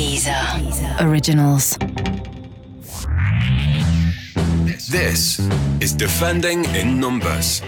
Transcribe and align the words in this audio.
Deezer. 0.00 0.98
Originals. 1.02 1.76
This 4.88 5.38
is 5.82 5.92
Defending 5.92 6.64
in 6.74 6.98
Numbers. 6.98 7.60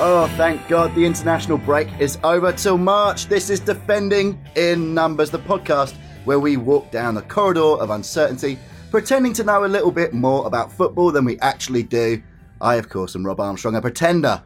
Oh, 0.00 0.28
thank 0.36 0.66
God 0.66 0.92
the 0.96 1.06
international 1.06 1.56
break 1.56 1.86
is 2.00 2.18
over 2.24 2.50
till 2.50 2.76
March. 2.78 3.26
This 3.26 3.48
is 3.48 3.60
Defending 3.60 4.44
in 4.56 4.92
Numbers, 4.92 5.30
the 5.30 5.38
podcast 5.38 5.94
where 6.24 6.40
we 6.40 6.56
walk 6.56 6.90
down 6.90 7.14
the 7.14 7.22
corridor 7.22 7.80
of 7.80 7.90
uncertainty, 7.90 8.58
pretending 8.90 9.32
to 9.34 9.44
know 9.44 9.64
a 9.64 9.66
little 9.66 9.92
bit 9.92 10.12
more 10.12 10.48
about 10.48 10.72
football 10.72 11.12
than 11.12 11.24
we 11.24 11.38
actually 11.38 11.84
do. 11.84 12.20
I, 12.60 12.74
of 12.74 12.88
course, 12.88 13.14
am 13.14 13.24
Rob 13.24 13.38
Armstrong, 13.38 13.76
a 13.76 13.80
pretender, 13.80 14.42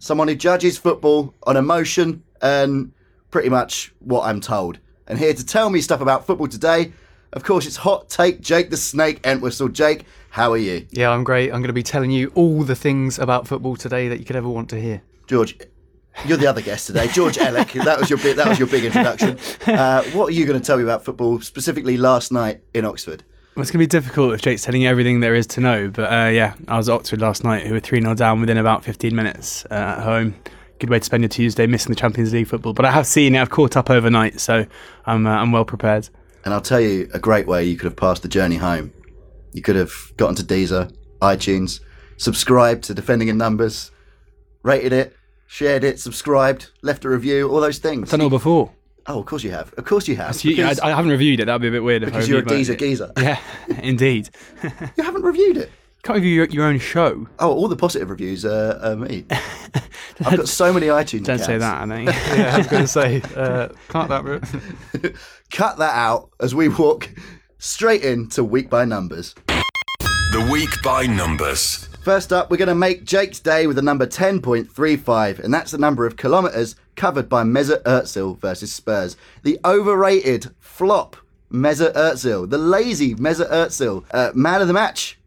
someone 0.00 0.28
who 0.28 0.34
judges 0.34 0.76
football 0.76 1.32
on 1.44 1.56
emotion 1.56 2.22
and 2.42 2.92
pretty 3.30 3.48
much 3.48 3.94
what 4.00 4.26
I'm 4.26 4.42
told. 4.42 4.80
And 5.06 5.18
here 5.18 5.34
to 5.34 5.46
tell 5.46 5.70
me 5.70 5.80
stuff 5.80 6.00
about 6.00 6.26
football 6.26 6.48
today, 6.48 6.92
of 7.32 7.44
course, 7.44 7.66
it's 7.66 7.76
hot 7.76 8.08
take 8.08 8.40
Jake 8.40 8.70
the 8.70 8.76
Snake 8.76 9.24
Entwistle. 9.24 9.68
Jake, 9.68 10.04
how 10.30 10.52
are 10.52 10.58
you? 10.58 10.86
Yeah, 10.90 11.10
I'm 11.10 11.22
great. 11.22 11.52
I'm 11.52 11.60
going 11.60 11.68
to 11.68 11.72
be 11.72 11.82
telling 11.82 12.10
you 12.10 12.32
all 12.34 12.62
the 12.62 12.74
things 12.74 13.18
about 13.18 13.46
football 13.46 13.76
today 13.76 14.08
that 14.08 14.18
you 14.18 14.24
could 14.24 14.36
ever 14.36 14.48
want 14.48 14.70
to 14.70 14.80
hear. 14.80 15.02
George, 15.26 15.58
you're 16.24 16.38
the 16.38 16.46
other 16.46 16.62
guest 16.62 16.86
today, 16.86 17.08
George 17.08 17.36
Elek. 17.36 17.74
That 17.84 18.00
was 18.00 18.10
your 18.10 18.18
big, 18.18 18.36
that 18.36 18.48
was 18.48 18.58
your 18.58 18.68
big 18.68 18.84
introduction. 18.84 19.38
Uh, 19.66 20.02
what 20.10 20.28
are 20.28 20.32
you 20.32 20.46
going 20.46 20.58
to 20.58 20.64
tell 20.64 20.76
me 20.76 20.82
about 20.82 21.04
football, 21.04 21.40
specifically 21.40 21.96
last 21.96 22.32
night 22.32 22.62
in 22.74 22.84
Oxford? 22.84 23.22
Well, 23.54 23.62
it's 23.62 23.70
going 23.70 23.78
to 23.80 23.84
be 23.84 23.86
difficult 23.86 24.34
if 24.34 24.42
Jake's 24.42 24.62
telling 24.62 24.82
you 24.82 24.88
everything 24.88 25.20
there 25.20 25.34
is 25.34 25.46
to 25.48 25.60
know. 25.60 25.88
But 25.88 26.12
uh, 26.12 26.28
yeah, 26.30 26.54
I 26.68 26.76
was 26.76 26.88
at 26.88 26.94
Oxford 26.94 27.20
last 27.20 27.44
night, 27.44 27.66
who 27.66 27.74
were 27.74 27.80
3 27.80 28.00
0 28.00 28.14
down 28.14 28.40
within 28.40 28.58
about 28.58 28.84
15 28.84 29.14
minutes 29.14 29.64
uh, 29.70 29.74
at 29.74 30.00
home. 30.02 30.34
Good 30.78 30.90
way 30.90 30.98
to 30.98 31.04
spend 31.04 31.22
your 31.22 31.28
Tuesday, 31.28 31.66
missing 31.66 31.90
the 31.90 31.96
Champions 31.96 32.32
League 32.32 32.48
football. 32.48 32.74
But 32.74 32.84
I 32.84 32.90
have 32.90 33.06
seen 33.06 33.34
it, 33.34 33.40
I've 33.40 33.50
caught 33.50 33.76
up 33.76 33.88
overnight, 33.88 34.40
so 34.40 34.66
I'm, 35.06 35.26
uh, 35.26 35.30
I'm 35.30 35.52
well 35.52 35.64
prepared. 35.64 36.08
And 36.44 36.52
I'll 36.52 36.60
tell 36.60 36.80
you 36.80 37.08
a 37.14 37.18
great 37.18 37.46
way 37.46 37.64
you 37.64 37.76
could 37.76 37.86
have 37.86 37.96
passed 37.96 38.22
the 38.22 38.28
journey 38.28 38.56
home. 38.56 38.92
You 39.52 39.62
could 39.62 39.76
have 39.76 39.92
gotten 40.16 40.34
to 40.36 40.44
Deezer, 40.44 40.94
iTunes, 41.22 41.80
subscribed 42.18 42.84
to 42.84 42.94
Defending 42.94 43.28
in 43.28 43.38
Numbers, 43.38 43.90
rated 44.62 44.92
it, 44.92 45.16
shared 45.46 45.82
it, 45.82 45.98
subscribed, 45.98 46.70
left 46.82 47.04
a 47.04 47.08
review, 47.08 47.48
all 47.48 47.60
those 47.60 47.78
things. 47.78 48.08
I've 48.08 48.18
done 48.18 48.22
all 48.22 48.30
before. 48.30 48.72
Oh, 49.06 49.20
of 49.20 49.26
course 49.26 49.44
you 49.44 49.52
have. 49.52 49.72
Of 49.78 49.84
course 49.84 50.08
you 50.08 50.16
have. 50.16 50.42
You, 50.44 50.64
I, 50.64 50.74
I, 50.82 50.90
haven't 50.90 51.12
reviewed 51.12 51.40
it. 51.40 51.46
That'd 51.46 51.62
be 51.62 51.68
a 51.68 51.70
bit 51.70 51.84
weird. 51.84 52.04
because 52.04 52.28
you're 52.28 52.40
a 52.40 52.44
Deezer 52.44 52.70
it. 52.70 52.80
geezer. 52.80 53.12
Yeah, 53.16 53.40
indeed. 53.82 54.30
You 54.96 55.04
haven't 55.04 55.22
reviewed 55.22 55.56
it. 55.56 55.70
Can't 56.06 56.18
review 56.18 56.34
your, 56.34 56.46
your 56.46 56.64
own 56.66 56.78
show. 56.78 57.26
Oh, 57.40 57.52
all 57.52 57.66
the 57.66 57.74
positive 57.74 58.10
reviews 58.10 58.44
are, 58.44 58.78
are 58.80 58.94
me. 58.94 59.24
I've 60.24 60.36
got 60.36 60.46
so 60.46 60.72
many 60.72 60.86
iTunes 60.86 61.24
Don't 61.24 61.40
say 61.40 61.58
that, 61.58 61.82
I 61.82 61.86
think. 61.88 62.08
Yeah, 62.38 62.54
I 62.54 62.58
was 62.58 62.66
going 62.68 62.82
to 62.82 62.88
say, 62.88 63.22
uh, 63.34 63.70
can't 63.88 64.08
that. 64.10 64.22
Re- 64.22 65.12
Cut 65.50 65.78
that 65.78 65.96
out 65.96 66.30
as 66.38 66.54
we 66.54 66.68
walk 66.68 67.10
straight 67.58 68.04
into 68.04 68.44
week 68.44 68.70
by 68.70 68.84
numbers. 68.84 69.34
The 69.48 70.48
Week 70.48 70.68
by 70.84 71.06
Numbers. 71.06 71.88
First 72.04 72.32
up, 72.32 72.52
we're 72.52 72.56
going 72.56 72.68
to 72.68 72.76
make 72.76 73.04
Jake's 73.04 73.40
day 73.40 73.66
with 73.66 73.74
the 73.74 73.82
number 73.82 74.06
10.35, 74.06 75.40
and 75.40 75.52
that's 75.52 75.72
the 75.72 75.78
number 75.78 76.06
of 76.06 76.16
kilometres 76.16 76.76
covered 76.94 77.28
by 77.28 77.42
Mesut 77.42 77.82
Özil 77.82 78.38
versus 78.38 78.72
Spurs. 78.72 79.16
The 79.42 79.58
overrated 79.64 80.54
flop 80.60 81.16
Mesut 81.50 81.94
Özil, 81.94 82.48
the 82.48 82.58
lazy 82.58 83.16
Mesut 83.16 83.50
Özil, 83.50 84.04
uh, 84.12 84.30
man 84.36 84.60
of 84.60 84.68
the 84.68 84.72
match 84.72 85.18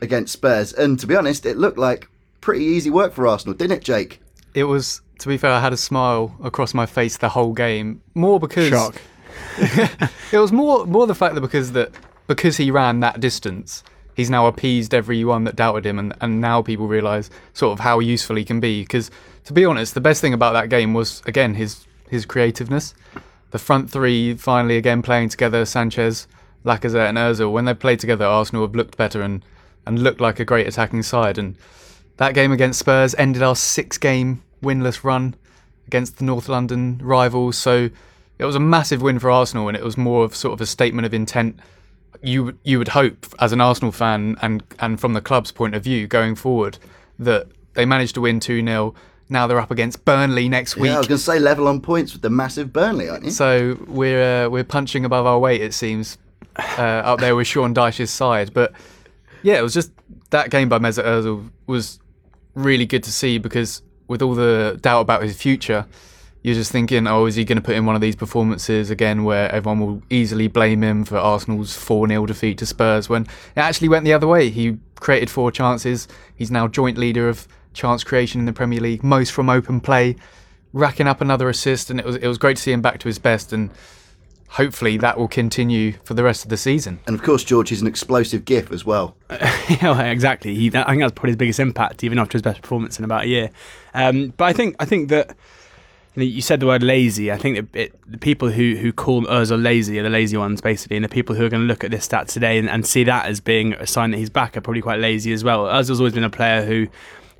against 0.00 0.32
Spurs. 0.32 0.72
And 0.72 0.98
to 1.00 1.06
be 1.06 1.16
honest, 1.16 1.46
it 1.46 1.56
looked 1.56 1.78
like 1.78 2.08
pretty 2.40 2.64
easy 2.64 2.90
work 2.90 3.12
for 3.12 3.26
Arsenal, 3.26 3.54
didn't 3.56 3.78
it, 3.78 3.84
Jake? 3.84 4.20
it 4.56 4.64
was, 4.64 5.02
to 5.18 5.28
be 5.28 5.36
fair, 5.36 5.52
I 5.52 5.60
had 5.60 5.74
a 5.74 5.76
smile 5.76 6.34
across 6.42 6.72
my 6.72 6.86
face 6.86 7.18
the 7.18 7.28
whole 7.28 7.52
game. 7.52 8.00
More 8.14 8.40
because. 8.40 8.70
Shock. 8.70 9.00
It 10.32 10.38
was 10.38 10.50
more 10.50 10.86
more 10.86 11.06
the 11.06 11.14
fact 11.14 11.36
that 11.36 11.40
because 11.40 11.72
that 11.72 11.92
because 12.26 12.56
he 12.56 12.70
ran 12.72 13.00
that 13.00 13.20
distance, 13.20 13.84
he's 14.14 14.28
now 14.28 14.46
appeased 14.46 14.92
everyone 14.92 15.44
that 15.44 15.54
doubted 15.54 15.86
him, 15.86 16.00
and, 16.00 16.14
and 16.20 16.40
now 16.40 16.62
people 16.62 16.88
realise 16.88 17.30
sort 17.52 17.72
of 17.72 17.80
how 17.80 18.00
useful 18.00 18.34
he 18.34 18.44
can 18.44 18.58
be. 18.58 18.82
Because 18.82 19.10
to 19.44 19.52
be 19.52 19.64
honest, 19.64 19.94
the 19.94 20.00
best 20.00 20.20
thing 20.20 20.32
about 20.32 20.52
that 20.54 20.68
game 20.68 20.94
was 20.94 21.22
again 21.26 21.54
his 21.54 21.86
his 22.08 22.26
creativeness. 22.26 22.94
The 23.50 23.58
front 23.58 23.88
three 23.90 24.34
finally 24.34 24.76
again 24.78 25.00
playing 25.00 25.28
together: 25.28 25.64
Sanchez, 25.64 26.26
Lacazette, 26.64 27.10
and 27.10 27.18
Özil. 27.18 27.52
When 27.52 27.66
they 27.66 27.74
played 27.74 28.00
together, 28.00 28.24
Arsenal 28.24 28.66
have 28.66 28.74
looked 28.74 28.96
better 28.96 29.22
and 29.22 29.44
and 29.86 30.02
looked 30.02 30.20
like 30.20 30.40
a 30.40 30.44
great 30.44 30.66
attacking 30.66 31.02
side. 31.02 31.38
And 31.38 31.56
that 32.16 32.34
game 32.34 32.52
against 32.52 32.80
Spurs 32.80 33.14
ended 33.16 33.42
our 33.42 33.56
six-game 33.56 34.42
winless 34.62 35.04
run 35.04 35.34
against 35.86 36.18
the 36.18 36.24
North 36.24 36.48
London 36.48 36.98
rivals. 37.02 37.56
So 37.56 37.90
it 38.38 38.44
was 38.44 38.56
a 38.56 38.60
massive 38.60 39.02
win 39.02 39.18
for 39.18 39.30
Arsenal, 39.30 39.68
and 39.68 39.76
it 39.76 39.84
was 39.84 39.96
more 39.96 40.24
of 40.24 40.34
sort 40.34 40.54
of 40.54 40.60
a 40.60 40.66
statement 40.66 41.06
of 41.06 41.14
intent. 41.14 41.58
You 42.22 42.58
you 42.64 42.78
would 42.78 42.88
hope 42.88 43.26
as 43.40 43.52
an 43.52 43.60
Arsenal 43.60 43.92
fan 43.92 44.36
and 44.42 44.62
and 44.80 44.98
from 44.98 45.12
the 45.12 45.20
club's 45.20 45.52
point 45.52 45.74
of 45.74 45.84
view 45.84 46.06
going 46.06 46.34
forward 46.34 46.78
that 47.18 47.46
they 47.74 47.84
managed 47.84 48.14
to 48.14 48.22
win 48.22 48.40
two 48.40 48.64
0 48.64 48.94
Now 49.28 49.46
they're 49.46 49.60
up 49.60 49.70
against 49.70 50.04
Burnley 50.04 50.48
next 50.48 50.76
week. 50.76 50.90
Yeah, 50.90 50.96
I 50.96 50.98
was 50.98 51.08
going 51.08 51.18
to 51.18 51.24
say 51.24 51.38
level 51.38 51.68
on 51.68 51.80
points 51.80 52.12
with 52.12 52.22
the 52.22 52.30
massive 52.30 52.72
Burnley, 52.72 53.08
aren't 53.08 53.24
you? 53.24 53.30
So 53.30 53.78
we're 53.86 54.46
uh, 54.46 54.48
we're 54.48 54.64
punching 54.64 55.04
above 55.04 55.26
our 55.26 55.38
weight, 55.38 55.60
it 55.60 55.74
seems, 55.74 56.18
uh, 56.56 56.80
up 56.80 57.20
there 57.20 57.36
with 57.36 57.46
Sean 57.46 57.74
Dyche's 57.74 58.10
side. 58.10 58.52
But 58.52 58.72
yeah, 59.46 59.60
it 59.60 59.62
was 59.62 59.72
just 59.72 59.92
that 60.30 60.50
game 60.50 60.68
by 60.68 60.80
Mesut 60.80 61.04
Ozil 61.04 61.48
was 61.68 62.00
really 62.54 62.84
good 62.84 63.04
to 63.04 63.12
see 63.12 63.38
because 63.38 63.80
with 64.08 64.20
all 64.20 64.34
the 64.34 64.76
doubt 64.80 65.02
about 65.02 65.22
his 65.22 65.40
future, 65.40 65.86
you're 66.42 66.56
just 66.56 66.72
thinking, 66.72 67.06
oh, 67.06 67.26
is 67.26 67.36
he 67.36 67.44
going 67.44 67.56
to 67.56 67.62
put 67.62 67.76
in 67.76 67.86
one 67.86 67.94
of 67.94 68.00
these 68.00 68.16
performances 68.16 68.90
again 68.90 69.22
where 69.22 69.48
everyone 69.52 69.78
will 69.78 70.02
easily 70.10 70.48
blame 70.48 70.82
him 70.82 71.04
for 71.04 71.16
Arsenal's 71.16 71.76
4 71.76 72.08
0 72.08 72.26
defeat 72.26 72.58
to 72.58 72.66
Spurs 72.66 73.08
when 73.08 73.22
it 73.22 73.60
actually 73.60 73.88
went 73.88 74.04
the 74.04 74.12
other 74.12 74.26
way? 74.26 74.50
He 74.50 74.78
created 74.96 75.30
four 75.30 75.52
chances. 75.52 76.08
He's 76.34 76.50
now 76.50 76.66
joint 76.66 76.98
leader 76.98 77.28
of 77.28 77.46
chance 77.72 78.02
creation 78.02 78.40
in 78.40 78.46
the 78.46 78.52
Premier 78.52 78.80
League, 78.80 79.04
most 79.04 79.30
from 79.30 79.48
open 79.48 79.80
play 79.80 80.16
racking 80.72 81.06
up 81.06 81.20
another 81.20 81.48
assist, 81.48 81.88
and 81.88 82.00
it 82.00 82.04
was 82.04 82.16
it 82.16 82.26
was 82.26 82.36
great 82.36 82.56
to 82.56 82.62
see 82.64 82.72
him 82.72 82.82
back 82.82 82.98
to 82.98 83.06
his 83.06 83.20
best, 83.20 83.52
and 83.52 83.70
hopefully 84.50 84.96
that 84.98 85.18
will 85.18 85.28
continue 85.28 85.92
for 86.04 86.14
the 86.14 86.22
rest 86.22 86.44
of 86.44 86.50
the 86.50 86.56
season. 86.56 87.00
And 87.06 87.14
of 87.14 87.22
course, 87.22 87.44
George 87.44 87.72
is 87.72 87.80
an 87.80 87.86
explosive 87.86 88.44
gif 88.44 88.70
as 88.72 88.84
well. 88.84 89.16
yeah, 89.30 90.02
exactly. 90.04 90.54
He, 90.54 90.68
I 90.68 90.84
think 90.84 91.00
that's 91.00 91.12
probably 91.12 91.30
his 91.30 91.36
biggest 91.36 91.60
impact, 91.60 92.04
even 92.04 92.18
after 92.18 92.36
his 92.36 92.42
best 92.42 92.62
performance 92.62 92.98
in 92.98 93.04
about 93.04 93.24
a 93.24 93.28
year. 93.28 93.50
Um, 93.94 94.32
but 94.36 94.44
I 94.44 94.52
think 94.52 94.76
I 94.78 94.84
think 94.84 95.08
that 95.10 95.36
you, 96.14 96.22
know, 96.22 96.24
you 96.24 96.40
said 96.40 96.60
the 96.60 96.66
word 96.66 96.82
lazy. 96.82 97.30
I 97.30 97.36
think 97.36 97.72
that 97.72 97.80
it, 97.80 98.10
the 98.10 98.18
people 98.18 98.50
who 98.50 98.76
who 98.76 98.92
call 98.92 99.22
Özil 99.24 99.62
lazy 99.62 99.98
are 99.98 100.02
the 100.02 100.10
lazy 100.10 100.36
ones, 100.36 100.60
basically, 100.60 100.96
and 100.96 101.04
the 101.04 101.08
people 101.08 101.34
who 101.34 101.44
are 101.44 101.48
going 101.48 101.62
to 101.62 101.68
look 101.68 101.84
at 101.84 101.90
this 101.90 102.04
stat 102.04 102.28
today 102.28 102.58
and, 102.58 102.68
and 102.68 102.86
see 102.86 103.04
that 103.04 103.26
as 103.26 103.40
being 103.40 103.74
a 103.74 103.86
sign 103.86 104.10
that 104.12 104.18
he's 104.18 104.30
back 104.30 104.56
are 104.56 104.60
probably 104.60 104.82
quite 104.82 105.00
lazy 105.00 105.32
as 105.32 105.44
well. 105.44 105.64
Özil's 105.64 106.00
always 106.00 106.14
been 106.14 106.24
a 106.24 106.30
player 106.30 106.64
who 106.64 106.86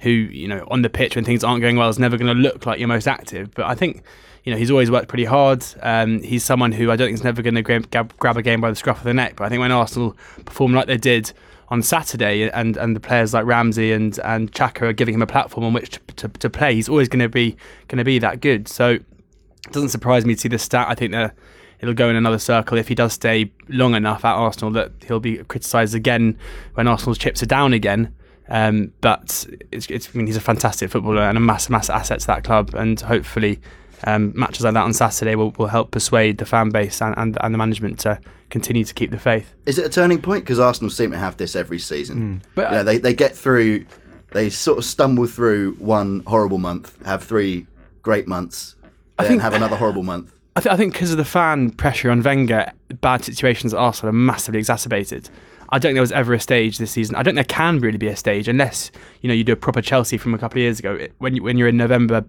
who 0.00 0.10
you 0.10 0.46
know 0.46 0.66
on 0.70 0.82
the 0.82 0.90
pitch 0.90 1.16
when 1.16 1.24
things 1.24 1.42
aren't 1.42 1.62
going 1.62 1.76
well 1.76 1.88
is 1.88 1.98
never 1.98 2.18
going 2.18 2.34
to 2.34 2.40
look 2.40 2.66
like 2.66 2.78
your 2.78 2.88
most 2.88 3.08
active. 3.08 3.54
But 3.54 3.66
I 3.66 3.74
think 3.74 4.02
you 4.46 4.52
know 4.52 4.58
he's 4.58 4.70
always 4.70 4.90
worked 4.90 5.08
pretty 5.08 5.24
hard. 5.24 5.64
Um, 5.82 6.22
he's 6.22 6.44
someone 6.44 6.70
who 6.70 6.90
I 6.90 6.96
don't 6.96 7.08
think 7.08 7.18
is 7.18 7.24
never 7.24 7.42
going 7.42 7.56
to 7.56 7.62
grab, 7.62 8.16
grab, 8.18 8.36
a 8.36 8.42
game 8.42 8.60
by 8.60 8.70
the 8.70 8.76
scruff 8.76 8.98
of 8.98 9.04
the 9.04 9.12
neck. 9.12 9.34
But 9.36 9.44
I 9.44 9.48
think 9.48 9.60
when 9.60 9.72
Arsenal 9.72 10.16
perform 10.44 10.72
like 10.72 10.86
they 10.86 10.96
did 10.96 11.32
on 11.68 11.82
Saturday, 11.82 12.48
and, 12.48 12.76
and 12.76 12.94
the 12.94 13.00
players 13.00 13.34
like 13.34 13.44
Ramsey 13.44 13.90
and 13.92 14.18
and 14.20 14.52
Xhaka 14.52 14.82
are 14.82 14.92
giving 14.92 15.14
him 15.14 15.22
a 15.22 15.26
platform 15.26 15.66
on 15.66 15.72
which 15.72 15.90
to, 15.90 16.00
to, 16.14 16.28
to 16.28 16.48
play, 16.48 16.76
he's 16.76 16.88
always 16.88 17.08
going 17.08 17.20
to 17.20 17.28
be 17.28 17.56
going 17.88 17.98
to 17.98 18.04
be 18.04 18.20
that 18.20 18.40
good. 18.40 18.68
So 18.68 18.90
it 18.90 19.72
doesn't 19.72 19.88
surprise 19.88 20.24
me 20.24 20.36
to 20.36 20.40
see 20.40 20.48
this 20.48 20.62
stat. 20.62 20.86
I 20.88 20.94
think 20.94 21.10
that 21.10 21.34
it'll 21.80 21.94
go 21.94 22.08
in 22.08 22.14
another 22.14 22.38
circle 22.38 22.78
if 22.78 22.86
he 22.86 22.94
does 22.94 23.14
stay 23.14 23.50
long 23.68 23.96
enough 23.96 24.24
at 24.24 24.32
Arsenal 24.32 24.70
that 24.74 24.92
he'll 25.08 25.18
be 25.18 25.38
criticised 25.38 25.96
again 25.96 26.38
when 26.74 26.86
Arsenal's 26.86 27.18
chips 27.18 27.42
are 27.42 27.46
down 27.46 27.72
again. 27.72 28.14
Um, 28.48 28.92
but 29.00 29.44
it's, 29.72 29.86
it's, 29.88 30.08
I 30.08 30.18
mean, 30.18 30.28
he's 30.28 30.36
a 30.36 30.40
fantastic 30.40 30.90
footballer 30.90 31.22
and 31.22 31.36
a 31.36 31.40
massive, 31.40 31.70
massive 31.70 31.96
asset 31.96 32.20
to 32.20 32.26
that 32.28 32.44
club. 32.44 32.74
And 32.74 33.00
hopefully, 33.00 33.60
um, 34.04 34.32
matches 34.34 34.64
like 34.64 34.74
that 34.74 34.84
on 34.84 34.92
Saturday 34.92 35.34
will, 35.34 35.50
will 35.52 35.66
help 35.68 35.90
persuade 35.90 36.38
the 36.38 36.44
fan 36.46 36.70
base 36.70 37.00
and, 37.00 37.14
and, 37.16 37.36
and 37.40 37.54
the 37.54 37.58
management 37.58 37.98
to 38.00 38.20
continue 38.50 38.84
to 38.84 38.94
keep 38.94 39.10
the 39.10 39.18
faith. 39.18 39.54
Is 39.66 39.78
it 39.78 39.86
a 39.86 39.88
turning 39.88 40.20
point? 40.22 40.44
Because 40.44 40.58
Arsenal 40.58 40.90
seem 40.90 41.10
to 41.10 41.18
have 41.18 41.36
this 41.36 41.56
every 41.56 41.78
season. 41.78 42.42
But 42.54 42.70
you 42.70 42.76
know, 42.78 42.84
they, 42.84 42.98
they 42.98 43.14
get 43.14 43.34
through, 43.36 43.86
they 44.32 44.50
sort 44.50 44.78
of 44.78 44.84
stumble 44.84 45.26
through 45.26 45.72
one 45.74 46.20
horrible 46.26 46.58
month, 46.58 47.04
have 47.06 47.22
three 47.24 47.66
great 48.02 48.28
months, 48.28 48.76
then 49.18 49.26
think- 49.28 49.42
have 49.42 49.54
another 49.54 49.76
horrible 49.76 50.02
month. 50.02 50.32
I, 50.54 50.60
th- 50.60 50.72
I 50.72 50.76
think 50.78 50.94
because 50.94 51.10
of 51.10 51.18
the 51.18 51.24
fan 51.24 51.70
pressure 51.70 52.10
on 52.10 52.22
Wenger, 52.22 52.72
bad 53.02 53.22
situations 53.24 53.74
at 53.74 53.78
Arsenal 53.80 54.08
are 54.08 54.12
massively 54.16 54.58
exacerbated. 54.58 55.28
I 55.68 55.78
don't 55.78 55.90
think 55.90 55.96
there 55.96 56.00
was 56.00 56.12
ever 56.12 56.32
a 56.32 56.40
stage 56.40 56.78
this 56.78 56.92
season. 56.92 57.14
I 57.14 57.22
don't 57.22 57.34
think 57.34 57.46
there 57.46 57.56
can 57.56 57.78
really 57.80 57.98
be 57.98 58.06
a 58.06 58.16
stage 58.16 58.48
unless 58.48 58.90
you 59.20 59.28
know 59.28 59.34
you 59.34 59.44
do 59.44 59.52
a 59.52 59.56
proper 59.56 59.82
Chelsea 59.82 60.16
from 60.16 60.32
a 60.32 60.38
couple 60.38 60.56
of 60.58 60.62
years 60.62 60.78
ago 60.78 60.94
It- 60.94 61.12
when 61.18 61.34
you, 61.36 61.42
when 61.42 61.58
you're 61.58 61.68
in 61.68 61.76
November, 61.76 62.24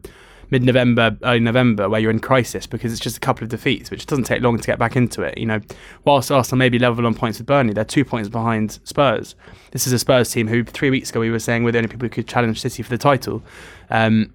mid-November, 0.49 1.17
early 1.23 1.39
November, 1.39 1.89
where 1.89 1.99
you're 1.99 2.11
in 2.11 2.19
crisis 2.19 2.67
because 2.67 2.91
it's 2.91 3.01
just 3.01 3.17
a 3.17 3.19
couple 3.19 3.43
of 3.43 3.49
defeats, 3.49 3.91
which 3.91 4.05
doesn't 4.05 4.25
take 4.25 4.41
long 4.41 4.57
to 4.57 4.65
get 4.65 4.79
back 4.79 4.95
into 4.95 5.21
it. 5.21 5.37
You 5.37 5.45
know, 5.45 5.59
whilst 6.05 6.31
Arsenal 6.31 6.57
may 6.57 6.69
be 6.69 6.79
level 6.79 7.05
on 7.05 7.13
points 7.13 7.37
with 7.37 7.47
Burnley, 7.47 7.73
they're 7.73 7.83
two 7.83 8.05
points 8.05 8.29
behind 8.29 8.79
Spurs. 8.83 9.35
This 9.71 9.87
is 9.87 9.93
a 9.93 9.99
Spurs 9.99 10.31
team 10.31 10.47
who 10.47 10.63
three 10.63 10.89
weeks 10.89 11.09
ago 11.09 11.19
we 11.19 11.29
were 11.29 11.39
saying 11.39 11.63
were 11.63 11.71
the 11.71 11.79
only 11.79 11.89
people 11.89 12.05
who 12.05 12.09
could 12.09 12.27
challenge 12.27 12.61
City 12.61 12.83
for 12.83 12.89
the 12.89 12.97
title. 12.97 13.43
Um, 13.89 14.33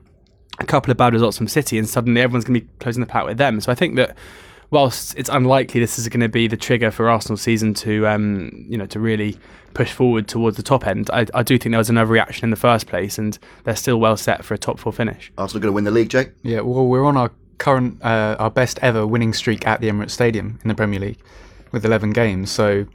a 0.59 0.67
couple 0.67 0.91
of 0.91 0.97
bad 0.97 1.15
results 1.15 1.39
from 1.39 1.49
City, 1.49 1.79
and 1.79 1.89
suddenly 1.89 2.21
everyone's 2.21 2.45
going 2.45 2.61
to 2.61 2.67
be 2.67 2.73
closing 2.79 3.01
the 3.01 3.07
pack 3.07 3.25
with 3.25 3.39
them. 3.39 3.61
So 3.61 3.73
I 3.73 3.75
think 3.75 3.97
that 3.97 4.17
whilst 4.73 5.17
it's 5.17 5.29
unlikely 5.29 5.81
this 5.81 5.99
is 5.99 6.09
going 6.09 6.21
to 6.21 6.29
be 6.29 6.49
the 6.49 6.57
trigger 6.57 6.91
for 6.91 7.09
Arsenal 7.09 7.37
season 7.37 7.75
to 7.75 8.09
um, 8.09 8.67
you 8.69 8.77
know 8.77 8.87
to 8.87 8.99
really 8.99 9.39
push 9.75 9.93
forward 9.93 10.29
towards 10.29 10.57
the 10.57 10.63
top 10.63 10.87
end, 10.87 11.09
I, 11.13 11.27
I 11.33 11.43
do 11.43 11.57
think 11.57 11.73
there 11.73 11.79
was 11.79 11.89
another 11.89 12.11
reaction 12.11 12.45
in 12.45 12.51
the 12.51 12.57
first 12.57 12.87
place, 12.89 13.19
and 13.19 13.39
they're 13.65 13.77
still 13.77 14.01
well 14.01 14.17
set 14.17 14.45
for 14.45 14.55
a 14.55 14.59
top 14.59 14.79
four 14.79 14.93
finish. 14.93 15.33
Arsenal 15.39 15.63
going 15.63 15.71
to 15.71 15.75
win 15.75 15.85
the 15.85 15.91
league, 15.91 16.11
Jake? 16.11 16.33
Yeah, 16.43 16.61
well, 16.61 16.87
we're 16.87 17.05
on 17.05 17.17
our 17.17 17.31
current, 17.59 18.03
uh, 18.03 18.37
our 18.39 18.51
best 18.51 18.79
ever 18.83 19.07
winning 19.07 19.33
streak 19.33 19.67
at 19.67 19.81
the 19.81 19.89
Emirates 19.89 20.11
Stadium 20.11 20.59
in 20.63 20.69
the 20.69 20.75
Premier 20.75 21.01
League 21.01 21.19
with 21.71 21.85
11 21.85 22.11
games. 22.11 22.51
So, 22.51 22.87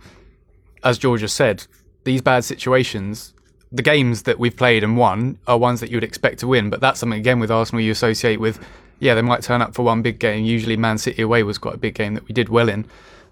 as 0.83 0.97
George 0.97 1.21
has 1.21 1.33
said, 1.33 1.65
these 2.03 2.21
bad 2.21 2.43
situations, 2.43 3.33
the 3.71 3.81
games 3.81 4.23
that 4.23 4.39
we've 4.39 4.55
played 4.55 4.83
and 4.83 4.97
won 4.97 5.39
are 5.47 5.57
ones 5.57 5.79
that 5.79 5.89
you 5.89 5.97
would 5.97 6.03
expect 6.03 6.39
to 6.39 6.47
win. 6.47 6.69
But 6.69 6.79
that's 6.79 6.99
something, 6.99 7.19
again, 7.19 7.39
with 7.39 7.49
Arsenal 7.49 7.81
you 7.81 7.91
associate 7.91 8.39
with, 8.39 8.59
yeah, 8.99 9.13
they 9.13 9.21
might 9.21 9.43
turn 9.43 9.61
up 9.61 9.75
for 9.75 9.83
one 9.83 10.01
big 10.01 10.19
game. 10.19 10.45
Usually, 10.45 10.77
Man 10.77 10.97
City 10.97 11.21
away 11.21 11.43
was 11.43 11.57
quite 11.57 11.75
a 11.75 11.79
big 11.79 11.95
game 11.95 12.13
that 12.15 12.27
we 12.27 12.33
did 12.33 12.49
well 12.49 12.69
in. 12.69 12.85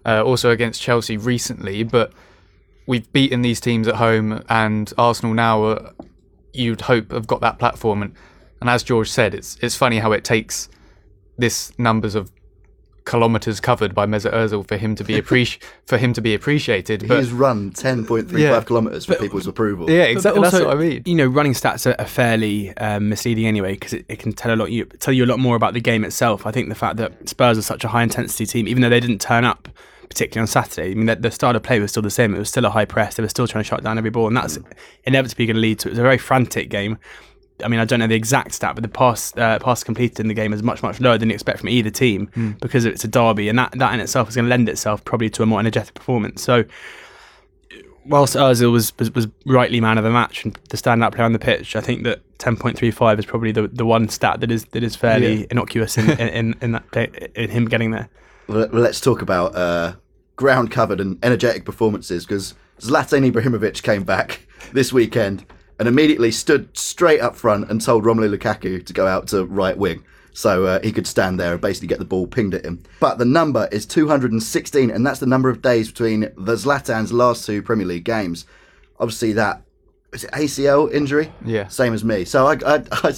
Uh, 0.05 0.21
also 0.23 0.51
against 0.51 0.81
Chelsea 0.81 1.17
recently, 1.17 1.81
but 1.83 2.13
we've 2.85 3.11
beaten 3.11 3.41
these 3.41 3.59
teams 3.59 3.87
at 3.87 3.95
home, 3.95 4.43
and 4.49 4.93
Arsenal 4.97 5.33
now, 5.33 5.63
uh, 5.63 5.91
you'd 6.53 6.81
hope, 6.81 7.11
have 7.11 7.25
got 7.25 7.41
that 7.41 7.57
platform. 7.57 8.03
And, 8.03 8.15
and 8.61 8.69
as 8.69 8.83
George 8.83 9.09
said, 9.09 9.33
it's 9.33 9.57
it's 9.61 9.75
funny 9.75 9.97
how 9.97 10.11
it 10.11 10.23
takes 10.23 10.69
this 11.37 11.77
numbers 11.79 12.15
of 12.15 12.31
kilometers 13.05 13.59
covered 13.59 13.93
by 13.93 14.05
Mesut 14.05 14.33
Ozil 14.33 14.67
for 14.67 14.77
him 14.77 14.95
to 14.95 15.03
be 15.03 15.13
appreci- 15.21 15.59
for 15.85 15.97
him 15.97 16.11
to 16.13 16.21
be 16.21 16.33
appreciated. 16.33 17.07
But 17.07 17.19
He's 17.19 17.31
run 17.31 17.71
10.35 17.71 18.37
Yeah. 18.37 18.61
kilometres 18.63 19.05
for 19.05 19.15
people's 19.15 19.47
approval. 19.47 19.89
yeah, 19.89 20.03
But 20.05 20.09
exactly. 20.11 20.39
also, 20.43 20.51
that's 20.57 20.65
what 20.65 20.75
I 20.77 20.79
mean. 20.79 21.03
You 21.05 21.15
know, 21.15 21.27
running 21.27 21.53
stats 21.53 21.85
are, 21.89 21.95
are 22.01 22.07
fairly 22.07 22.75
um, 22.77 23.09
misleading 23.09 23.45
anyway 23.45 23.73
because 23.73 23.93
it, 23.93 24.05
it 24.09 24.19
can 24.19 24.33
tell 24.33 24.53
a 24.53 24.57
lot. 24.57 24.71
You 24.71 24.85
tell 24.85 25.13
you 25.13 25.23
a 25.23 25.27
lot 25.27 25.39
more 25.39 25.55
about 25.55 25.73
the 25.73 25.81
game 25.81 26.03
itself. 26.03 26.45
I 26.45 26.51
think 26.51 26.69
the 26.69 26.75
fact 26.75 26.97
that 26.97 27.29
Spurs 27.29 27.57
are 27.57 27.61
such 27.61 27.83
a 27.83 27.87
high 27.87 28.03
intensity 28.03 28.45
team, 28.45 28.67
even 28.67 28.81
though 28.81 28.89
they 28.89 28.99
didn't 28.99 29.21
turn 29.21 29.43
up 29.45 29.69
particularly 30.09 30.41
on 30.43 30.47
Saturday. 30.47 30.91
I 30.91 30.93
mean, 30.93 31.07
the, 31.07 31.15
the 31.15 31.31
style 31.31 31.55
of 31.55 31.63
play 31.63 31.79
was 31.79 31.89
still 31.89 32.03
the 32.03 32.11
same. 32.11 32.35
It 32.35 32.37
was 32.39 32.47
still 32.47 32.63
a 32.65 32.69
high 32.69 32.85
press. 32.85 33.15
They 33.15 33.23
were 33.23 33.27
still 33.29 33.47
trying 33.47 33.63
to 33.63 33.67
shut 33.67 33.83
down 33.83 33.97
every 33.97 34.11
ball, 34.11 34.27
and 34.27 34.37
that's 34.37 34.59
inevitably 35.03 35.47
going 35.47 35.55
to 35.55 35.61
lead 35.61 35.79
to. 35.79 35.87
It 35.89 35.93
was 35.93 35.99
a 35.99 36.03
very 36.03 36.19
frantic 36.19 36.69
game. 36.69 36.99
I 37.63 37.67
mean, 37.69 37.79
I 37.79 37.85
don't 37.85 37.99
know 37.99 38.07
the 38.07 38.15
exact 38.15 38.53
stat, 38.53 38.75
but 38.75 38.81
the 38.81 38.87
pass 38.89 39.35
uh, 39.37 39.59
pass 39.59 39.83
completed 39.83 40.19
in 40.19 40.27
the 40.27 40.33
game 40.33 40.51
is 40.53 40.61
much 40.61 40.83
much 40.83 40.99
lower 40.99 41.17
than 41.17 41.29
you 41.29 41.33
expect 41.35 41.59
from 41.59 41.69
either 41.69 41.89
team 41.89 42.29
because 42.61 42.83
it's 42.85 43.03
a 43.03 43.07
derby, 43.07 43.47
and 43.49 43.57
that 43.57 43.71
that 43.79 43.93
in 43.93 43.99
itself 43.99 44.27
is 44.29 44.35
going 44.35 44.45
to 44.45 44.49
lend 44.49 44.67
itself 44.69 45.03
probably 45.05 45.29
to 45.31 45.43
a 45.43 45.45
more 45.45 45.59
energetic 45.59 45.93
performance. 45.93 46.41
So 46.43 46.65
whilst 48.05 48.35
Ozil 48.35 48.71
was, 48.71 48.93
was 48.99 49.13
was 49.15 49.27
rightly 49.45 49.79
man 49.81 49.97
of 49.97 50.03
the 50.03 50.09
match 50.11 50.43
and 50.43 50.57
the 50.69 50.77
standout 50.77 51.13
player 51.13 51.25
on 51.25 51.33
the 51.33 51.39
pitch, 51.39 51.75
I 51.75 51.81
think 51.81 52.03
that 52.03 52.21
10.35 52.39 53.19
is 53.19 53.25
probably 53.25 53.51
the, 53.51 53.67
the 53.67 53.85
one 53.85 54.09
stat 54.09 54.41
that 54.41 54.51
is 54.51 54.65
that 54.65 54.83
is 54.83 54.95
fairly 54.95 55.39
Yeah. 55.41 55.45
innocuous 55.51 55.97
in, 55.97 56.09
in, 56.11 56.27
in, 56.29 56.55
in 56.61 56.71
that 56.73 56.91
play, 56.91 57.09
in 57.35 57.49
him 57.49 57.65
getting 57.67 57.91
there. 57.91 58.09
Well, 58.47 58.67
let's 58.71 58.99
talk 59.01 59.21
about 59.21 59.55
uh, 59.55 59.93
ground 60.35 60.69
covered 60.71 60.99
and 60.99 61.17
energetic 61.23 61.65
performances 61.65 62.25
because 62.25 62.53
Zlatan 62.79 63.31
Ibrahimovic 63.31 63.81
came 63.81 64.03
back 64.03 64.45
this 64.73 64.91
weekend 64.93 65.45
and 65.79 65.87
immediately 65.87 66.31
stood 66.31 66.75
straight 66.77 67.19
up 67.19 67.35
front 67.35 67.69
and 67.69 67.81
told 67.81 68.03
Romelu 68.03 68.35
Lukaku 68.35 68.85
to 68.85 68.93
go 68.93 69.07
out 69.07 69.27
to 69.27 69.45
right 69.45 69.77
wing 69.77 70.03
so 70.35 70.65
uh, 70.65 70.79
he 70.83 70.91
could 70.91 71.07
stand 71.07 71.39
there 71.39 71.53
and 71.53 71.61
basically 71.61 71.87
get 71.87 71.97
the 71.99 72.05
ball 72.05 72.27
pinged 72.27 72.53
at 72.53 72.65
him. 72.65 72.83
But 72.99 73.17
the 73.17 73.25
number 73.25 73.69
is 73.71 73.85
216, 73.85 74.91
and 74.91 75.07
that's 75.07 75.19
the 75.19 75.25
number 75.25 75.49
of 75.49 75.61
days 75.61 75.89
between 75.89 76.21
the 76.37 76.55
Zlatan's 76.55 77.13
last 77.13 77.45
two 77.45 77.61
Premier 77.61 77.85
League 77.85 78.03
games. 78.03 78.45
Obviously, 78.99 79.31
that 79.33 79.61
is 80.13 80.25
it 80.25 80.31
ACL 80.31 80.91
injury. 80.93 81.31
Yeah. 81.43 81.67
same 81.67 81.93
as 81.93 82.03
me. 82.03 82.25
So 82.25 82.47
I, 82.47 82.57
I, 82.65 82.83
I, 82.91 83.15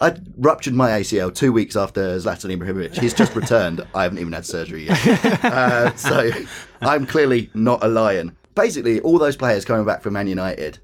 I 0.00 0.16
ruptured 0.38 0.74
my 0.74 0.90
ACL 0.90 1.34
two 1.34 1.52
weeks 1.52 1.74
after 1.76 2.16
Zlatan 2.18 2.56
Ibrahimovic. 2.56 2.98
He's 2.98 3.14
just 3.14 3.34
returned. 3.34 3.84
I 3.94 4.04
haven't 4.04 4.18
even 4.18 4.32
had 4.32 4.46
surgery 4.46 4.86
yet. 4.86 5.44
uh, 5.44 5.94
so 5.96 6.30
I'm 6.80 7.04
clearly 7.04 7.50
not 7.52 7.82
a 7.82 7.88
lion. 7.88 8.36
Basically, 8.54 9.00
all 9.00 9.18
those 9.18 9.36
players 9.36 9.64
coming 9.64 9.84
back 9.84 10.02
from 10.02 10.12
Man 10.14 10.28
United, 10.28 10.78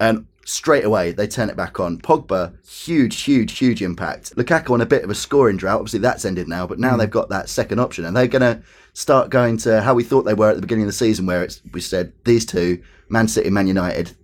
and 0.00 0.26
straight 0.48 0.84
away 0.84 1.12
they 1.12 1.28
turn 1.28 1.50
it 1.50 1.56
back 1.56 1.78
on. 1.78 1.98
Pogba, 1.98 2.54
huge, 2.66 3.22
huge, 3.22 3.58
huge 3.58 3.82
impact. 3.82 4.34
Lukaku 4.36 4.70
on 4.70 4.80
a 4.80 4.86
bit 4.86 5.04
of 5.04 5.10
a 5.10 5.14
scoring 5.14 5.56
drought. 5.56 5.80
Obviously, 5.80 6.00
that's 6.00 6.24
ended 6.24 6.48
now, 6.48 6.66
but 6.66 6.78
now 6.78 6.92
hmm. 6.92 6.98
they've 6.98 7.10
got 7.10 7.28
that 7.28 7.48
second 7.48 7.78
option, 7.78 8.04
and 8.04 8.16
they're 8.16 8.26
going 8.26 8.42
to 8.42 8.62
start 8.94 9.30
going 9.30 9.56
to 9.58 9.82
how 9.82 9.94
we 9.94 10.02
thought 10.02 10.22
they 10.22 10.34
were 10.34 10.50
at 10.50 10.56
the 10.56 10.62
beginning 10.62 10.84
of 10.84 10.88
the 10.88 10.92
season, 10.92 11.26
where 11.26 11.44
it's 11.44 11.60
we 11.72 11.80
said 11.80 12.12
these 12.24 12.46
two, 12.46 12.82
Man 13.08 13.28
City, 13.28 13.50
Man 13.50 13.66
United, 13.66 14.16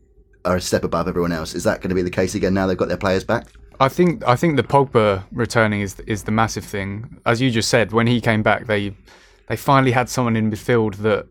are 0.45 0.57
a 0.57 0.61
step 0.61 0.85
above 0.85 1.09
everyone 1.09 1.33
else. 1.33 1.55
Is 1.55 1.65
that 1.65 1.81
going 1.81 1.91
to 1.91 1.95
be 1.95 2.03
the 2.03 2.11
case 2.11 2.35
again 2.35 2.55
now 2.55 2.67
they've 2.67 2.77
got 2.77 2.89
their 2.89 2.97
players 2.97 3.25
back? 3.25 3.49
I 3.81 3.89
think 3.89 4.27
I 4.27 4.37
think 4.37 4.57
the 4.57 4.63
Pogba 4.63 5.25
returning 5.33 5.81
is 5.83 6.01
is 6.01 6.25
the 6.25 6.33
massive 6.33 6.65
thing. 6.65 7.21
As 7.27 7.41
you 7.41 7.51
just 7.51 7.69
said, 7.69 7.93
when 7.93 8.07
he 8.07 8.21
came 8.21 8.43
back, 8.43 8.67
they 8.67 8.97
they 9.49 9.57
finally 9.57 9.93
had 9.93 10.09
someone 10.09 10.37
in 10.37 10.51
midfield 10.51 10.97
that 10.97 11.27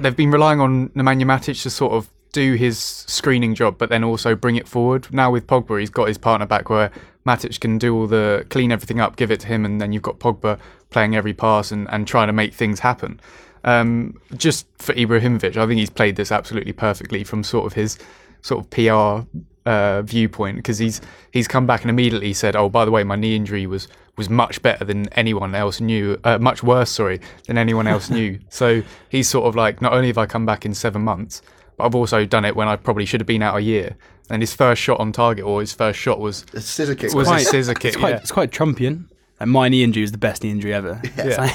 they've 0.00 0.16
been 0.16 0.30
relying 0.30 0.60
on 0.60 0.90
Nemanja 0.90 1.24
Matic 1.24 1.60
to 1.62 1.70
sort 1.70 1.92
of 1.92 2.10
do 2.36 2.52
his 2.52 2.78
screening 2.78 3.54
job, 3.54 3.78
but 3.78 3.88
then 3.88 4.04
also 4.04 4.34
bring 4.34 4.56
it 4.56 4.68
forward. 4.68 5.10
Now 5.10 5.30
with 5.30 5.46
Pogba, 5.46 5.80
he's 5.80 5.88
got 5.88 6.06
his 6.06 6.18
partner 6.18 6.44
back 6.44 6.68
where 6.68 6.90
Matic 7.26 7.58
can 7.60 7.78
do 7.78 7.96
all 7.96 8.06
the 8.06 8.44
clean 8.50 8.70
everything 8.70 9.00
up, 9.00 9.16
give 9.16 9.30
it 9.30 9.40
to 9.40 9.46
him, 9.46 9.64
and 9.64 9.80
then 9.80 9.92
you've 9.92 10.02
got 10.02 10.18
Pogba 10.18 10.58
playing 10.90 11.16
every 11.16 11.32
pass 11.32 11.72
and, 11.72 11.88
and 11.90 12.06
trying 12.06 12.26
to 12.26 12.34
make 12.34 12.52
things 12.52 12.80
happen. 12.80 13.18
Um, 13.64 14.20
just 14.36 14.66
for 14.76 14.92
Ibrahimovic, 14.92 15.56
I 15.56 15.66
think 15.66 15.78
he's 15.78 15.88
played 15.88 16.16
this 16.16 16.30
absolutely 16.30 16.74
perfectly 16.74 17.24
from 17.24 17.42
sort 17.42 17.64
of 17.64 17.72
his 17.72 17.98
sort 18.42 18.62
of 18.62 18.70
PR 18.70 19.26
uh, 19.64 20.02
viewpoint 20.02 20.56
because 20.56 20.76
he's 20.76 21.00
he's 21.32 21.48
come 21.48 21.66
back 21.66 21.80
and 21.80 21.90
immediately 21.90 22.34
said, 22.34 22.54
"Oh, 22.54 22.68
by 22.68 22.84
the 22.84 22.90
way, 22.90 23.02
my 23.02 23.16
knee 23.16 23.34
injury 23.34 23.66
was 23.66 23.88
was 24.18 24.28
much 24.28 24.60
better 24.60 24.84
than 24.84 25.08
anyone 25.14 25.54
else 25.54 25.80
knew, 25.80 26.20
uh, 26.24 26.36
much 26.38 26.62
worse, 26.62 26.90
sorry, 26.90 27.18
than 27.46 27.56
anyone 27.56 27.86
else 27.86 28.10
knew." 28.10 28.38
So 28.50 28.82
he's 29.08 29.26
sort 29.26 29.46
of 29.46 29.56
like, 29.56 29.80
not 29.80 29.94
only 29.94 30.08
have 30.08 30.18
I 30.18 30.26
come 30.26 30.44
back 30.44 30.66
in 30.66 30.74
seven 30.74 31.00
months, 31.02 31.40
I've 31.78 31.94
also 31.94 32.24
done 32.24 32.44
it 32.44 32.56
when 32.56 32.68
I 32.68 32.76
probably 32.76 33.04
should 33.06 33.20
have 33.20 33.26
been 33.26 33.42
out 33.42 33.56
a 33.56 33.60
year. 33.60 33.96
And 34.28 34.42
his 34.42 34.54
first 34.54 34.82
shot 34.82 34.98
on 34.98 35.12
target, 35.12 35.44
or 35.44 35.60
his 35.60 35.72
first 35.72 35.98
shot 35.98 36.18
was 36.18 36.42
The 36.46 36.60
scissor 36.60 36.94
kick. 36.94 37.14
was 37.14 37.28
wasn't 37.28 37.40
a 37.42 37.44
scissor 37.44 37.74
kick. 37.74 37.90
It's 37.90 37.96
quite 37.96 38.10
yeah. 38.10 38.16
it's 38.16 38.32
quite 38.32 38.50
Trumpian. 38.50 39.04
And 39.38 39.50
my 39.50 39.68
knee 39.68 39.84
injury 39.84 40.02
is 40.02 40.12
the 40.12 40.18
best 40.18 40.42
knee 40.42 40.50
injury 40.50 40.72
ever. 40.72 40.98
It's, 41.04 41.36
like, 41.38 41.52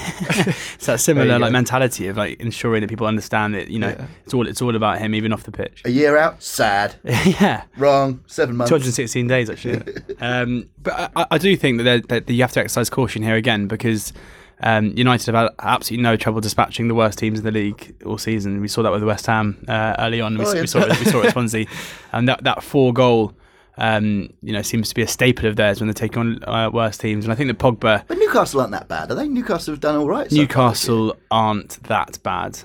it's 0.76 0.86
that 0.86 1.00
similar 1.00 1.40
like 1.40 1.50
go. 1.50 1.54
mentality 1.54 2.08
of 2.10 2.16
like 2.16 2.40
ensuring 2.40 2.82
that 2.82 2.88
people 2.90 3.08
understand 3.08 3.56
that 3.56 3.70
you 3.70 3.80
know 3.80 3.90
Yeah. 3.90 4.06
it's 4.24 4.34
all 4.36 4.48
it's 4.48 4.62
all 4.62 4.76
about 4.76 5.00
him 5.00 5.16
even 5.16 5.34
off 5.34 5.44
the 5.44 5.52
pitch. 5.52 5.82
a 5.84 5.90
year 5.90 6.16
out, 6.16 6.44
sad. 6.44 6.94
yeah. 7.04 7.64
Wrong. 7.78 8.24
Seven 8.28 8.56
months. 8.56 8.70
216 8.70 9.26
days 9.28 9.50
actually. 9.50 9.82
um, 10.22 10.70
but 10.82 11.12
I, 11.16 11.26
I 11.32 11.38
do 11.40 11.58
think 11.58 11.82
that, 11.82 12.08
that 12.10 12.30
you 12.30 12.42
have 12.44 12.52
to 12.54 12.60
exercise 12.60 12.90
caution 12.90 13.24
here 13.24 13.36
again 13.36 13.68
because 13.68 14.14
um, 14.62 14.94
United 14.96 15.26
have 15.28 15.36
had 15.36 15.50
absolutely 15.60 16.04
no 16.04 16.16
trouble 16.16 16.42
dispatching 16.42 16.88
the 16.88 16.96
worst 16.96 17.18
teams 17.20 17.40
in 17.40 17.46
the 17.46 17.52
league 17.52 17.96
all 18.06 18.18
season. 18.18 18.62
We 18.62 18.68
saw 18.68 18.82
that 18.84 18.92
with 18.92 19.04
West 19.04 19.26
Ham 19.28 19.64
uh, 19.68 19.96
early 20.00 20.22
on. 20.22 20.38
We, 20.38 20.46
Oh, 20.46 20.54
we 20.60 20.68
saw 20.68 20.80
it, 20.80 21.00
we 21.00 21.06
saw 21.06 21.20
it 21.22 21.28
at 21.28 21.32
Swansea, 21.34 21.66
and 22.12 22.28
that 22.28 22.44
that 22.44 22.64
four 22.64 22.94
goal. 22.94 23.34
Um, 23.78 24.34
you 24.42 24.52
know, 24.52 24.62
seems 24.62 24.90
to 24.90 24.96
be 24.96 25.02
a 25.02 25.08
staple 25.08 25.46
of 25.48 25.56
theirs 25.56 25.80
when 25.80 25.88
they 25.88 25.94
take 25.94 26.18
on 26.18 26.44
uh, 26.44 26.70
worse 26.72 26.98
teams, 26.98 27.24
and 27.26 27.32
I 27.32 27.36
think 27.36 27.48
that 27.48 27.58
Pogba, 27.58 28.04
But 28.06 28.18
Newcastle 28.18 28.60
aren't 28.60 28.74
that 28.74 28.88
bad, 28.90 29.10
are 29.10 29.16
they? 29.16 29.28
Newcastle 29.30 29.74
have 29.74 29.80
done 29.80 29.96
all 29.96 30.08
right. 30.08 30.30
so 30.30 30.30
far 30.30 30.30
this 30.30 30.34
year. 30.38 30.44
Newcastle 30.44 31.16
aren't 31.32 31.82
that 31.84 32.20
bad. 32.22 32.60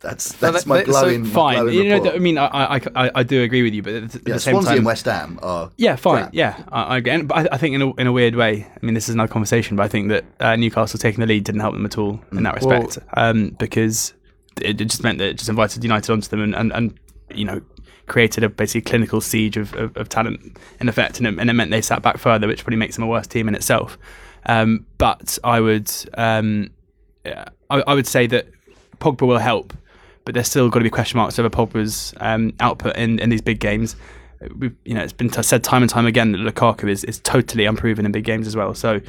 That's 0.00 0.32
that's 0.34 0.64
my 0.64 0.80
so 0.84 0.84
glowing. 0.84 1.22
my 1.22 1.28
Fine, 1.30 1.54
glowing 1.56 1.74
you 1.74 1.88
know, 1.88 1.94
report. 1.96 2.14
I 2.14 2.18
mean, 2.18 2.38
I, 2.38 2.46
I, 2.46 2.80
I, 2.94 3.10
I 3.16 3.22
do 3.24 3.42
agree 3.42 3.62
with 3.62 3.74
you, 3.74 3.82
but 3.82 3.94
at 3.94 4.10
the, 4.10 4.22
yeah, 4.26 4.34
the 4.34 4.40
same 4.40 4.52
Swansea 4.54 4.68
time, 4.70 4.76
and 4.78 4.86
West 4.86 5.04
Ham 5.06 5.38
are. 5.42 5.70
Yeah, 5.76 5.96
fine. 5.96 6.22
crap. 6.24 6.34
Yeah, 6.34 6.62
I, 6.70 6.82
I 6.82 6.96
agree. 6.98 7.12
And- 7.12 7.26
But 7.28 7.38
I, 7.52 7.54
I 7.54 7.58
think 7.58 7.74
in 7.74 7.82
a, 7.82 7.92
in 7.96 8.06
a 8.06 8.12
weird 8.12 8.36
way, 8.36 8.64
I 8.64 8.86
mean, 8.86 8.94
this 8.94 9.08
is 9.08 9.14
another 9.14 9.32
conversation, 9.32 9.76
but 9.76 9.82
I 9.82 9.88
think 9.88 10.08
that 10.10 10.24
uh, 10.38 10.54
Newcastle 10.56 10.98
taking 11.00 11.20
the 11.20 11.26
lead 11.26 11.42
didn't 11.44 11.60
help 11.62 11.74
them 11.74 11.84
at 11.84 11.98
all 11.98 12.20
in 12.30 12.42
that 12.44 12.60
Well- 12.62 12.80
respect, 12.82 13.04
um, 13.16 13.56
because 13.58 14.14
it, 14.60 14.80
it 14.80 14.84
just 14.88 15.02
meant 15.02 15.18
that 15.18 15.28
it 15.30 15.38
just 15.38 15.48
invited 15.48 15.82
United 15.82 16.12
onto 16.12 16.28
them 16.28 16.42
and, 16.42 16.54
and, 16.54 16.72
and 16.72 16.98
you 17.34 17.44
know 17.44 17.60
created 18.06 18.42
a 18.42 18.48
basically 18.48 18.80
clinical 18.80 19.20
siege 19.20 19.56
of, 19.58 19.74
of, 19.74 19.96
of 19.96 20.08
talent 20.08 20.56
in 20.80 20.88
effect, 20.88 21.18
and 21.18 21.26
it, 21.26 21.38
and 21.40 21.50
it 21.50 21.52
meant 21.54 21.70
they 21.72 21.82
sat 21.82 22.02
back 22.02 22.18
further, 22.18 22.46
which 22.46 22.62
probably 22.62 22.76
makes 22.78 22.94
them 22.94 23.02
a 23.04 23.08
worse 23.08 23.26
team 23.26 23.48
in 23.48 23.54
itself. 23.54 23.98
Um, 24.46 24.86
but 24.96 25.38
I 25.42 25.58
would 25.60 25.90
um, 26.14 26.70
yeah, 27.24 27.46
I, 27.68 27.82
I 27.86 27.94
would 27.94 28.06
say 28.06 28.26
that 28.28 28.46
Pogba 29.00 29.26
will 29.26 29.38
help, 29.38 29.74
but 30.28 30.34
there's 30.34 30.46
still 30.46 30.68
got 30.68 30.80
to 30.80 30.82
be 30.82 30.90
question 30.90 31.16
marks 31.16 31.38
over 31.38 31.48
Pogba's 31.48 32.12
um, 32.18 32.52
output 32.60 32.94
in, 32.98 33.18
in 33.18 33.30
these 33.30 33.40
big 33.40 33.60
games. 33.60 33.96
We've, 34.58 34.76
you 34.84 34.92
know, 34.92 35.00
it's 35.00 35.14
been 35.14 35.30
t- 35.30 35.42
said 35.42 35.64
time 35.64 35.80
and 35.80 35.88
time 35.88 36.04
again 36.04 36.32
that 36.32 36.38
Lukaku 36.38 36.90
is, 36.90 37.02
is 37.04 37.18
totally 37.20 37.64
unproven 37.64 38.04
in 38.04 38.12
big 38.12 38.24
games 38.24 38.46
as 38.46 38.54
well. 38.54 38.74
So, 38.74 39.00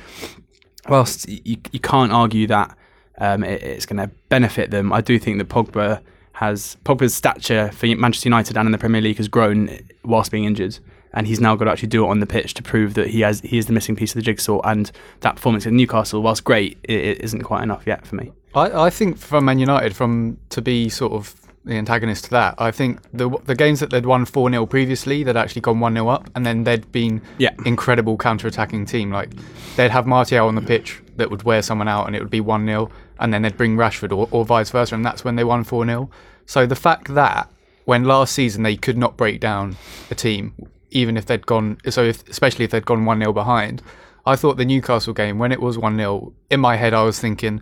whilst 0.88 1.28
you, 1.28 1.58
you 1.74 1.80
can't 1.82 2.14
argue 2.14 2.48
that 2.48 2.74
um, 3.18 3.44
it, 3.44 3.62
it's 3.62 3.86
going 3.86 3.98
to 3.98 4.08
benefit 4.30 4.72
them, 4.72 4.94
I 4.94 5.02
do 5.02 5.20
think 5.20 5.40
that 5.40 5.50
Pogba 5.50 6.00
has 6.32 6.78
Pogba's 6.86 7.16
stature 7.16 7.70
for 7.74 7.88
Manchester 7.88 8.30
United 8.30 8.56
and 8.56 8.68
in 8.68 8.72
the 8.72 8.78
Premier 8.78 9.02
League 9.02 9.18
has 9.18 9.28
grown 9.28 9.78
whilst 10.06 10.32
being 10.32 10.46
injured, 10.46 10.80
and 11.14 11.28
he's 11.28 11.40
now 11.40 11.56
got 11.56 11.66
to 11.66 11.72
actually 11.72 11.90
do 11.90 12.06
it 12.06 12.10
on 12.10 12.20
the 12.20 12.26
pitch 12.28 12.54
to 12.56 12.64
prove 12.64 12.94
that 12.96 13.08
he 13.08 13.22
has 13.22 13.42
he 13.42 13.58
is 13.58 13.66
the 13.66 13.74
missing 13.74 13.96
piece 13.96 14.12
of 14.12 14.16
the 14.16 14.22
jigsaw. 14.22 14.62
And 14.62 14.92
that 15.22 15.36
performance 15.36 15.66
in 15.66 15.76
Newcastle, 15.76 16.22
whilst 16.22 16.44
great, 16.44 16.78
it, 16.84 17.00
it 17.00 17.22
isn't 17.22 17.42
quite 17.44 17.64
enough 17.64 17.84
yet 17.88 18.06
for 18.06 18.16
me. 18.16 18.32
I, 18.56 18.86
I 18.86 18.90
think 18.90 19.18
from 19.18 19.46
Man 19.46 19.60
United, 19.60 19.96
from 19.96 20.38
to 20.50 20.62
be 20.62 20.90
sort 20.90 21.14
of 21.14 21.36
the 21.66 21.76
antagonist 21.76 22.24
to 22.26 22.30
that. 22.32 22.56
I 22.58 22.72
think 22.72 23.00
the 23.14 23.30
the 23.46 23.54
games 23.56 23.80
that 23.82 23.90
they'd 23.92 24.06
won 24.06 24.26
4 24.26 24.50
0 24.50 24.66
previously, 24.66 25.24
they'd 25.24 25.36
actually 25.38 25.62
gone 25.62 25.80
1 25.80 25.94
0 25.94 26.08
up, 26.08 26.30
and 26.36 26.46
then 26.46 26.64
they'd 26.64 26.90
been 26.92 27.22
Yeah. 27.38 27.52
incredible 27.66 28.18
counter 28.18 28.48
attacking 28.48 28.86
team. 28.86 29.12
Like 29.12 29.32
they'd 29.76 29.92
have 29.92 30.08
Martial 30.08 30.48
on 30.48 30.56
the 30.56 30.62
pitch 30.62 31.02
that 31.18 31.30
would 31.30 31.44
wear 31.44 31.62
someone 31.62 31.88
out, 31.88 32.08
and 32.08 32.16
it 32.16 32.22
would 32.22 32.32
be 32.32 32.42
1 32.42 32.66
0, 32.66 32.90
and 33.20 33.34
then 33.34 33.42
they'd 33.42 33.58
bring 33.58 33.76
Rashford 33.76 34.16
or, 34.16 34.28
or 34.32 34.46
vice 34.46 34.70
versa, 34.72 34.96
and 34.96 35.06
that's 35.06 35.24
when 35.24 35.36
they 35.36 35.44
won 35.44 35.64
4 35.64 35.86
0. 35.86 36.10
So 36.46 36.66
the 36.66 36.76
fact 36.76 37.14
that 37.14 37.52
when 37.86 38.06
last 38.06 38.34
season 38.34 38.64
they 38.64 38.76
could 38.78 38.98
not 38.98 39.18
break 39.18 39.40
down 39.40 39.76
a 40.10 40.16
team, 40.16 40.54
even 40.92 41.18
if 41.18 41.26
they'd 41.26 41.46
gone, 41.46 41.78
so 41.90 42.04
if, 42.04 42.28
especially 42.30 42.66
if 42.66 42.72
they'd 42.72 42.86
gone 42.86 43.06
1 43.06 43.20
0 43.20 43.34
behind, 43.34 43.82
I 44.26 44.36
thought 44.36 44.58
the 44.58 44.66
Newcastle 44.66 45.14
game, 45.14 45.40
when 45.40 45.52
it 45.52 45.62
was 45.62 45.78
1 45.78 45.96
0, 45.96 46.34
in 46.50 46.60
my 46.60 46.76
head 46.76 46.94
I 46.94 47.04
was 47.04 47.20
thinking, 47.20 47.62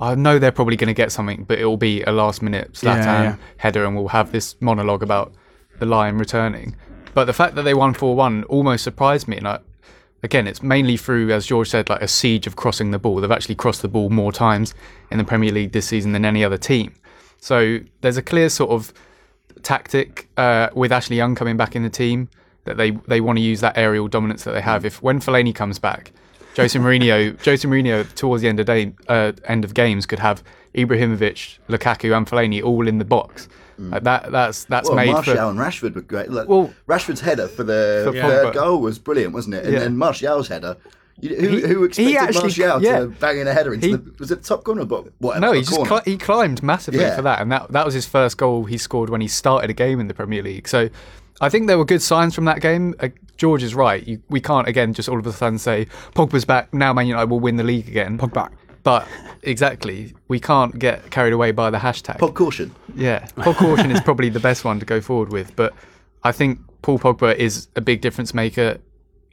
I 0.00 0.14
know 0.14 0.38
they're 0.38 0.52
probably 0.52 0.76
going 0.76 0.88
to 0.88 0.94
get 0.94 1.10
something, 1.12 1.44
but 1.44 1.58
it 1.58 1.64
will 1.64 1.76
be 1.76 2.02
a 2.02 2.12
last 2.12 2.42
minute 2.42 2.72
Zlatan 2.72 3.04
Yeah, 3.04 3.22
yeah. 3.22 3.36
header 3.56 3.84
and 3.84 3.96
we'll 3.96 4.08
have 4.08 4.32
this 4.32 4.54
monologue 4.60 5.02
about 5.02 5.32
the 5.78 5.86
Lion 5.86 6.18
returning. 6.18 6.76
But 7.14 7.24
the 7.24 7.32
fact 7.32 7.54
that 7.56 7.62
they 7.62 7.74
won 7.74 7.94
4 7.94 8.14
1 8.14 8.44
almost 8.44 8.84
surprised 8.84 9.26
me. 9.26 9.38
And 9.38 9.48
I, 9.48 9.58
again, 10.22 10.46
it's 10.46 10.62
mainly 10.62 10.96
through, 10.96 11.32
as 11.32 11.46
George 11.46 11.68
said, 11.68 11.88
like 11.88 12.02
a 12.02 12.08
siege 12.08 12.46
of 12.46 12.56
crossing 12.56 12.90
the 12.92 12.98
ball. 12.98 13.16
They've 13.16 13.30
actually 13.30 13.56
crossed 13.56 13.82
the 13.82 13.88
ball 13.88 14.08
more 14.10 14.32
times 14.32 14.74
in 15.10 15.18
the 15.18 15.24
Premier 15.24 15.50
League 15.50 15.72
this 15.72 15.86
season 15.86 16.12
than 16.12 16.24
any 16.24 16.44
other 16.44 16.58
team. 16.58 16.94
So 17.40 17.78
there's 18.00 18.16
a 18.16 18.22
clear 18.22 18.48
sort 18.48 18.70
of 18.70 18.92
tactic 19.62 20.28
uh, 20.36 20.68
with 20.74 20.92
Ashley 20.92 21.16
Young 21.16 21.34
coming 21.34 21.56
back 21.56 21.74
in 21.74 21.82
the 21.82 21.90
team 21.90 22.28
that 22.68 22.76
they, 22.76 22.90
they 22.92 23.20
want 23.20 23.38
to 23.38 23.42
use 23.42 23.60
that 23.60 23.76
aerial 23.76 24.06
dominance 24.08 24.44
that 24.44 24.52
they 24.52 24.60
have. 24.60 24.84
If 24.84 25.02
when 25.02 25.18
Fellaini 25.20 25.54
comes 25.54 25.78
back, 25.78 26.12
Jose 26.56 26.78
Mourinho, 26.78 27.42
Jose 27.44 27.66
Mourinho 27.68 28.12
towards 28.14 28.42
the 28.42 28.48
end 28.48 28.60
of 28.60 28.66
day, 28.66 28.92
uh, 29.08 29.32
end 29.44 29.64
of 29.64 29.74
games 29.74 30.06
could 30.06 30.18
have 30.18 30.42
Ibrahimovic, 30.74 31.58
Lukaku, 31.68 32.16
and 32.16 32.26
Fellaini 32.26 32.62
all 32.62 32.86
in 32.88 32.98
the 32.98 33.04
box. 33.04 33.48
Like 33.80 34.02
that 34.04 34.32
that's 34.32 34.64
that's 34.64 34.88
Well, 34.88 34.96
made 34.96 35.12
Martial 35.12 35.36
for. 35.36 35.40
and 35.42 35.56
Rashford 35.58 35.94
were 35.94 36.00
great. 36.00 36.30
Look, 36.30 36.48
Well- 36.48 36.72
Rashford's 36.88 37.20
header 37.20 37.46
for 37.46 37.62
the 37.62 38.02
For 38.06 38.12
third 38.12 38.54
goal 38.54 38.80
was 38.80 38.98
brilliant, 38.98 39.32
wasn't 39.34 39.54
it? 39.54 39.64
And 39.66 39.72
Yeah. 39.72 39.78
then 39.80 39.96
Martial's 39.96 40.48
header. 40.48 40.76
You, 41.20 41.36
who, 41.36 41.48
He- 41.48 41.60
who 41.62 41.84
expected 41.84 42.16
actually- 42.16 42.40
Martial 42.66 42.82
yeah. 42.82 42.98
to 43.00 43.06
bang 43.06 43.38
in 43.38 43.46
a 43.46 43.52
header 43.52 43.72
into 43.74 43.86
He- 43.86 43.92
the 43.94 44.02
was 44.18 44.32
it 44.32 44.42
the 44.42 44.48
top 44.48 44.64
corner? 44.64 44.84
But 44.84 45.04
whatever. 45.18 45.46
No, 45.46 45.52
he 45.52 45.60
just 45.62 45.84
cli- 45.86 46.00
he 46.04 46.16
climbed 46.16 46.60
massively 46.62 47.00
Yeah. 47.02 47.14
for 47.14 47.22
that, 47.22 47.40
and 47.40 47.52
that 47.52 47.70
that 47.70 47.84
was 47.84 47.94
his 47.94 48.06
first 48.06 48.36
goal 48.36 48.64
he 48.64 48.78
scored 48.78 49.10
when 49.10 49.20
he 49.20 49.28
started 49.28 49.70
a 49.70 49.74
game 49.74 50.00
in 50.00 50.08
the 50.08 50.14
Premier 50.14 50.42
League. 50.42 50.66
So, 50.66 50.88
I 51.40 51.48
think 51.48 51.66
there 51.66 51.78
were 51.78 51.84
good 51.84 52.02
signs 52.02 52.34
from 52.34 52.44
that 52.46 52.60
game. 52.60 52.94
Uh, 53.00 53.08
George 53.36 53.62
is 53.62 53.74
right. 53.74 54.06
You, 54.06 54.20
we 54.28 54.40
can't 54.40 54.66
again 54.66 54.92
just 54.92 55.08
all 55.08 55.18
of 55.18 55.26
a 55.26 55.32
sudden 55.32 55.58
say 55.58 55.86
Pogba's 56.14 56.44
back 56.44 56.74
now. 56.74 56.92
Man 56.92 57.06
United 57.06 57.30
will 57.30 57.40
win 57.40 57.56
the 57.56 57.64
league 57.64 57.88
again. 57.88 58.18
Pogba. 58.18 58.50
But 58.82 59.06
exactly, 59.42 60.14
we 60.28 60.40
can't 60.40 60.78
get 60.78 61.10
carried 61.10 61.32
away 61.32 61.52
by 61.52 61.70
the 61.70 61.78
hashtag. 61.78 62.18
Pog 62.18 62.34
caution. 62.34 62.74
Yeah, 62.94 63.26
Paul 63.36 63.54
Caution 63.54 63.90
is 63.90 64.00
probably 64.00 64.28
the 64.28 64.40
best 64.40 64.64
one 64.64 64.80
to 64.80 64.86
go 64.86 65.00
forward 65.00 65.30
with, 65.30 65.54
but 65.56 65.74
I 66.24 66.32
think 66.32 66.60
Paul 66.82 66.98
Pogba 66.98 67.36
is 67.36 67.68
a 67.76 67.80
big 67.80 68.00
difference 68.00 68.32
maker. 68.32 68.78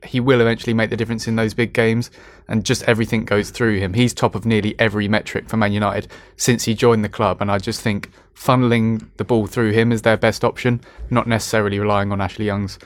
He 0.06 0.20
will 0.20 0.42
eventually 0.42 0.74
make 0.74 0.90
the 0.90 0.98
difference 0.98 1.28
in 1.28 1.36
those 1.36 1.54
big 1.54 1.74
games, 1.74 2.12
and 2.48 2.66
just 2.66 2.84
everything 2.84 3.26
goes 3.26 3.50
through 3.50 3.80
him. 3.80 3.94
He's 3.94 4.14
top 4.14 4.36
of 4.36 4.46
nearly 4.46 4.76
every 4.80 5.08
metric 5.08 5.50
for 5.50 5.58
Man 5.58 5.74
United 5.74 6.08
since 6.38 6.64
he 6.64 6.74
joined 6.74 7.04
the 7.04 7.10
club, 7.10 7.42
and 7.42 7.52
I 7.52 7.58
just 7.58 7.82
think 7.82 8.12
funneling 8.36 9.08
the 9.18 9.24
ball 9.24 9.48
through 9.48 9.72
him 9.72 9.92
is 9.92 10.02
their 10.02 10.18
best 10.18 10.44
option, 10.44 10.82
not 11.10 11.28
necessarily 11.28 11.80
relying 11.80 12.12
on 12.12 12.22
Ashley 12.22 12.46
Young's 12.46 12.78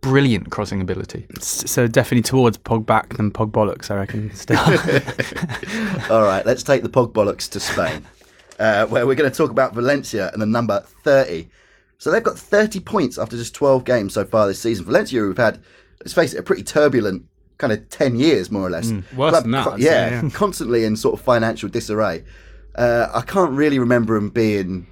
brilliant 0.00 0.50
crossing 0.50 0.80
ability. 0.80 1.26
So 1.40 1.86
definitely 1.86 2.22
towards 2.22 2.58
Pogback 2.58 3.16
than 3.16 3.30
Pogbollocks, 3.30 3.90
I 3.90 3.96
reckon. 3.96 4.32
Still. 4.34 4.58
All 6.10 6.22
right, 6.22 6.44
let's 6.46 6.62
take 6.62 6.82
the 6.82 6.88
Pog 6.88 7.12
bollocks 7.12 7.50
to 7.50 7.60
Spain, 7.60 8.04
uh, 8.58 8.86
where 8.86 9.06
we're 9.06 9.14
going 9.14 9.30
to 9.30 9.36
talk 9.36 9.50
about 9.50 9.74
Valencia 9.74 10.30
and 10.32 10.40
the 10.40 10.46
number 10.46 10.80
30. 11.02 11.48
So 11.98 12.10
they've 12.10 12.22
got 12.22 12.38
30 12.38 12.80
points 12.80 13.18
after 13.18 13.36
just 13.36 13.54
12 13.54 13.84
games 13.84 14.14
so 14.14 14.24
far 14.24 14.46
this 14.46 14.60
season. 14.60 14.84
Valencia, 14.84 15.20
who've 15.20 15.36
had, 15.36 15.60
let's 16.06 16.14
face 16.14 16.32
it, 16.34 16.38
a 16.38 16.42
pretty 16.44 16.62
turbulent 16.62 17.24
kind 17.58 17.72
of 17.72 17.88
10 17.88 18.14
years, 18.14 18.48
more 18.48 18.62
or 18.64 18.70
less. 18.70 18.92
worse 19.16 19.40
than 19.42 19.50
that, 19.50 19.64
co- 19.66 19.74
yeah, 19.76 20.22
yeah. 20.22 20.30
constantly 20.32 20.84
in 20.84 20.94
sort 20.94 21.18
of 21.18 21.24
financial 21.24 21.68
disarray. 21.68 22.22
Uh, 22.76 23.08
I 23.12 23.22
can't 23.22 23.50
really 23.50 23.80
remember 23.80 24.14
them 24.14 24.30
being 24.30 24.86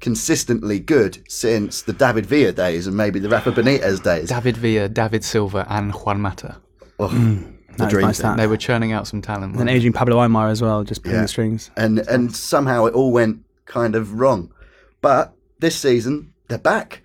consistently 0.00 0.78
good 0.78 1.18
since 1.28 1.82
the 1.82 1.92
David 1.92 2.26
Villa 2.26 2.52
days 2.52 2.86
and 2.86 2.96
maybe 2.96 3.18
the 3.18 3.28
Rafa 3.28 3.50
Benitez 3.50 4.00
days. 4.02 4.28
David 4.28 4.56
Villa, 4.56 4.88
David 4.88 5.24
Silva, 5.24 5.66
and 5.68 5.92
Juan 5.92 6.20
Mata. 6.20 6.60
Oh, 7.00 7.08
the 7.08 7.44
That's 7.78 7.90
dream 7.90 8.06
nice, 8.06 8.18
They 8.18 8.46
were 8.46 8.56
churning 8.56 8.92
out 8.92 9.08
some 9.08 9.20
talent. 9.20 9.44
And 9.52 9.56
weren't 9.56 9.70
aging 9.70 9.92
Pablo 9.92 10.18
Aimar 10.18 10.50
as 10.50 10.62
well, 10.62 10.84
just 10.84 11.02
pulling 11.02 11.16
Yeah. 11.16 11.22
the 11.22 11.28
strings. 11.28 11.70
and 11.76 11.98
and 12.00 12.34
somehow 12.36 12.84
it 12.84 12.94
all 12.94 13.10
went 13.10 13.40
kind 13.64 13.96
of 13.96 14.20
wrong. 14.20 14.52
But 15.00 15.34
this 15.58 15.74
season 15.74 16.32
they're 16.48 16.58
back, 16.58 17.02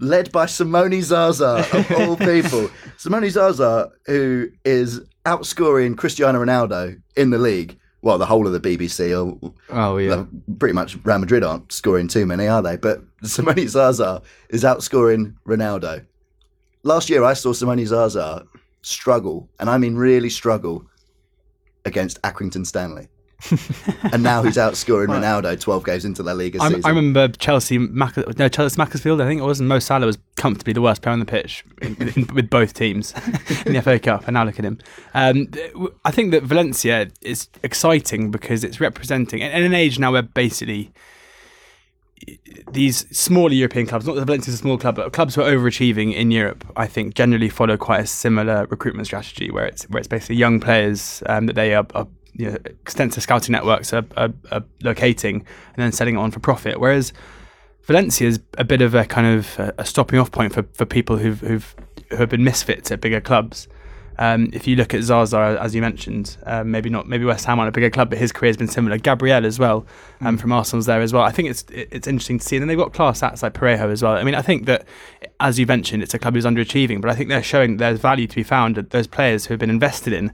led 0.00 0.32
by 0.32 0.46
Simone 0.46 1.00
Zaza 1.02 1.64
of 1.72 1.92
all 2.00 2.16
people. 2.16 2.70
Simone 2.96 3.30
Zaza, 3.30 3.90
who 4.06 4.48
is 4.64 5.00
outscoring 5.26 5.96
Cristiano 5.96 6.42
Ronaldo 6.44 7.00
in 7.16 7.30
the 7.30 7.38
league. 7.38 7.78
Well, 8.02 8.16
the 8.16 8.24
whole 8.26 8.46
of 8.46 8.54
the 8.54 8.60
BBC, 8.60 9.10
or 9.14 9.52
Oh 9.68 9.98
yeah. 9.98 10.24
pretty 10.58 10.72
much 10.72 10.96
Real 11.04 11.18
Madrid 11.18 11.44
aren't 11.44 11.70
scoring 11.70 12.08
too 12.08 12.24
many, 12.24 12.48
are 12.48 12.62
they? 12.62 12.76
But 12.76 13.02
Simone 13.22 13.68
Zaza 13.68 14.22
is 14.48 14.64
outscoring 14.64 15.34
Ronaldo. 15.46 16.06
Last 16.82 17.10
year, 17.10 17.22
I 17.24 17.34
saw 17.34 17.52
Simone 17.52 17.84
Zaza 17.84 18.46
struggle, 18.80 19.50
and 19.60 19.68
I 19.68 19.76
mean 19.76 19.96
really 19.96 20.30
struggle, 20.30 20.86
against 21.84 22.20
Accrington 22.22 22.66
Stanley. 22.66 23.08
and 24.12 24.22
now 24.22 24.42
he's 24.42 24.56
outscoring 24.56 25.08
Ronaldo 25.08 25.58
12 25.58 25.84
games 25.84 26.04
into 26.04 26.22
La 26.22 26.32
Liga 26.32 26.60
season. 26.60 26.82
I 26.84 26.88
remember 26.88 27.28
Chelsea, 27.28 27.78
Mac- 27.78 28.16
no, 28.38 28.48
Chelsea 28.48 28.76
Macclesfield, 28.76 29.20
I 29.20 29.26
think 29.26 29.40
it 29.40 29.44
was, 29.44 29.60
and 29.60 29.68
Mo 29.68 29.78
Salah 29.78 30.06
was 30.06 30.18
comfortably 30.36 30.72
the 30.72 30.82
worst 30.82 31.02
player 31.02 31.12
on 31.12 31.20
the 31.20 31.24
pitch 31.24 31.64
in, 31.80 31.96
in, 31.96 32.34
with 32.34 32.50
both 32.50 32.74
teams 32.74 33.12
in 33.66 33.72
the 33.72 33.82
FA 33.82 33.98
Cup, 33.98 34.26
and 34.26 34.34
now 34.34 34.44
look 34.44 34.58
at 34.58 34.64
him. 34.64 34.78
Um, 35.14 35.48
I 36.04 36.10
think 36.10 36.32
that 36.32 36.42
Valencia 36.42 37.10
is 37.22 37.48
exciting 37.62 38.30
because 38.30 38.64
it's 38.64 38.80
representing, 38.80 39.40
in 39.40 39.50
in 39.50 39.64
an 39.64 39.74
age 39.74 39.98
now 39.98 40.12
where 40.12 40.22
basically 40.22 40.92
these 42.70 43.06
smaller 43.16 43.52
European 43.52 43.86
clubs, 43.86 44.06
not 44.06 44.16
that 44.16 44.26
Valencia's 44.26 44.54
a 44.54 44.58
small 44.58 44.78
club, 44.78 44.96
but 44.96 45.12
clubs 45.12 45.34
who 45.34 45.42
are 45.42 45.50
overachieving 45.50 46.14
in 46.14 46.30
Europe, 46.30 46.64
I 46.76 46.86
think 46.86 47.14
generally 47.14 47.48
follow 47.48 47.76
quite 47.76 48.00
a 48.00 48.06
similar 48.06 48.66
recruitment 48.66 49.06
strategy 49.06 49.50
where 49.50 49.66
it's 49.66 49.84
where 49.84 49.98
it's 49.98 50.08
basically 50.08 50.36
young 50.36 50.60
players 50.60 51.22
um, 51.26 51.46
that 51.46 51.54
they 51.54 51.74
are, 51.74 51.86
are 51.94 52.06
you 52.34 52.50
know, 52.50 52.58
extensive 52.64 53.22
scouting 53.22 53.52
networks 53.52 53.92
are, 53.92 54.04
are, 54.16 54.30
are 54.50 54.64
locating 54.82 55.36
and 55.36 55.76
then 55.76 55.92
selling 55.92 56.16
it 56.16 56.18
on 56.18 56.30
for 56.30 56.40
profit. 56.40 56.80
Whereas 56.80 57.12
Valencia 57.84 58.28
is 58.28 58.40
a 58.58 58.64
bit 58.64 58.82
of 58.82 58.94
a 58.94 59.04
kind 59.04 59.26
of 59.26 59.58
a, 59.58 59.74
a 59.78 59.84
stopping 59.84 60.18
off 60.18 60.30
point 60.30 60.52
for, 60.52 60.64
for 60.74 60.84
people 60.84 61.16
who've, 61.16 61.40
who've 61.40 61.74
who 62.10 62.16
have 62.16 62.28
been 62.28 62.44
misfits 62.44 62.90
at 62.90 63.00
bigger 63.00 63.20
clubs. 63.20 63.68
Um, 64.18 64.50
if 64.52 64.66
you 64.66 64.76
look 64.76 64.92
at 64.92 65.02
Zaza, 65.02 65.58
as 65.62 65.74
you 65.74 65.80
mentioned, 65.80 66.36
um, 66.44 66.70
maybe 66.70 66.90
not 66.90 67.08
maybe 67.08 67.24
West 67.24 67.46
Ham 67.46 67.58
on 67.58 67.66
a 67.66 67.72
bigger 67.72 67.88
club, 67.88 68.10
but 68.10 68.18
his 68.18 68.32
career 68.32 68.50
has 68.50 68.56
been 68.56 68.68
similar. 68.68 68.98
Gabriel 68.98 69.46
as 69.46 69.58
well, 69.58 69.86
um, 70.20 70.36
from 70.36 70.52
Arsenal's 70.52 70.84
there 70.84 71.00
as 71.00 71.12
well. 71.12 71.22
I 71.22 71.30
think 71.30 71.48
it's 71.48 71.64
it's 71.70 72.06
interesting 72.06 72.38
to 72.38 72.44
see, 72.44 72.56
and 72.56 72.62
then 72.62 72.68
they've 72.68 72.76
got 72.76 72.92
class 72.92 73.22
acts 73.22 73.42
like 73.42 73.54
Parejo 73.54 73.90
as 73.90 74.02
well. 74.02 74.12
I 74.12 74.22
mean, 74.24 74.34
I 74.34 74.42
think 74.42 74.66
that 74.66 74.86
as 75.38 75.58
you 75.58 75.66
mentioned, 75.66 76.02
it's 76.02 76.12
a 76.12 76.18
club 76.18 76.34
who's 76.34 76.44
underachieving, 76.44 77.00
but 77.00 77.10
I 77.10 77.14
think 77.14 77.30
they're 77.30 77.42
showing 77.42 77.78
there's 77.78 77.98
value 77.98 78.26
to 78.26 78.36
be 78.36 78.42
found. 78.42 78.74
That 78.74 78.90
those 78.90 79.06
players 79.06 79.46
who 79.46 79.54
have 79.54 79.60
been 79.60 79.70
invested 79.70 80.12
in 80.12 80.32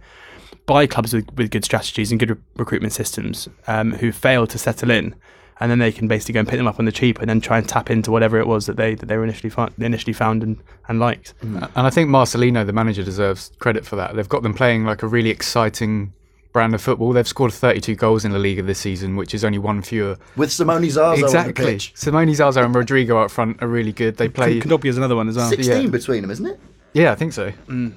by 0.67 0.87
clubs 0.87 1.15
with, 1.15 1.33
with 1.37 1.51
good 1.51 1.65
strategies 1.65 2.11
and 2.11 2.21
good 2.21 2.31
re- 2.31 2.37
recruitment 2.57 2.93
systems 2.93 3.49
um, 3.67 3.93
who 3.93 4.13
fail 4.13 4.47
to 4.47 4.59
settle 4.59 4.91
in, 4.91 5.15
and 5.61 5.71
then 5.71 5.79
they 5.79 5.93
can 5.93 6.09
basically 6.09 6.35
go 6.35 6.41
and 6.41 6.49
pick 6.49 6.59
them 6.59 6.67
up 6.67 6.79
on 6.79 6.85
the 6.85 6.93
cheap 6.93 7.19
and 7.21 7.31
then 7.31 7.41
try 7.41 7.59
and 7.59 7.69
tap 7.69 7.91
into 7.91 8.11
whatever 8.11 8.39
it 8.39 8.47
was 8.47 8.67
that 8.67 8.77
they 8.77 8.95
that 8.95 9.07
they 9.07 9.17
were 9.17 9.25
initially 9.25 9.51
fi- 9.51 9.71
initially 9.79 10.13
found 10.13 10.43
and, 10.43 10.59
and 10.89 10.99
liked. 10.99 11.35
And 11.43 11.71
I 11.75 11.91
think 11.91 12.11
Marcelino, 12.11 12.67
the 12.67 12.73
manager, 12.73 13.03
deserves 13.03 13.53
credit 13.59 13.87
for 13.87 13.97
that. 13.97 14.15
They've 14.17 14.29
got 14.29 14.43
them 14.43 14.55
playing 14.55 14.85
like 14.85 15.03
a 15.03 15.07
really 15.07 15.31
exciting 15.31 16.13
brand 16.53 16.75
of 16.75 16.81
football. 16.81 17.13
They've 17.13 17.29
scored 17.29 17.53
32 17.53 17.95
goals 17.97 18.25
in 18.25 18.33
La 18.33 18.39
Liga 18.39 18.63
this 18.63 18.79
season, 18.79 19.15
which 19.17 19.35
is 19.35 19.45
only 19.45 19.59
one 19.59 19.83
fewer. 19.83 20.17
With 20.37 20.51
Simone 20.51 20.89
Zaza 20.89 21.03
on 21.03 21.21
the 21.21 21.27
exactly. 21.27 21.65
pitch. 21.67 21.93
Simone 21.95 22.35
Zaza 22.35 22.65
and 22.65 22.75
Rodrigo 22.75 23.19
up 23.19 23.31
front 23.31 23.63
are 23.63 23.69
really 23.69 23.93
good. 23.93 24.17
They 24.17 24.29
play. 24.29 24.59
Kondogbia 24.59 24.87
is 24.87 24.97
another 24.97 25.17
one 25.17 25.29
as 25.29 25.37
well. 25.37 25.51
16 25.51 25.83
yeah. 25.83 25.89
between 25.91 26.23
them, 26.23 26.31
isn't 26.31 26.47
it? 26.47 26.59
Yeah, 26.97 27.13
I 27.13 27.15
think 27.15 27.35
so. 27.35 27.53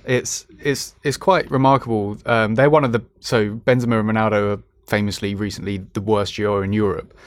It's 0.06 0.46
it's 0.60 0.94
it's 1.04 1.16
quite 1.16 1.50
remarkable. 1.50 2.18
Um, 2.26 2.56
they're 2.56 2.70
one 2.70 2.84
of 2.84 2.92
the 2.92 3.02
so 3.22 3.52
Benzema 3.52 3.98
and 4.02 4.10
Ronaldo 4.10 4.58
are 4.58 4.64
famously 4.88 5.36
recently 5.36 5.78
the 5.94 6.02
worst 6.02 6.36
duo 6.36 6.62
in 6.62 6.74
Europe. 6.74 7.18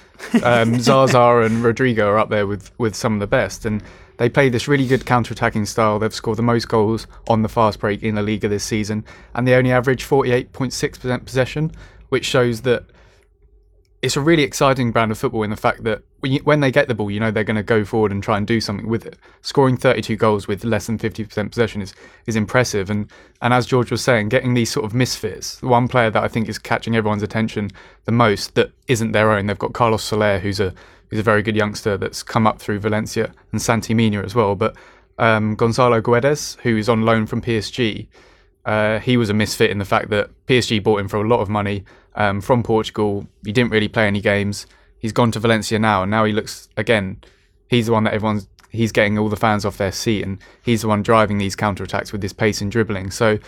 Um, 0.42 0.78
Zaza 0.86 1.38
and 1.38 1.64
Rodrigo 1.64 2.08
are 2.08 2.18
up 2.18 2.28
there 2.28 2.46
with 2.46 2.78
with 2.78 2.94
some 2.94 3.14
of 3.14 3.20
the 3.20 3.26
best, 3.26 3.64
and 3.64 3.82
they 4.18 4.28
play 4.28 4.50
this 4.50 4.68
really 4.68 4.86
good 4.86 5.06
counter-attacking 5.06 5.64
style. 5.64 5.98
They've 5.98 6.14
scored 6.14 6.36
the 6.36 6.42
most 6.42 6.68
goals 6.68 7.06
on 7.26 7.40
the 7.40 7.48
fast 7.48 7.80
break 7.80 8.02
in 8.02 8.16
the 8.16 8.22
Liga 8.22 8.48
this 8.48 8.64
season, 8.64 9.02
and 9.34 9.48
they 9.48 9.54
only 9.54 9.72
average 9.72 10.04
48.6% 10.04 11.24
possession, 11.24 11.72
which 12.10 12.26
shows 12.26 12.60
that 12.62 12.84
it's 14.02 14.16
a 14.16 14.20
really 14.20 14.42
exciting 14.42 14.90
brand 14.90 15.12
of 15.12 15.18
football 15.18 15.44
in 15.44 15.50
the 15.50 15.56
fact 15.56 15.84
that 15.84 16.02
when, 16.42 16.58
they 16.58 16.72
get 16.72 16.88
the 16.88 16.94
ball, 16.94 17.08
you 17.08 17.20
know 17.20 17.30
they're 17.30 17.44
going 17.44 17.56
to 17.56 17.62
go 17.62 17.84
forward 17.84 18.10
and 18.10 18.20
try 18.20 18.36
and 18.36 18.46
do 18.46 18.60
something 18.60 18.88
with 18.88 19.06
it. 19.06 19.16
Scoring 19.42 19.76
32 19.76 20.16
goals 20.16 20.48
with 20.48 20.64
less 20.64 20.86
than 20.86 20.98
50% 20.98 21.50
possession 21.50 21.80
is 21.80 21.94
is 22.26 22.34
impressive. 22.34 22.90
And 22.90 23.08
and 23.40 23.54
as 23.54 23.64
George 23.64 23.92
was 23.92 24.02
saying, 24.02 24.28
getting 24.28 24.54
these 24.54 24.72
sort 24.72 24.84
of 24.84 24.92
misfits. 24.92 25.56
The 25.60 25.68
one 25.68 25.86
player 25.86 26.10
that 26.10 26.22
I 26.22 26.26
think 26.26 26.48
is 26.48 26.58
catching 26.58 26.96
everyone's 26.96 27.22
attention 27.22 27.70
the 28.04 28.12
most 28.12 28.56
that 28.56 28.72
isn't 28.88 29.12
their 29.12 29.30
own. 29.30 29.46
They've 29.46 29.58
got 29.58 29.72
Carlos 29.72 30.02
Soler, 30.02 30.40
who's 30.40 30.58
a 30.58 30.74
who's 31.08 31.20
a 31.20 31.22
very 31.22 31.42
good 31.42 31.56
youngster 31.56 31.96
that's 31.96 32.24
come 32.24 32.46
up 32.46 32.58
through 32.58 32.80
Valencia, 32.80 33.32
and 33.52 33.62
Santi 33.62 33.94
Mina 33.94 34.22
as 34.22 34.34
well. 34.34 34.56
But 34.56 34.74
um, 35.18 35.54
Gonzalo 35.54 36.00
Guedes, 36.00 36.58
who 36.60 36.76
is 36.76 36.88
on 36.88 37.02
loan 37.02 37.26
from 37.26 37.40
PSG, 37.40 38.08
uh, 38.64 38.98
he 39.00 39.16
was 39.16 39.30
a 39.30 39.34
misfit 39.34 39.70
in 39.70 39.78
the 39.78 39.84
fact 39.84 40.10
that 40.10 40.30
PSG 40.46 40.82
bought 40.82 41.00
him 41.00 41.08
for 41.08 41.16
a 41.16 41.28
lot 41.28 41.40
of 41.40 41.48
money 41.48 41.84
um, 42.14 42.40
from 42.40 42.62
Portugal. 42.62 43.26
He 43.44 43.52
didn't 43.52 43.70
really 43.70 43.88
play 43.88 44.06
any 44.06 44.20
games. 44.20 44.66
He's 44.98 45.12
gone 45.12 45.32
to 45.32 45.40
Valencia 45.40 45.78
now, 45.78 46.02
and 46.02 46.10
now 46.10 46.24
he 46.24 46.32
looks 46.32 46.68
again. 46.76 47.20
He's 47.68 47.86
the 47.86 47.92
one 47.92 48.04
that 48.04 48.14
everyone's. 48.14 48.48
He's 48.70 48.92
getting 48.92 49.18
all 49.18 49.28
the 49.28 49.36
fans 49.36 49.64
off 49.64 49.76
their 49.76 49.92
seat, 49.92 50.22
and 50.22 50.38
he's 50.62 50.82
the 50.82 50.88
one 50.88 51.02
driving 51.02 51.38
these 51.38 51.56
counter 51.56 51.84
attacks 51.84 52.12
with 52.12 52.22
his 52.22 52.32
pace 52.32 52.60
and 52.60 52.72
dribbling. 52.72 53.10
So, 53.10 53.38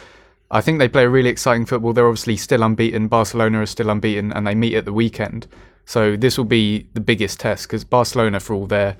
I 0.50 0.61
think 0.61 0.78
they 0.78 0.88
play 0.88 1.04
a 1.04 1.09
really 1.09 1.30
exciting 1.30 1.64
football. 1.64 1.92
They're 1.92 2.06
obviously 2.06 2.37
still 2.37 2.62
unbeaten. 2.62 3.09
Barcelona 3.09 3.62
is 3.62 3.71
still 3.71 3.90
unbeaten, 3.90 4.33
and 4.33 4.47
they 4.47 4.54
meet 4.54 4.75
at 4.75 4.85
the 4.85 4.92
weekend. 4.92 5.47
So 5.87 6.16
this 6.16 6.38
will 6.38 6.44
be 6.44 6.88
the 6.94 7.00
biggest 7.00 7.40
test 7.40 7.66
because 7.66 7.85
Barcelona, 7.85 8.40
for 8.40 8.54
all 8.54 8.66
their 8.66 8.97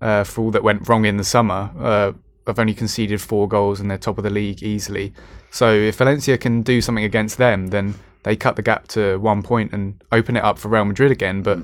uh, 0.00 0.24
for 0.24 0.42
all 0.42 0.50
that 0.52 0.62
went 0.62 0.88
wrong 0.88 1.04
in 1.04 1.16
the 1.16 1.24
summer, 1.24 1.70
uh, 1.78 2.12
have 2.48 2.58
only 2.58 2.74
conceded 2.74 3.20
four 3.20 3.46
goals 3.48 3.80
and 3.80 3.90
they're 3.90 3.98
top 3.98 4.18
of 4.18 4.24
the 4.24 4.30
league 4.30 4.62
easily. 4.62 5.12
So 5.50 5.72
if 5.72 5.96
Valencia 5.96 6.36
can 6.38 6.62
do 6.62 6.80
something 6.80 7.04
against 7.04 7.38
them, 7.38 7.68
then 7.68 7.94
they 8.24 8.36
cut 8.36 8.56
the 8.56 8.62
gap 8.62 8.88
to 8.88 9.16
one 9.18 9.42
point 9.42 9.72
and 9.72 10.02
open 10.12 10.36
it 10.36 10.42
up 10.44 10.58
for 10.58 10.68
Real 10.68 10.84
Madrid 10.84 11.10
again. 11.12 11.42
But 11.42 11.58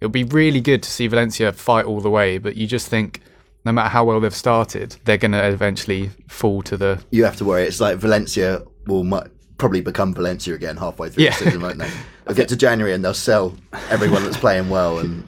it'll 0.00 0.10
be 0.10 0.24
really 0.24 0.60
good 0.60 0.82
to 0.82 0.90
see 0.90 1.06
Valencia 1.06 1.52
fight 1.52 1.84
all 1.86 2.00
the 2.00 2.10
way. 2.10 2.38
But 2.38 2.56
you 2.56 2.66
just 2.66 2.88
think, 2.88 3.20
no 3.64 3.72
matter 3.72 3.88
how 3.88 4.04
well 4.04 4.20
they've 4.20 4.34
started, 4.34 4.96
they're 5.04 5.16
going 5.16 5.32
to 5.32 5.46
eventually 5.46 6.10
fall 6.28 6.62
to 6.62 6.76
the. 6.76 7.02
You 7.10 7.24
have 7.24 7.36
to 7.36 7.44
worry. 7.44 7.62
It's 7.64 7.80
like 7.80 7.96
Valencia 7.98 8.62
will 8.86 9.04
mu- 9.04 9.22
probably 9.56 9.80
become 9.80 10.12
Valencia 10.12 10.52
again 10.54 10.76
halfway 10.76 11.08
through 11.08 11.24
Yeah. 11.24 11.30
the 11.38 11.44
season, 11.44 11.62
won't 11.62 11.78
they? 11.78 11.88
They'll 12.26 12.36
get 12.36 12.48
to 12.48 12.56
January 12.56 12.92
and 12.92 13.04
they'll 13.04 13.14
sell 13.14 13.54
everyone 13.90 14.24
that's 14.24 14.36
playing 14.36 14.68
well 14.68 14.98
and 14.98 15.26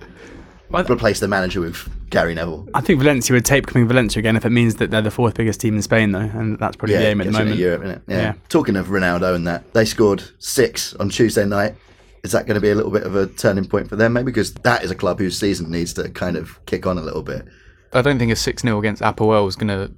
replace 0.71 1.21
the 1.21 1.29
manager 1.29 1.61
with 1.61 1.89
Gary 2.11 2.35
Neville. 2.35 2.69
I 2.75 2.81
think 2.81 3.01
Valencia 3.01 3.35
would 3.35 3.45
take 3.45 3.67
becoming 3.67 3.89
Valencia 3.89 4.21
again 4.21 4.37
if 4.37 4.45
it 4.45 4.51
means 4.51 4.77
that 4.77 4.91
they're 4.91 5.03
the 5.03 5.11
fourth 5.11 5.35
biggest 5.35 5.61
team 5.61 5.77
in 5.77 5.83
Spain, 5.83 6.13
though, 6.13 6.21
and 6.21 6.59
that's 6.59 6.77
probably 6.77 6.97
the 6.97 7.07
aim 7.07 7.21
at 7.21 7.27
the 7.27 7.33
gets 7.33 7.39
you 7.39 7.43
in 7.43 7.49
moment. 7.49 7.61
Europe, 7.61 7.83
innit? 7.83 8.03
Yeah. 8.09 8.23
Yeah. 8.23 8.35
Talking 8.49 8.77
of 8.77 8.89
Ronaldo 8.89 9.35
and 9.35 9.47
that, 9.47 9.73
they 9.75 9.85
scored 9.85 10.23
six 10.39 10.95
on 10.95 11.09
Tuesday 11.09 11.45
night. 11.45 11.75
Is 12.23 12.33
that 12.33 12.47
going 12.47 12.57
to 12.57 12.61
be 12.61 12.71
a 12.71 12.75
little 12.75 12.91
bit 12.91 13.05
of 13.05 13.15
a 13.15 13.27
turning 13.27 13.67
point 13.67 13.89
for 13.89 13.97
them, 13.97 14.13
maybe? 14.13 14.27
Because 14.27 14.53
that 14.55 14.83
is 14.83 14.91
a 14.91 14.97
club 14.97 15.19
whose 15.19 15.39
season 15.39 15.71
needs 15.71 15.93
to 15.95 16.09
kind 16.11 16.37
of 16.37 16.65
kick 16.67 16.87
on 16.87 16.99
a 16.99 17.03
little 17.03 17.23
bit. 17.23 17.45
I 17.93 18.03
don't 18.03 18.19
think 18.19 18.33
a 18.33 18.37
6 18.37 18.63
0 18.63 18.79
against 18.79 19.01
Apoel 19.03 19.47
is 19.49 19.55
going 19.55 19.69
to 19.69 19.93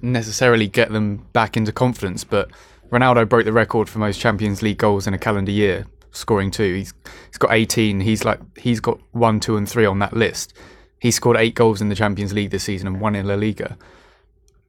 necessarily 0.00 0.68
get 0.68 0.92
them 0.92 1.26
back 1.32 1.56
into 1.56 1.72
confidence, 1.72 2.24
but 2.24 2.50
Ronaldo 2.90 3.28
broke 3.28 3.44
the 3.44 3.52
record 3.52 3.88
for 3.88 3.98
most 3.98 4.20
Champions 4.20 4.62
League 4.62 4.78
goals 4.78 5.06
in 5.06 5.14
a 5.14 5.18
calendar 5.18 5.50
year, 5.50 5.86
scoring 6.12 6.50
two. 6.50 6.74
He's, 6.74 6.94
he's 7.28 7.38
got 7.38 7.52
18. 7.52 8.00
He's 8.00 8.24
like 8.24 8.40
he's 8.58 8.80
got 8.80 9.00
one, 9.12 9.40
two, 9.40 9.56
and 9.56 9.68
three 9.68 9.86
on 9.86 9.98
that 9.98 10.14
list. 10.14 10.54
He 11.00 11.10
scored 11.10 11.36
eight 11.36 11.54
goals 11.54 11.80
in 11.80 11.88
the 11.88 11.96
Champions 11.96 12.32
League 12.32 12.50
this 12.50 12.64
season 12.64 12.86
and 12.86 13.00
one 13.00 13.16
in 13.16 13.26
La 13.26 13.34
Liga. 13.34 13.76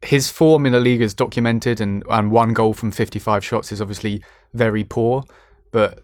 His 0.01 0.29
form 0.29 0.65
in 0.65 0.73
La 0.73 0.79
Liga 0.79 1.03
is 1.03 1.13
documented, 1.13 1.79
and, 1.79 2.03
and 2.09 2.31
one 2.31 2.53
goal 2.53 2.73
from 2.73 2.91
55 2.91 3.45
shots 3.45 3.71
is 3.71 3.81
obviously 3.81 4.23
very 4.53 4.83
poor, 4.83 5.23
but 5.71 6.03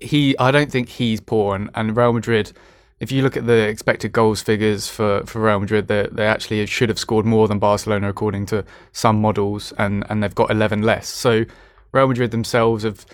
he 0.00 0.36
I 0.38 0.50
don't 0.50 0.70
think 0.70 0.88
he's 0.88 1.20
poor 1.20 1.54
and, 1.54 1.70
and 1.74 1.96
Real 1.96 2.12
Madrid 2.12 2.52
if 3.00 3.12
you 3.12 3.22
look 3.22 3.36
at 3.36 3.46
the 3.46 3.68
expected 3.68 4.10
goals 4.10 4.42
figures 4.42 4.88
for, 4.88 5.24
for 5.24 5.40
Real 5.40 5.60
Madrid 5.60 5.88
they, 5.88 6.08
they 6.10 6.26
actually 6.26 6.64
should 6.66 6.88
have 6.88 6.98
scored 6.98 7.26
more 7.26 7.48
than 7.48 7.58
Barcelona 7.58 8.08
according 8.08 8.46
to 8.46 8.64
some 8.92 9.20
models 9.20 9.72
and, 9.78 10.04
and 10.08 10.22
they've 10.22 10.34
got 10.34 10.50
11 10.50 10.82
less 10.82 11.08
so 11.08 11.44
Real 11.92 12.08
Madrid 12.08 12.30
themselves 12.30 12.82
have 12.84 13.06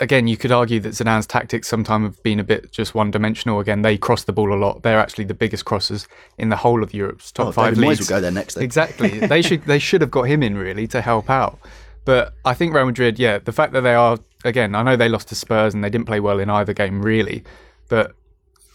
again 0.00 0.26
you 0.26 0.36
could 0.36 0.52
argue 0.52 0.78
that 0.80 0.90
Zidane's 0.90 1.26
tactics 1.26 1.66
sometimes 1.68 2.04
have 2.04 2.22
been 2.22 2.38
a 2.38 2.44
bit 2.44 2.70
just 2.72 2.94
one 2.94 3.10
dimensional 3.10 3.60
again 3.60 3.82
they 3.82 3.98
cross 3.98 4.24
the 4.24 4.32
ball 4.32 4.52
a 4.52 4.56
lot 4.56 4.82
they're 4.82 4.98
actually 5.00 5.24
the 5.24 5.34
biggest 5.34 5.64
crossers 5.64 6.06
in 6.38 6.48
the 6.48 6.56
whole 6.56 6.82
of 6.82 6.94
Europe's 6.94 7.32
top 7.32 7.48
Oh, 7.48 7.52
five 7.52 7.74
David 7.74 7.84
Moyes 7.84 7.88
leagues 7.88 8.00
will 8.00 8.16
go 8.16 8.20
there 8.20 8.30
next. 8.30 8.54
Then. 8.54 8.64
Exactly. 8.64 9.18
they 9.34 9.42
should 9.42 9.64
they 9.64 9.78
should 9.78 10.00
have 10.00 10.10
got 10.10 10.22
him 10.22 10.42
in 10.42 10.56
really 10.56 10.86
to 10.88 11.00
help 11.00 11.28
out. 11.28 11.58
But 12.04 12.32
I 12.44 12.54
think 12.54 12.74
Real 12.74 12.86
Madrid, 12.86 13.18
yeah, 13.18 13.38
the 13.38 13.52
fact 13.52 13.72
that 13.74 13.82
they 13.82 13.94
are 13.94 14.18
again, 14.44 14.74
I 14.74 14.82
know 14.82 14.96
they 14.96 15.08
lost 15.08 15.28
to 15.28 15.34
Spurs 15.34 15.74
and 15.74 15.82
they 15.84 15.90
didn't 15.90 16.06
play 16.06 16.20
well 16.20 16.38
in 16.38 16.48
either 16.48 16.72
game 16.72 17.02
really, 17.02 17.44
but 17.88 18.14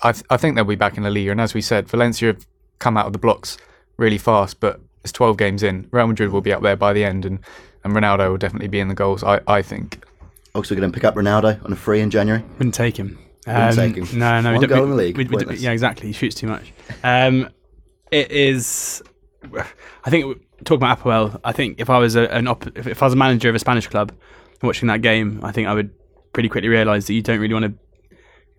I 0.03 0.11
th- 0.11 0.25
I 0.29 0.37
think 0.37 0.55
they'll 0.55 0.65
be 0.65 0.75
back 0.75 0.97
in 0.97 1.03
the 1.03 1.09
league. 1.09 1.29
And 1.29 1.41
as 1.41 1.53
we 1.53 1.61
said, 1.61 1.87
Valencia 1.87 2.27
have 2.27 2.45
come 2.79 2.97
out 2.97 3.07
of 3.07 3.13
the 3.13 3.19
blocks 3.19 3.57
really 3.97 4.17
fast, 4.17 4.59
but 4.59 4.81
it's 5.03 5.11
12 5.13 5.37
games 5.37 5.63
in. 5.63 5.87
Real 5.91 6.07
Madrid 6.07 6.31
will 6.31 6.41
be 6.41 6.53
up 6.53 6.61
there 6.61 6.75
by 6.75 6.93
the 6.93 7.03
end, 7.05 7.25
and 7.25 7.39
and 7.83 7.93
Ronaldo 7.93 8.29
will 8.29 8.37
definitely 8.37 8.67
be 8.67 8.79
in 8.79 8.87
the 8.87 8.93
goals. 8.93 9.23
I 9.23 9.41
I 9.47 9.61
think. 9.61 10.03
Also 10.55 10.75
going 10.75 10.89
to 10.91 10.93
pick 10.93 11.03
up 11.03 11.15
Ronaldo 11.15 11.63
on 11.65 11.73
a 11.73 11.75
free 11.75 11.99
in 12.01 12.11
January. 12.11 12.43
Wouldn't 12.59 12.75
take 12.75 12.95
him. 12.97 13.17
Wouldn't 13.47 13.75
take 13.75 13.95
him. 13.95 14.19
No, 14.19 14.39
no. 14.39 14.51
we 14.51 14.57
One 14.59 14.67
don't- 14.67 14.69
goal 14.69 14.77
we- 14.79 14.83
in 14.83 14.89
the 14.91 14.95
league, 14.95 15.17
we- 15.17 15.45
we- 15.45 15.55
yeah, 15.57 15.71
exactly. 15.71 16.07
He 16.07 16.13
shoots 16.13 16.35
too 16.35 16.47
much. 16.47 16.71
Um, 17.03 17.49
it 18.11 18.29
is. 18.31 19.01
I 20.05 20.09
think 20.11 20.37
talking 20.63 20.77
about 20.77 20.99
Apoel. 20.99 21.39
I 21.43 21.51
think 21.53 21.79
if 21.79 21.89
I 21.89 21.97
was 21.97 22.15
a, 22.15 22.31
an 22.33 22.47
op- 22.47 22.77
if, 22.77 22.85
if 22.85 23.01
I 23.01 23.05
was 23.07 23.13
a 23.13 23.17
manager 23.17 23.49
of 23.49 23.55
a 23.55 23.59
Spanish 23.59 23.87
club 23.87 24.11
watching 24.61 24.87
that 24.89 25.01
game, 25.01 25.39
I 25.43 25.51
think 25.51 25.67
I 25.67 25.73
would 25.73 25.89
pretty 26.33 26.49
quickly 26.49 26.69
realise 26.69 27.07
that 27.07 27.13
you 27.13 27.21
don't 27.23 27.39
really 27.39 27.53
want 27.55 27.75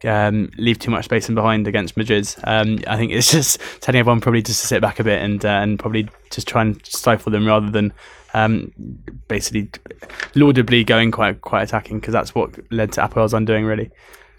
to 0.03 0.11
um, 0.11 0.51
leave 0.59 0.79
too 0.81 0.91
much 0.91 1.05
space 1.07 1.29
in 1.29 1.35
behind 1.37 1.67
against 1.69 1.97
Madrid. 1.97 2.29
Um, 2.45 2.81
I 2.89 2.97
think 2.97 3.13
it's 3.13 3.31
just 3.31 3.59
telling 3.81 4.01
everyone 4.01 4.21
probably 4.21 4.43
just 4.43 4.61
to 4.63 4.67
sit 4.67 4.83
back 4.83 4.99
a 4.99 5.05
bit 5.05 5.23
and 5.23 5.43
uh, 5.45 5.49
and 5.49 5.79
probably 5.79 6.09
just 6.31 6.49
try 6.49 6.61
and 6.63 6.85
stifle 6.85 7.31
them 7.31 7.47
rather 7.47 7.71
than 7.71 7.93
um, 8.35 8.73
basically 9.29 9.71
laudably 10.35 10.85
going 10.85 11.11
quite 11.11 11.41
quite 11.41 11.63
attacking 11.63 12.01
because 12.01 12.13
that's 12.13 12.35
what 12.35 12.51
led 12.71 12.93
to 12.93 13.01
Apoel's 13.01 13.33
undoing 13.33 13.65
really. 13.65 13.91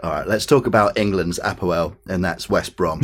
All 0.03 0.11
right, 0.11 0.27
let's 0.27 0.45
talk 0.45 0.67
about 0.67 0.97
England's 0.99 1.39
Apoel, 1.39 1.95
and 2.07 2.23
that's 2.23 2.49
West 2.49 2.75
Brom. 2.75 2.99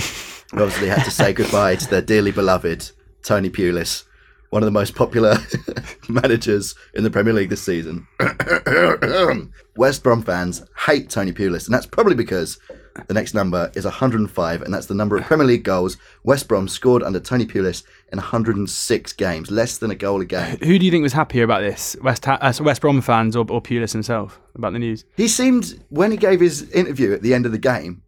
Obviously 0.54 0.90
had 0.90 1.04
to 1.06 1.12
say 1.12 1.34
goodbye 1.34 1.78
to 1.78 1.90
their 1.90 2.02
dearly 2.02 2.32
beloved 2.32 2.92
Tony 3.24 3.50
Pulis, 3.50 4.04
one 4.50 4.62
of 4.62 4.66
the 4.66 4.72
most 4.72 4.94
popular 4.94 5.38
managers 6.10 6.76
in 6.94 7.04
the 7.04 7.10
Premier 7.10 7.34
League 7.34 7.50
this 7.50 7.64
season. 7.64 8.06
West 9.78 10.04
Brom 10.04 10.22
fans 10.22 10.64
hate 10.86 11.10
Tony 11.10 11.32
Pulis, 11.32 11.66
and 11.66 11.74
that's 11.74 11.86
probably 11.86 12.16
because 12.16 12.60
the 13.08 13.14
next 13.14 13.34
number 13.34 13.72
is 13.74 13.86
105, 13.86 14.62
and 14.62 14.74
that's 14.74 14.88
the 14.88 14.94
number 14.94 15.16
of 15.16 15.24
Premier 15.24 15.48
League 15.48 15.64
goals 15.64 15.98
West 16.24 16.50
Brom 16.50 16.68
scored 16.68 17.04
under 17.04 17.22
Tony 17.22 17.46
Pulis 17.46 17.84
in 18.12 18.18
106 18.18 19.14
games, 19.14 19.50
less 19.50 19.78
than 19.78 19.90
a 19.92 19.96
goal 19.96 20.20
a 20.22 20.26
game. 20.26 20.58
Who 20.64 20.78
do 20.78 20.86
you 20.86 20.92
think 20.92 21.04
was 21.04 21.14
happier 21.14 21.44
about 21.44 21.62
this, 21.62 21.96
West 22.02 22.26
ha- 22.26 22.38
uh, 22.42 22.54
West 22.62 22.82
Brom 22.82 23.02
fans 23.02 23.36
or, 23.36 23.46
or 23.50 23.62
Pulis 23.62 23.94
himself 23.94 24.40
about 24.56 24.74
the 24.74 24.80
news? 24.80 25.06
He 25.16 25.28
seemed, 25.28 25.82
when 25.90 26.12
he 26.12 26.18
gave 26.18 26.40
his 26.42 26.70
interview 26.72 27.14
at 27.14 27.22
the 27.22 27.34
end 27.34 27.46
of 27.46 27.52
the 27.54 27.58
game, 27.58 28.02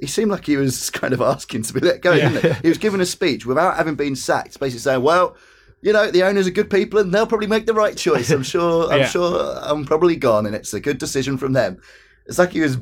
he 0.00 0.06
seemed 0.06 0.30
like 0.30 0.46
he 0.46 0.56
was 0.56 0.90
kind 1.00 1.12
of 1.12 1.20
asking 1.20 1.62
to 1.62 1.72
be 1.74 1.80
let 1.80 2.02
go, 2.02 2.14
didn't 2.14 2.42
he? 2.56 2.60
He 2.62 2.68
was 2.68 2.78
giving 2.78 3.00
a 3.00 3.06
speech 3.06 3.44
without 3.44 3.76
having 3.76 3.94
been 3.96 4.14
sacked, 4.16 4.60
basically 4.60 4.78
saying, 4.80 5.02
well, 5.02 5.36
you 5.80 5.92
know, 5.92 6.10
the 6.10 6.22
owners 6.22 6.46
are 6.46 6.52
good 6.52 6.70
people 6.70 7.00
and 7.00 7.12
they'll 7.12 7.26
probably 7.26 7.48
make 7.48 7.66
the 7.66 7.74
right 7.74 7.96
choice. 7.96 8.30
I'm 8.30 8.42
sure, 8.54 8.92
I'm 8.92 9.00
Yeah. 9.00 9.06
sure 9.08 9.58
I'm 9.62 9.84
probably 9.84 10.14
gone 10.14 10.46
and 10.46 10.54
it's 10.54 10.72
a 10.72 10.80
good 10.80 10.98
decision 10.98 11.36
from 11.38 11.52
them. 11.52 11.78
It's 12.26 12.38
like 12.38 12.52
he 12.52 12.60
was 12.60 12.78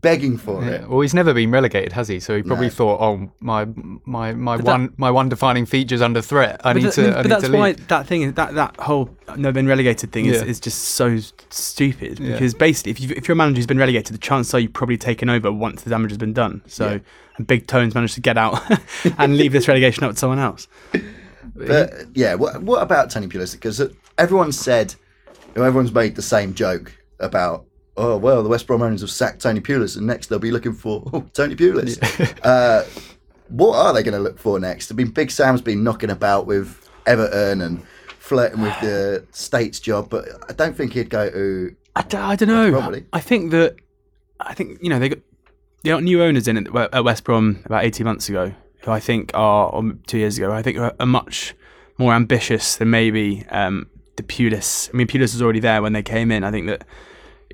begging 0.00 0.36
for 0.38 0.64
it. 0.64 0.88
Well, 0.88 1.00
he's 1.00 1.14
never 1.14 1.32
been 1.34 1.50
relegated, 1.50 1.92
has 1.92 2.08
he? 2.08 2.18
So 2.18 2.34
he 2.36 2.42
probably 2.42 2.66
No. 2.66 2.70
thought, 2.72 3.00
"Oh, 3.00 3.30
my 3.40 3.66
my 4.04 4.32
my 4.32 4.56
that- 4.56 4.64
one 4.66 4.92
my 4.96 5.10
one 5.10 5.28
defining 5.28 5.66
feature's 5.66 6.00
under 6.02 6.22
threat. 6.22 6.60
I 6.64 6.72
need 6.72 6.84
but 6.84 6.92
to." 6.94 7.02
that- 7.02 7.10
I 7.10 7.14
but 7.16 7.22
need 7.22 7.30
that's 7.32 7.44
to 7.44 7.52
why 7.52 7.66
leave." 7.68 7.88
that 7.88 8.06
thing 8.06 8.22
is 8.22 8.32
that 8.34 8.54
that 8.54 8.76
whole 8.80 9.10
no 9.36 9.52
been 9.52 9.66
relegated 9.66 10.10
thing 10.12 10.26
is, 10.26 10.38
Yeah. 10.40 10.46
is 10.48 10.58
just 10.60 10.78
so 10.82 11.18
stupid 11.50 12.18
Yeah. 12.18 12.32
because 12.32 12.54
basically 12.54 12.92
if 12.92 13.00
you 13.00 13.14
if 13.16 13.28
you're 13.28 13.34
a 13.34 13.36
manager 13.36 13.56
who's 13.56 13.66
been 13.66 13.78
relegated, 13.78 14.14
the 14.14 14.18
chances 14.18 14.54
are 14.54 14.58
you've 14.60 14.72
probably 14.72 14.96
taken 14.96 15.28
over 15.28 15.52
once 15.52 15.82
the 15.82 15.90
damage 15.90 16.10
has 16.10 16.18
been 16.18 16.32
done. 16.32 16.62
So 16.66 16.92
Yeah. 16.92 16.98
and 17.36 17.46
Big 17.46 17.66
Tones 17.66 17.94
managed 17.94 18.14
to 18.14 18.20
get 18.20 18.36
out 18.38 18.60
and 19.18 19.36
leave 19.36 19.52
this 19.52 19.68
relegation 19.68 20.04
up 20.04 20.12
to 20.12 20.16
someone 20.18 20.38
else. 20.38 20.68
But 21.54 21.92
yeah, 22.14 22.34
what, 22.34 22.62
what 22.62 22.82
about 22.82 23.10
Tony 23.10 23.26
Pulis? 23.26 23.52
Because 23.52 23.80
everyone 24.18 24.52
said, 24.52 24.94
everyone's 25.56 25.92
made 25.92 26.14
the 26.16 26.22
same 26.22 26.54
joke 26.54 26.92
about, 27.20 27.64
oh, 27.96 28.16
well, 28.16 28.42
the 28.42 28.48
West 28.48 28.66
Brom 28.66 28.82
owners 28.82 29.00
have 29.00 29.10
sacked 29.10 29.42
Tony 29.42 29.60
Pulis 29.60 29.96
and 29.96 30.06
next 30.06 30.26
they'll 30.26 30.38
be 30.38 30.50
looking 30.50 30.72
for 30.72 31.08
oh, 31.12 31.24
Tony 31.32 31.54
Pulis. 31.54 31.98
uh, 32.44 32.84
what 33.48 33.76
are 33.76 33.92
they 33.92 34.02
going 34.02 34.14
to 34.14 34.20
look 34.20 34.38
for 34.38 34.58
next? 34.58 34.90
I 34.90 34.94
mean, 34.94 35.08
Big 35.08 35.30
Sam's 35.30 35.60
been 35.60 35.84
knocking 35.84 36.10
about 36.10 36.46
with 36.46 36.88
Everton 37.06 37.60
and 37.60 37.82
flirting 38.18 38.62
with 38.62 38.80
the 38.80 39.26
States 39.32 39.78
job, 39.78 40.08
but 40.08 40.26
I 40.48 40.52
don't 40.54 40.76
think 40.76 40.94
he'd 40.94 41.10
go 41.10 41.28
to. 41.30 41.76
I, 41.94 42.02
d- 42.02 42.16
I 42.16 42.36
don't 42.36 42.48
know. 42.48 42.70
Probably. 42.70 43.04
I 43.12 43.20
think 43.20 43.50
that 43.50 43.76
I 44.40 44.54
think 44.54 44.78
you 44.82 44.88
know 44.88 44.98
they 44.98 45.10
got 45.10 45.18
they 45.82 45.90
got 45.90 46.02
new 46.02 46.22
owners 46.22 46.48
in 46.48 46.56
at, 46.56 46.94
at 46.94 47.04
West 47.04 47.24
Brom 47.24 47.60
about 47.66 47.84
eighteen 47.84 48.06
months 48.06 48.28
ago, 48.28 48.54
who 48.80 48.90
I 48.90 49.00
think 49.00 49.32
are 49.34 49.68
or 49.68 49.92
two 50.06 50.18
years 50.18 50.38
ago. 50.38 50.52
I 50.52 50.62
think 50.62 50.78
are, 50.78 50.94
are 50.98 51.06
much 51.06 51.54
more 51.98 52.14
ambitious 52.14 52.76
than 52.76 52.88
maybe 52.88 53.44
um, 53.50 53.88
the 54.16 54.22
Pulis. 54.22 54.88
I 54.92 54.96
mean, 54.96 55.06
Pulis 55.06 55.34
was 55.34 55.42
already 55.42 55.60
there 55.60 55.82
when 55.82 55.92
they 55.92 56.02
came 56.02 56.30
in. 56.30 56.44
I 56.44 56.50
think 56.50 56.68
that 56.68 56.84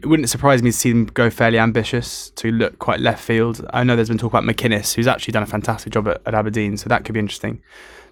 it 0.02 0.06
wouldn't 0.06 0.28
surprise 0.28 0.62
me 0.62 0.70
to 0.70 0.76
see 0.76 0.90
them 0.92 1.06
go 1.06 1.30
fairly 1.30 1.58
ambitious 1.58 2.30
to 2.30 2.50
look 2.50 2.78
quite 2.78 3.00
left 3.00 3.22
field. 3.22 3.66
I 3.72 3.84
know 3.84 3.96
there's 3.96 4.08
been 4.08 4.18
talk 4.18 4.32
about 4.32 4.44
McInnes, 4.44 4.94
who's 4.94 5.06
actually 5.06 5.32
done 5.32 5.42
a 5.42 5.46
fantastic 5.46 5.92
job 5.92 6.08
at, 6.08 6.20
at 6.26 6.34
Aberdeen, 6.34 6.76
so 6.76 6.88
that 6.88 7.04
could 7.04 7.12
be 7.14 7.20
interesting. 7.20 7.62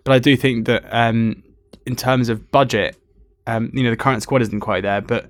But 0.05 0.13
I 0.13 0.19
do 0.19 0.37
think 0.37 0.67
that 0.67 0.85
um, 0.91 1.43
in 1.85 1.97
terms 1.97 2.29
of 2.29 2.51
budget, 2.51 2.97
um, 3.47 3.71
you 3.73 3.83
know, 3.83 3.91
the 3.91 3.97
current 3.97 4.23
squad 4.23 4.43
isn't 4.43 4.61
quite 4.61 4.83
there, 4.83 5.01
but 5.01 5.29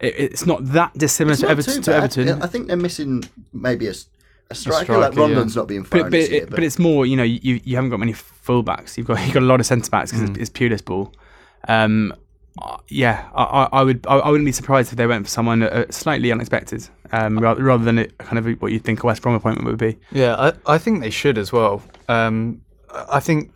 it, 0.00 0.14
it's 0.18 0.46
not 0.46 0.64
that 0.66 0.92
dissimilar 0.96 1.36
to, 1.36 1.48
Everton. 1.48 1.82
To. 1.82 1.94
Everton. 1.94 2.42
I 2.42 2.46
think 2.46 2.68
they're 2.68 2.76
missing 2.76 3.24
maybe 3.52 3.86
a 3.86 3.94
striker, 4.54 4.98
like 4.98 5.12
striker, 5.12 5.20
yeah. 5.20 5.36
Rondon's 5.36 5.56
not 5.56 5.68
being 5.68 5.82
But, 5.82 6.10
but, 6.10 6.14
year, 6.14 6.42
it, 6.42 6.50
but 6.50 6.62
it's 6.62 6.78
more, 6.78 7.04
you 7.06 7.16
know, 7.16 7.22
you, 7.22 7.60
you 7.64 7.76
haven't 7.76 7.90
got 7.90 8.00
many 8.00 8.12
fullbacks. 8.14 8.96
You've 8.96 9.06
got 9.06 9.20
you've 9.24 9.34
got 9.34 9.42
a 9.42 9.46
lot 9.46 9.60
of 9.60 9.66
centre 9.66 9.90
backs 9.90 10.10
because 10.10 10.30
Mm. 10.30 10.38
it's, 10.38 10.48
it's 10.48 10.58
Pulis 10.58 10.84
ball. 10.84 11.12
Um, 11.66 12.14
yeah, 12.88 13.28
I, 13.34 13.68
I, 13.72 13.82
would 13.82 14.06
I, 14.06 14.16
I 14.18 14.30
wouldn't 14.30 14.46
be 14.46 14.52
surprised 14.52 14.92
if 14.92 14.96
they 14.96 15.06
went 15.06 15.26
for 15.26 15.30
someone 15.30 15.62
uh, 15.62 15.86
slightly 15.90 16.32
unexpected, 16.32 16.88
um, 17.12 17.38
rather, 17.38 17.62
rather 17.62 17.84
than 17.84 17.98
it, 17.98 18.16
kind 18.18 18.38
of 18.38 18.60
what 18.60 18.72
you'd 18.72 18.84
think 18.84 19.02
a 19.02 19.06
West 19.06 19.22
Brom 19.22 19.34
appointment 19.34 19.66
would 19.66 19.78
be. 19.78 19.98
Yeah, 20.12 20.34
I, 20.36 20.74
I 20.74 20.78
think 20.78 21.00
they 21.00 21.10
should 21.10 21.38
as 21.38 21.52
well. 21.52 21.82
Um, 22.08 22.62
I 22.90 23.20
think, 23.20 23.52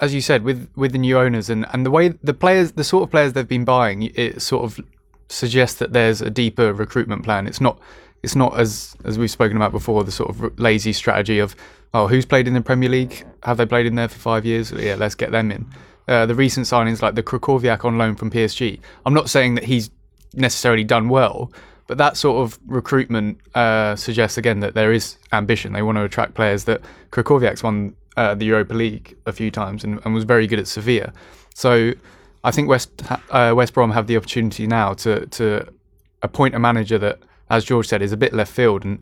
as 0.00 0.14
you 0.14 0.20
said, 0.20 0.44
with 0.44 0.68
with 0.76 0.92
the 0.92 0.98
new 0.98 1.18
owners 1.18 1.48
and, 1.50 1.66
and 1.72 1.86
the 1.86 1.90
way 1.90 2.08
the 2.22 2.34
players, 2.34 2.72
the 2.72 2.84
sort 2.84 3.04
of 3.04 3.10
players 3.10 3.32
they've 3.32 3.48
been 3.48 3.64
buying, 3.64 4.02
it 4.14 4.42
sort 4.42 4.64
of 4.64 4.80
suggests 5.28 5.78
that 5.78 5.92
there's 5.92 6.20
a 6.20 6.30
deeper 6.30 6.72
recruitment 6.72 7.24
plan. 7.24 7.46
It's 7.46 7.60
not 7.60 7.78
it's 8.22 8.36
not 8.36 8.58
as 8.58 8.96
as 9.04 9.18
we've 9.18 9.30
spoken 9.30 9.56
about 9.56 9.72
before 9.72 10.04
the 10.04 10.12
sort 10.12 10.30
of 10.30 10.58
lazy 10.58 10.92
strategy 10.92 11.38
of 11.38 11.56
oh 11.92 12.08
who's 12.08 12.26
played 12.26 12.46
in 12.46 12.54
the 12.54 12.60
Premier 12.60 12.88
League? 12.88 13.24
Have 13.42 13.56
they 13.56 13.66
played 13.66 13.86
in 13.86 13.94
there 13.94 14.08
for 14.08 14.18
five 14.18 14.44
years? 14.44 14.72
Yeah, 14.72 14.96
let's 14.96 15.14
get 15.14 15.30
them 15.30 15.50
in. 15.50 15.66
Uh, 16.06 16.26
the 16.26 16.34
recent 16.34 16.66
signings 16.66 17.00
like 17.00 17.14
the 17.14 17.22
Krychowiak 17.22 17.84
on 17.84 17.96
loan 17.96 18.14
from 18.14 18.30
PSG. 18.30 18.78
I'm 19.06 19.14
not 19.14 19.30
saying 19.30 19.54
that 19.54 19.64
he's 19.64 19.90
necessarily 20.34 20.84
done 20.84 21.08
well, 21.08 21.50
but 21.86 21.98
that 21.98 22.16
sort 22.16 22.44
of 22.44 22.58
recruitment 22.66 23.38
uh, 23.54 23.96
suggests 23.96 24.36
again 24.36 24.60
that 24.60 24.74
there 24.74 24.92
is 24.92 25.16
ambition. 25.32 25.72
They 25.72 25.82
want 25.82 25.96
to 25.96 26.04
attract 26.04 26.34
players. 26.34 26.64
That 26.64 26.82
Krychowiak's 27.10 27.62
won 27.62 27.94
uh, 28.16 28.34
the 28.34 28.44
Europa 28.46 28.74
League 28.74 29.16
a 29.26 29.32
few 29.32 29.50
times 29.50 29.84
and, 29.84 30.00
and 30.04 30.14
was 30.14 30.24
very 30.24 30.46
good 30.46 30.58
at 30.58 30.68
Sevilla. 30.68 31.12
So 31.54 31.92
I 32.42 32.50
think 32.50 32.68
West 32.68 32.90
uh, 33.30 33.54
West 33.56 33.72
Brom 33.74 33.90
have 33.90 34.06
the 34.06 34.16
opportunity 34.16 34.66
now 34.66 34.94
to 34.94 35.26
to 35.26 35.66
appoint 36.22 36.54
a 36.54 36.58
manager 36.58 36.98
that, 36.98 37.20
as 37.50 37.64
George 37.64 37.86
said, 37.86 38.02
is 38.02 38.12
a 38.12 38.16
bit 38.16 38.32
left 38.32 38.52
field 38.52 38.84
and. 38.84 39.00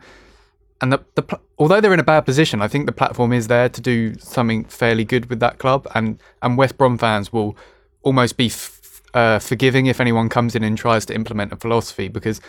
And 0.82 0.92
the, 0.92 1.04
the 1.14 1.40
although 1.58 1.80
they're 1.80 1.94
in 1.94 2.00
a 2.00 2.04
bad 2.04 2.22
position, 2.22 2.60
I 2.60 2.66
think 2.66 2.86
the 2.86 2.92
platform 2.92 3.32
is 3.32 3.46
there 3.46 3.68
to 3.68 3.80
do 3.80 4.18
something 4.18 4.64
fairly 4.64 5.04
good 5.04 5.30
with 5.30 5.38
that 5.38 5.58
club, 5.58 5.86
and 5.94 6.20
and 6.42 6.58
West 6.58 6.76
Brom 6.76 6.98
fans 6.98 7.32
will 7.32 7.56
almost 8.02 8.36
be 8.36 8.46
f- 8.46 9.00
uh, 9.14 9.38
forgiving 9.38 9.86
if 9.86 10.00
anyone 10.00 10.28
comes 10.28 10.56
in 10.56 10.64
and 10.64 10.76
tries 10.76 11.06
to 11.06 11.14
implement 11.14 11.52
a 11.52 11.56
philosophy 11.56 12.08
because 12.08 12.40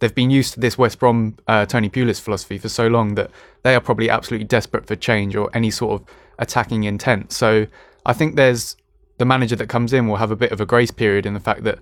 they've 0.00 0.14
been 0.14 0.28
used 0.30 0.52
to 0.52 0.60
this 0.60 0.76
West 0.76 0.98
Brom 0.98 1.38
uh, 1.48 1.64
Tony 1.64 1.88
Pulis 1.88 2.20
philosophy 2.20 2.58
for 2.58 2.68
so 2.68 2.88
long 2.88 3.14
that 3.14 3.30
they 3.62 3.74
are 3.74 3.80
probably 3.80 4.10
absolutely 4.10 4.46
desperate 4.46 4.86
for 4.86 4.94
change 4.94 5.34
or 5.34 5.50
any 5.54 5.70
sort 5.70 6.02
of 6.02 6.08
attacking 6.38 6.84
intent. 6.84 7.32
So 7.32 7.66
I 8.04 8.12
think 8.12 8.36
there's 8.36 8.76
the 9.16 9.24
manager 9.24 9.56
that 9.56 9.68
comes 9.68 9.94
in 9.94 10.06
will 10.06 10.16
have 10.16 10.30
a 10.30 10.36
bit 10.36 10.52
of 10.52 10.60
a 10.60 10.66
grace 10.66 10.90
period 10.90 11.24
in 11.24 11.32
the 11.32 11.40
fact 11.40 11.64
that 11.64 11.78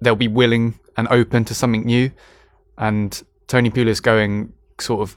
they'll 0.00 0.16
be 0.16 0.28
willing 0.28 0.80
and 0.96 1.06
open 1.08 1.44
to 1.44 1.54
something 1.54 1.84
new, 1.84 2.10
and 2.76 3.22
Tony 3.46 3.70
Pulis 3.70 4.02
going 4.02 4.52
sort 4.80 5.02
of 5.02 5.16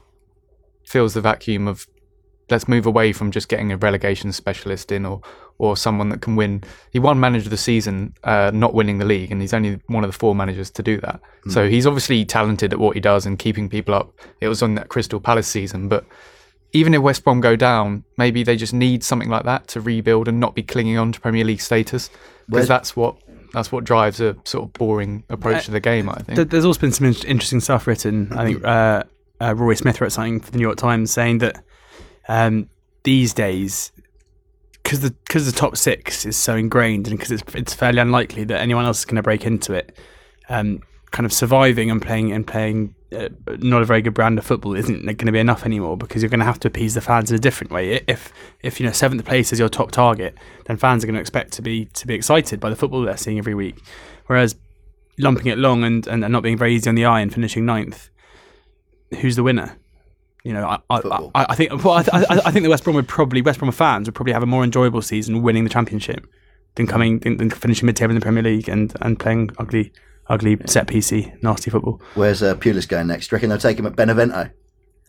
fills 0.84 1.14
the 1.14 1.20
vacuum 1.20 1.66
of 1.66 1.86
let's 2.50 2.68
move 2.68 2.86
away 2.86 3.12
from 3.12 3.30
just 3.30 3.48
getting 3.48 3.72
a 3.72 3.76
relegation 3.76 4.32
specialist 4.32 4.92
in 4.92 5.06
or 5.06 5.20
or 5.58 5.76
someone 5.76 6.08
that 6.08 6.20
can 6.20 6.34
win. 6.34 6.64
He 6.90 6.98
won 6.98 7.20
manager 7.20 7.46
of 7.46 7.50
the 7.50 7.56
season, 7.56 8.12
uh, 8.24 8.50
not 8.52 8.74
winning 8.74 8.98
the 8.98 9.04
league, 9.04 9.30
and 9.30 9.40
he's 9.40 9.54
only 9.54 9.78
one 9.86 10.02
of 10.02 10.10
the 10.10 10.18
four 10.18 10.34
managers 10.34 10.68
to 10.72 10.82
do 10.82 11.00
that. 11.02 11.20
So 11.48 11.68
he's 11.68 11.86
obviously 11.86 12.24
talented 12.24 12.72
at 12.72 12.80
what 12.80 12.94
he 12.96 13.00
does 13.00 13.24
and 13.24 13.38
keeping 13.38 13.68
people 13.68 13.94
up. 13.94 14.12
It 14.40 14.48
was 14.48 14.62
on 14.62 14.74
that 14.74 14.88
Crystal 14.88 15.20
Palace 15.20 15.46
season, 15.46 15.88
but 15.88 16.04
even 16.72 16.92
if 16.92 17.02
West 17.02 17.22
Brom 17.22 17.40
go 17.40 17.54
down, 17.54 18.02
maybe 18.18 18.42
they 18.42 18.56
just 18.56 18.74
need 18.74 19.04
something 19.04 19.28
like 19.28 19.44
that 19.44 19.68
to 19.68 19.80
rebuild 19.80 20.26
and 20.26 20.40
not 20.40 20.56
be 20.56 20.62
clinging 20.62 20.98
on 20.98 21.12
to 21.12 21.20
Premier 21.20 21.44
League 21.44 21.60
status 21.60 22.10
because 22.48 22.66
that's 22.66 22.96
what 22.96 23.16
that's 23.52 23.70
what 23.70 23.84
drives 23.84 24.20
a 24.20 24.36
sort 24.44 24.64
of 24.64 24.72
boring 24.72 25.22
approach 25.30 25.66
to 25.66 25.70
the 25.70 25.78
game. 25.78 26.08
I 26.08 26.18
think. 26.18 26.50
There's 26.50 26.64
also 26.64 26.80
been 26.80 26.90
some 26.90 27.06
in- 27.06 27.26
interesting 27.26 27.60
stuff 27.60 27.86
written. 27.86 28.32
I 28.32 28.44
think 28.44 28.64
uh, 28.64 29.04
uh, 29.40 29.74
Smith 29.74 30.00
wrote 30.00 30.12
something 30.12 30.40
for 30.40 30.50
the 30.50 30.58
New 30.58 30.62
York 30.62 30.76
Times 30.76 31.10
saying 31.10 31.38
that 31.38 31.62
um, 32.28 32.68
these 33.02 33.34
days, 33.34 33.92
because 34.82 35.00
the 35.00 35.10
because 35.10 35.46
the 35.46 35.58
top 35.58 35.76
six 35.76 36.24
is 36.24 36.36
so 36.36 36.56
ingrained 36.56 37.08
and 37.08 37.18
because 37.18 37.30
it's 37.30 37.42
it's 37.54 37.74
fairly 37.74 37.98
unlikely 37.98 38.44
that 38.44 38.60
anyone 38.60 38.84
else 38.84 39.00
is 39.00 39.04
going 39.04 39.16
to 39.16 39.22
break 39.22 39.44
into 39.44 39.72
it, 39.72 39.96
um, 40.48 40.80
kind 41.10 41.26
of 41.26 41.32
surviving 41.32 41.90
and 41.90 42.02
playing 42.02 42.32
and 42.32 42.46
playing 42.46 42.94
uh, 43.14 43.28
not 43.58 43.82
a 43.82 43.84
very 43.84 44.02
good 44.02 44.14
brand 44.14 44.38
of 44.38 44.44
football 44.44 44.74
isn't 44.74 45.04
going 45.04 45.16
to 45.18 45.32
be 45.32 45.38
enough 45.38 45.64
anymore 45.64 45.96
because 45.96 46.22
you're 46.22 46.30
going 46.30 46.40
to 46.40 46.44
have 46.44 46.58
to 46.60 46.68
appease 46.68 46.94
the 46.94 47.00
fans 47.00 47.30
in 47.30 47.36
a 47.36 47.40
different 47.40 47.72
way. 47.72 48.00
If 48.06 48.32
if 48.62 48.80
you 48.80 48.86
know 48.86 48.92
seventh 48.92 49.24
place 49.24 49.52
is 49.52 49.58
your 49.58 49.68
top 49.68 49.90
target, 49.90 50.36
then 50.66 50.76
fans 50.76 51.04
are 51.04 51.06
going 51.06 51.14
to 51.14 51.20
expect 51.20 51.52
to 51.52 51.62
be 51.62 51.86
to 51.86 52.06
be 52.06 52.14
excited 52.14 52.60
by 52.60 52.70
the 52.70 52.76
football 52.76 53.02
they're 53.02 53.16
seeing 53.16 53.38
every 53.38 53.54
week. 53.54 53.82
Whereas 54.26 54.56
lumping 55.18 55.46
it 55.46 55.58
long 55.58 55.84
and, 55.84 56.06
and, 56.08 56.24
and 56.24 56.32
not 56.32 56.42
being 56.42 56.58
very 56.58 56.74
easy 56.74 56.88
on 56.88 56.96
the 56.96 57.04
eye 57.04 57.20
and 57.20 57.32
finishing 57.32 57.64
ninth, 57.64 58.10
who's 59.14 59.36
the 59.36 59.42
winner? 59.42 59.76
You 60.44 60.52
know, 60.52 60.66
I 60.66 60.78
I, 60.90 61.28
I, 61.34 61.46
I 61.50 61.54
think 61.54 61.84
well, 61.84 61.94
I, 61.94 62.04
I, 62.12 62.40
I 62.46 62.50
think 62.50 62.64
the 62.64 62.70
West 62.70 62.84
Brom 62.84 62.96
would 62.96 63.08
probably 63.08 63.40
West 63.40 63.58
Brom 63.58 63.72
fans 63.72 64.06
would 64.06 64.14
probably 64.14 64.34
have 64.34 64.42
a 64.42 64.46
more 64.46 64.62
enjoyable 64.62 65.00
season 65.00 65.42
winning 65.42 65.64
the 65.64 65.70
championship 65.70 66.26
than 66.74 66.86
coming 66.86 67.20
than, 67.20 67.38
than 67.38 67.50
finishing 67.50 67.86
mid 67.86 67.96
table 67.96 68.10
in 68.10 68.16
the 68.16 68.24
Premier 68.24 68.42
League 68.42 68.68
and, 68.68 68.94
and 69.00 69.18
playing 69.18 69.50
ugly 69.58 69.92
ugly 70.28 70.58
set 70.66 70.86
piece 70.86 71.12
nasty 71.42 71.70
football. 71.70 72.00
Where's 72.14 72.42
uh, 72.42 72.54
Pulis 72.56 72.86
going 72.86 73.06
next? 73.06 73.28
Do 73.28 73.34
you 73.34 73.36
reckon 73.36 73.48
they'll 73.50 73.58
take 73.58 73.78
him 73.78 73.86
at 73.86 73.96
Benevento? 73.96 74.50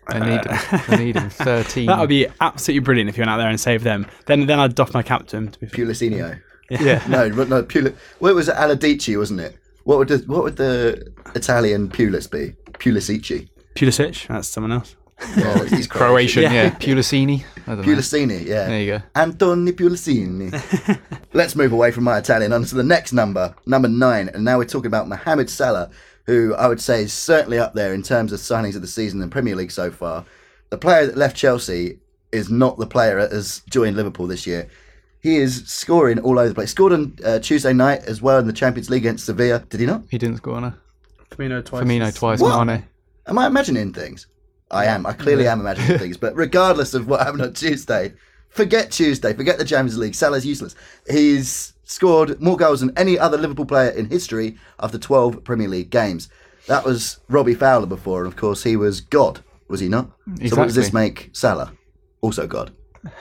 They 0.09 0.19
need 0.19 0.45
him. 0.45 0.81
They 0.87 1.05
need 1.05 1.15
him. 1.15 1.29
Thirteen. 1.29 1.87
That 1.87 1.99
would 1.99 2.09
be 2.09 2.27
absolutely 2.39 2.85
brilliant 2.85 3.09
if 3.09 3.17
you 3.17 3.21
went 3.21 3.31
out 3.31 3.37
there 3.37 3.49
and 3.49 3.59
saved 3.59 3.83
them. 3.83 4.07
Then 4.27 4.45
then 4.45 4.59
I'd 4.59 4.75
doff 4.75 4.93
my 4.93 5.03
cap 5.03 5.27
to 5.27 5.37
him. 5.37 5.49
To 5.49 5.59
be 5.59 5.67
fair. 5.67 5.85
Pulisinho. 5.85 6.39
yeah. 6.69 7.03
No, 7.09 7.27
no, 7.43 7.63
Pulis. 7.63 7.95
Well, 8.19 8.31
it 8.31 8.35
was 8.35 8.47
Aladici, 8.47 9.17
wasn't 9.17 9.41
it? 9.41 9.57
What 9.83 9.99
would 9.99 10.07
the, 10.07 10.17
what 10.25 10.43
would 10.43 10.55
the 10.57 11.13
Italian 11.35 11.89
Pulis 11.89 12.29
be? 12.29 12.53
Pulisici. 12.73 13.49
Pulisic, 13.75 14.27
that's 14.27 14.47
someone 14.47 14.71
else. 14.71 14.95
Yeah, 15.38 15.63
he's 15.65 15.88
Croatian, 15.88 16.43
yeah. 16.43 16.51
Yeah. 16.51 16.69
Pulicini. 16.71 17.45
I. 17.67 17.75
Pulisini, 17.75 18.45
yeah. 18.45 18.67
There 18.67 18.81
you 18.81 18.91
go. 18.97 19.03
Antoni 19.15 19.71
Pulisini. 19.71 20.99
Let's 21.33 21.55
move 21.55 21.71
away 21.71 21.91
from 21.91 22.03
my 22.03 22.17
Italian 22.17 22.51
on 22.51 22.65
to 22.65 22.75
the 22.75 22.83
next 22.83 23.13
number, 23.13 23.55
number 23.65 23.88
nine. 23.88 24.29
And 24.29 24.43
now 24.43 24.57
we're 24.57 24.65
talking 24.65 24.88
about 24.88 25.07
Mohamed 25.07 25.49
Salah, 25.49 25.89
who 26.25 26.53
I 26.55 26.67
would 26.67 26.81
say 26.81 27.03
is 27.03 27.13
certainly 27.13 27.57
up 27.57 27.73
there 27.75 27.93
in 27.93 28.03
terms 28.03 28.33
of 28.33 28.41
signings 28.41 28.75
of 28.75 28.81
the 28.81 28.88
season 28.88 29.21
in 29.21 29.29
Premier 29.29 29.55
League 29.55 29.71
so 29.71 29.89
far. 29.89 30.25
The 30.69 30.77
player 30.77 31.05
that 31.05 31.15
left 31.17 31.38
Chelsea 31.38 31.99
is 32.33 32.49
not 32.49 32.77
the 32.77 32.88
player 32.88 33.21
that 33.21 33.31
has 33.31 33.61
joined 33.69 33.95
Liverpool 33.95 34.27
this 34.27 34.45
year. 34.45 34.67
He 35.21 35.38
is 35.38 35.63
scoring 35.65 36.19
all 36.19 36.38
over 36.38 36.49
the 36.49 36.55
place. 36.55 36.71
Scored 36.71 36.91
on 36.91 37.17
uh, 37.23 37.39
Tuesday 37.39 37.73
night 37.73 38.03
as 38.03 38.21
well 38.21 38.38
in 38.38 38.47
the 38.47 38.53
Champions 38.53 38.89
League 38.89 39.03
against 39.03 39.25
Sevilla. 39.25 39.59
Did 39.69 39.79
he 39.79 39.85
not? 39.85 40.03
He 40.11 40.17
didn't 40.17 40.38
score 40.38 40.55
on 40.55 40.65
a 40.65 40.77
Firmino 41.31 41.63
twice. 41.63 41.83
Firmino 41.83 42.13
twice. 42.13 42.39
What? 42.41 42.65
Mane. 42.65 42.85
Am 43.27 43.38
I 43.38 43.47
imagining 43.47 43.93
things? 43.93 44.27
I 44.71 44.85
am. 44.85 45.05
I 45.05 45.13
clearly 45.13 45.47
am 45.47 45.59
imagining 45.59 45.97
things. 45.97 46.17
But 46.17 46.35
regardless 46.35 46.93
of 46.93 47.07
what 47.07 47.21
happened 47.21 47.43
on 47.43 47.53
Tuesday, 47.53 48.13
forget 48.49 48.91
Tuesday. 48.91 49.33
Forget 49.33 49.57
the 49.57 49.65
Champions 49.65 49.97
League. 49.97 50.15
Salah's 50.15 50.45
useless. 50.45 50.75
He's 51.09 51.73
scored 51.83 52.41
more 52.41 52.57
goals 52.57 52.81
than 52.81 52.97
any 52.97 53.17
other 53.17 53.38
Liverpool 53.38 53.65
player 53.65 53.89
in 53.89 54.09
history 54.09 54.57
after 54.79 54.97
12 54.97 55.43
Premier 55.43 55.67
League 55.67 55.89
games. 55.89 56.29
That 56.67 56.83
was 56.83 57.19
Robbie 57.29 57.53
Fowler 57.53 57.85
before, 57.85 58.23
and 58.23 58.27
of 58.27 58.35
course 58.35 58.63
he 58.63 58.75
was 58.75 59.01
God, 59.01 59.41
was 59.67 59.79
he 59.79 59.88
not? 59.88 60.09
Exactly. 60.27 60.49
So 60.49 60.55
what 60.55 60.65
does 60.65 60.75
this 60.75 60.93
make 60.93 61.29
Salah? 61.31 61.73
Also 62.21 62.47
God. 62.47 62.73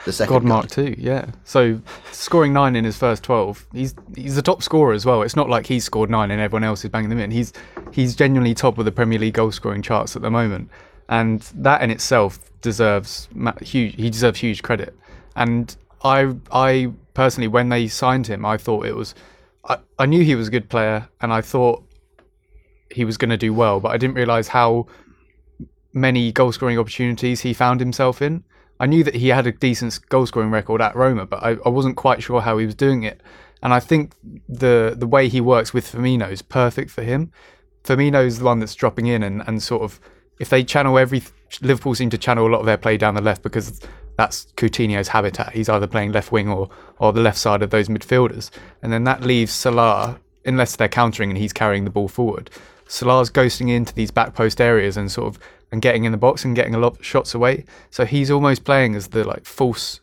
The 0.05 0.13
second 0.13 0.33
God 0.33 0.43
Mark 0.43 0.69
too, 0.69 0.95
yeah. 0.97 1.27
So 1.43 1.81
scoring 2.11 2.53
nine 2.53 2.75
in 2.75 2.85
his 2.85 2.97
first 2.97 3.23
twelve, 3.23 3.65
he's 3.73 3.95
he's 4.15 4.35
the 4.35 4.41
top 4.41 4.63
scorer 4.63 4.93
as 4.93 5.05
well. 5.05 5.21
It's 5.21 5.35
not 5.35 5.49
like 5.49 5.67
he's 5.67 5.83
scored 5.83 6.09
nine 6.09 6.31
and 6.31 6.41
everyone 6.41 6.63
else 6.63 6.83
is 6.83 6.91
banging 6.91 7.09
them 7.09 7.19
in. 7.19 7.31
He's 7.31 7.53
he's 7.91 8.15
genuinely 8.15 8.53
top 8.53 8.77
of 8.77 8.85
the 8.85 8.91
Premier 8.91 9.19
League 9.19 9.35
goal 9.35 9.51
scoring 9.51 9.81
charts 9.81 10.15
at 10.15 10.21
the 10.21 10.31
moment, 10.31 10.69
and 11.09 11.41
that 11.55 11.81
in 11.81 11.91
itself 11.91 12.39
deserves 12.61 13.29
huge. 13.61 13.95
He 13.95 14.09
deserves 14.09 14.39
huge 14.39 14.63
credit. 14.63 14.97
And 15.35 15.75
I 16.03 16.35
I 16.51 16.91
personally, 17.13 17.47
when 17.47 17.69
they 17.69 17.87
signed 17.87 18.27
him, 18.27 18.45
I 18.45 18.57
thought 18.57 18.85
it 18.85 18.95
was. 18.95 19.15
I, 19.67 19.77
I 19.97 20.05
knew 20.05 20.23
he 20.23 20.35
was 20.35 20.47
a 20.47 20.51
good 20.51 20.69
player, 20.69 21.09
and 21.21 21.33
I 21.33 21.41
thought 21.41 21.83
he 22.91 23.03
was 23.03 23.17
going 23.17 23.31
to 23.31 23.37
do 23.37 23.53
well, 23.53 23.79
but 23.79 23.89
I 23.89 23.97
didn't 23.97 24.15
realise 24.15 24.47
how 24.47 24.87
many 25.93 26.31
goal 26.31 26.51
scoring 26.51 26.77
opportunities 26.77 27.41
he 27.41 27.53
found 27.53 27.79
himself 27.79 28.21
in. 28.21 28.43
I 28.79 28.85
knew 28.85 29.03
that 29.03 29.15
he 29.15 29.29
had 29.29 29.47
a 29.47 29.51
decent 29.51 29.99
goal 30.09 30.25
scoring 30.25 30.51
record 30.51 30.81
at 30.81 30.95
Roma, 30.95 31.25
but 31.25 31.43
I, 31.43 31.57
I 31.65 31.69
wasn't 31.69 31.95
quite 31.95 32.21
sure 32.21 32.41
how 32.41 32.57
he 32.57 32.65
was 32.65 32.75
doing 32.75 33.03
it. 33.03 33.21
And 33.63 33.73
I 33.73 33.79
think 33.79 34.13
the 34.47 34.93
the 34.97 35.07
way 35.07 35.27
he 35.27 35.41
works 35.41 35.73
with 35.73 35.91
Firmino 35.91 36.29
is 36.29 36.41
perfect 36.41 36.91
for 36.91 37.03
him. 37.03 37.31
Firmino's 37.83 38.39
the 38.39 38.45
one 38.45 38.59
that's 38.59 38.75
dropping 38.75 39.07
in 39.07 39.23
and, 39.23 39.43
and 39.47 39.61
sort 39.61 39.83
of 39.83 39.99
if 40.39 40.49
they 40.49 40.63
channel 40.63 40.97
every 40.97 41.23
Liverpool 41.61 41.95
seem 41.95 42.09
to 42.09 42.17
channel 42.17 42.47
a 42.47 42.51
lot 42.51 42.59
of 42.59 42.65
their 42.65 42.77
play 42.77 42.97
down 42.97 43.15
the 43.15 43.21
left 43.21 43.41
because 43.41 43.79
that's 44.17 44.47
Coutinho's 44.57 45.09
habitat. 45.09 45.53
He's 45.53 45.69
either 45.69 45.87
playing 45.87 46.11
left 46.11 46.31
wing 46.31 46.49
or 46.49 46.69
or 46.99 47.13
the 47.13 47.21
left 47.21 47.37
side 47.37 47.61
of 47.61 47.69
those 47.69 47.87
midfielders, 47.87 48.49
and 48.81 48.91
then 48.91 49.05
that 49.05 49.21
leaves 49.21 49.53
Salah 49.53 50.19
unless 50.45 50.75
they're 50.75 50.87
countering 50.87 51.29
and 51.29 51.37
he's 51.37 51.53
carrying 51.53 51.85
the 51.85 51.89
ball 51.89 52.07
forward. 52.07 52.49
Salah's 52.87 53.31
ghosting 53.31 53.69
into 53.69 53.93
these 53.95 54.11
back 54.11 54.35
post 54.35 54.61
areas 54.61 54.95
and 54.95 55.11
sort 55.11 55.27
of 55.27 55.39
and 55.71 55.81
getting 55.81 56.05
in 56.05 56.11
the 56.11 56.17
box 56.17 56.45
and 56.45 56.55
getting 56.55 56.75
a 56.75 56.79
lot 56.79 56.97
of 56.97 57.05
shots 57.05 57.33
away. 57.33 57.65
So 57.89 58.05
he's 58.05 58.31
almost 58.31 58.63
playing 58.63 58.95
as 58.95 59.09
the 59.09 59.23
like 59.23 59.45
false. 59.45 59.99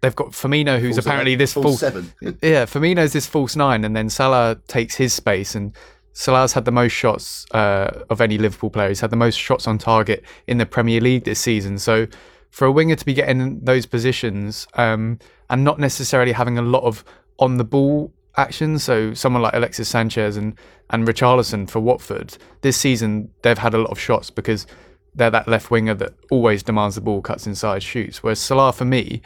They've 0.00 0.14
got 0.14 0.28
Firmino, 0.28 0.78
who's 0.78 0.96
False 0.96 1.06
apparently 1.06 1.32
eight, 1.32 1.36
this 1.36 1.54
false 1.54 1.64
false 1.64 1.80
seven. 1.80 2.12
yeah, 2.42 2.66
Firmino's 2.66 3.12
this 3.12 3.26
false 3.26 3.56
nine, 3.56 3.84
and 3.84 3.96
then 3.96 4.10
Salah 4.10 4.58
takes 4.66 4.96
his 4.96 5.14
space, 5.14 5.54
and 5.54 5.74
Salah's 6.12 6.52
had 6.52 6.64
the 6.64 6.72
most 6.72 6.92
shots 6.92 7.46
uh, 7.52 8.04
of 8.10 8.20
any 8.20 8.38
Liverpool 8.38 8.70
player. 8.70 8.88
He's 8.88 9.00
had 9.00 9.10
the 9.10 9.16
most 9.16 9.36
shots 9.36 9.66
on 9.66 9.78
target 9.78 10.22
in 10.46 10.58
the 10.58 10.66
Premier 10.66 11.00
League 11.00 11.24
this 11.24 11.40
season. 11.40 11.78
So 11.78 12.06
for 12.50 12.66
a 12.66 12.72
winger 12.72 12.94
to 12.94 13.04
be 13.04 13.14
getting 13.14 13.58
those 13.60 13.84
positions 13.84 14.68
um, 14.74 15.18
and 15.50 15.64
not 15.64 15.80
necessarily 15.80 16.30
having 16.30 16.56
a 16.56 16.62
lot 16.62 16.84
of 16.84 17.04
on 17.40 17.56
the 17.56 17.64
ball 17.64 18.12
action, 18.36 18.78
so 18.78 19.14
someone 19.14 19.42
like 19.42 19.54
Alexis 19.54 19.88
Sanchez 19.88 20.36
and 20.36 20.58
and 20.90 21.06
Richarlison 21.06 21.68
for 21.68 21.80
Watford 21.80 22.36
this 22.60 22.76
season, 22.76 23.30
they've 23.42 23.58
had 23.58 23.74
a 23.74 23.78
lot 23.78 23.90
of 23.90 23.98
shots 23.98 24.30
because 24.30 24.66
they're 25.14 25.30
that 25.30 25.48
left 25.48 25.70
winger 25.70 25.94
that 25.94 26.12
always 26.30 26.62
demands 26.62 26.96
the 26.96 27.00
ball, 27.00 27.22
cuts 27.22 27.46
inside, 27.46 27.82
shoots. 27.82 28.22
Whereas 28.22 28.40
Salah, 28.40 28.72
for 28.72 28.84
me, 28.84 29.22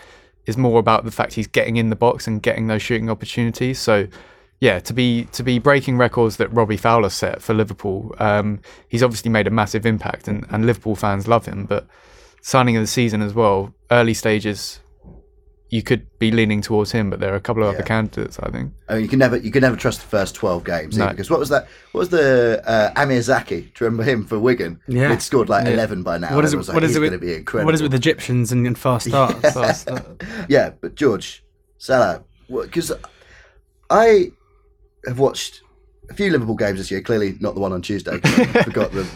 is 0.47 0.57
more 0.57 0.79
about 0.79 1.05
the 1.05 1.11
fact 1.11 1.35
he's 1.35 1.47
getting 1.47 1.77
in 1.77 1.91
the 1.91 1.97
box 1.97 2.27
and 2.27 2.43
getting 2.43 2.67
those 2.67 2.83
shooting 2.83 3.11
opportunities. 3.11 3.79
So 3.79 4.07
yeah, 4.61 4.81
to 4.81 4.93
be 4.93 5.25
to 5.33 5.43
be 5.43 5.59
breaking 5.59 5.99
records 5.99 6.37
that 6.39 6.53
Robbie 6.53 6.77
Fowler 6.77 7.11
set 7.11 7.43
for 7.43 7.55
Liverpool, 7.55 8.15
um, 8.19 8.61
he's 8.89 9.03
obviously 9.03 9.31
made 9.31 9.47
a 9.47 9.51
massive 9.51 9.87
impact, 9.87 10.27
and, 10.27 10.47
and 10.51 10.67
Liverpool 10.67 10.97
fans 10.97 11.29
love 11.29 11.47
him. 11.47 11.65
But 11.65 11.87
signing 12.43 12.77
of 12.77 12.83
the 12.83 12.89
season 12.89 13.23
as 13.23 13.35
well, 13.35 13.73
early 13.91 14.15
stages, 14.15 14.81
you 15.71 15.83
could 15.83 16.07
be 16.19 16.31
leaning 16.31 16.63
towards 16.63 16.93
him, 16.93 17.11
but 17.11 17.21
there 17.21 17.33
are 17.33 17.37
a 17.37 17.41
couple 17.41 17.63
of 17.63 17.69
Yeah. 17.73 17.79
other 17.81 17.87
candidates. 17.87 18.39
I 18.41 18.51
think. 18.51 18.73
I 18.89 18.95
mean, 18.95 19.03
you 19.03 19.09
can 19.09 19.19
never 19.19 19.37
you 19.37 19.51
can 19.51 19.61
never 19.61 19.77
trust 19.77 20.01
the 20.01 20.07
first 20.07 20.35
twelve 20.35 20.65
games 20.65 20.97
either, 20.97 21.05
No. 21.07 21.11
because 21.11 21.31
what 21.31 21.39
was 21.41 21.51
that? 21.51 21.69
What 21.93 21.99
was 22.01 22.09
the 22.09 22.63
uh, 22.67 22.93
Amr 22.97 23.21
Zaki? 23.21 23.61
Do 23.61 23.67
you 23.67 23.87
remember 23.87 24.05
him 24.05 24.25
for 24.25 24.39
Wigan? 24.39 24.81
Yeah. 24.89 25.11
he'd 25.11 25.21
scored 25.23 25.49
like 25.49 25.67
eleven 25.67 26.03
by 26.03 26.17
now. 26.19 26.35
What 26.35 26.45
is 26.45 26.55
it? 26.55 26.57
like, 26.57 26.69
What 26.75 26.85
is 26.85 26.93
it? 26.97 27.01
going 27.01 27.11
With, 27.13 27.21
to 27.21 27.27
be 27.27 27.35
incredible. 27.35 27.67
what 27.67 27.75
is 27.75 27.81
it 27.81 27.85
with 27.85 27.95
Egyptians 27.95 28.51
and, 28.53 28.67
and 28.67 28.79
fast 28.79 29.07
starts? 29.09 29.41
Fast, 29.53 29.91
uh, 29.91 30.01
Yeah, 30.49 30.71
but 30.81 30.95
George 30.95 31.45
Salah, 31.79 32.25
because 32.49 32.91
I 33.91 34.33
have 35.07 35.19
watched 35.19 35.63
a 36.11 36.15
few 36.15 36.31
Liverpool 36.31 36.55
games 36.57 36.79
this 36.79 36.91
year. 36.91 37.01
Clearly, 37.01 37.37
not 37.41 37.55
the 37.55 37.61
one 37.61 37.73
on 37.73 37.83
Tuesday. 37.83 38.19
I 38.23 38.63
forgot 38.65 38.93
them. 38.93 39.07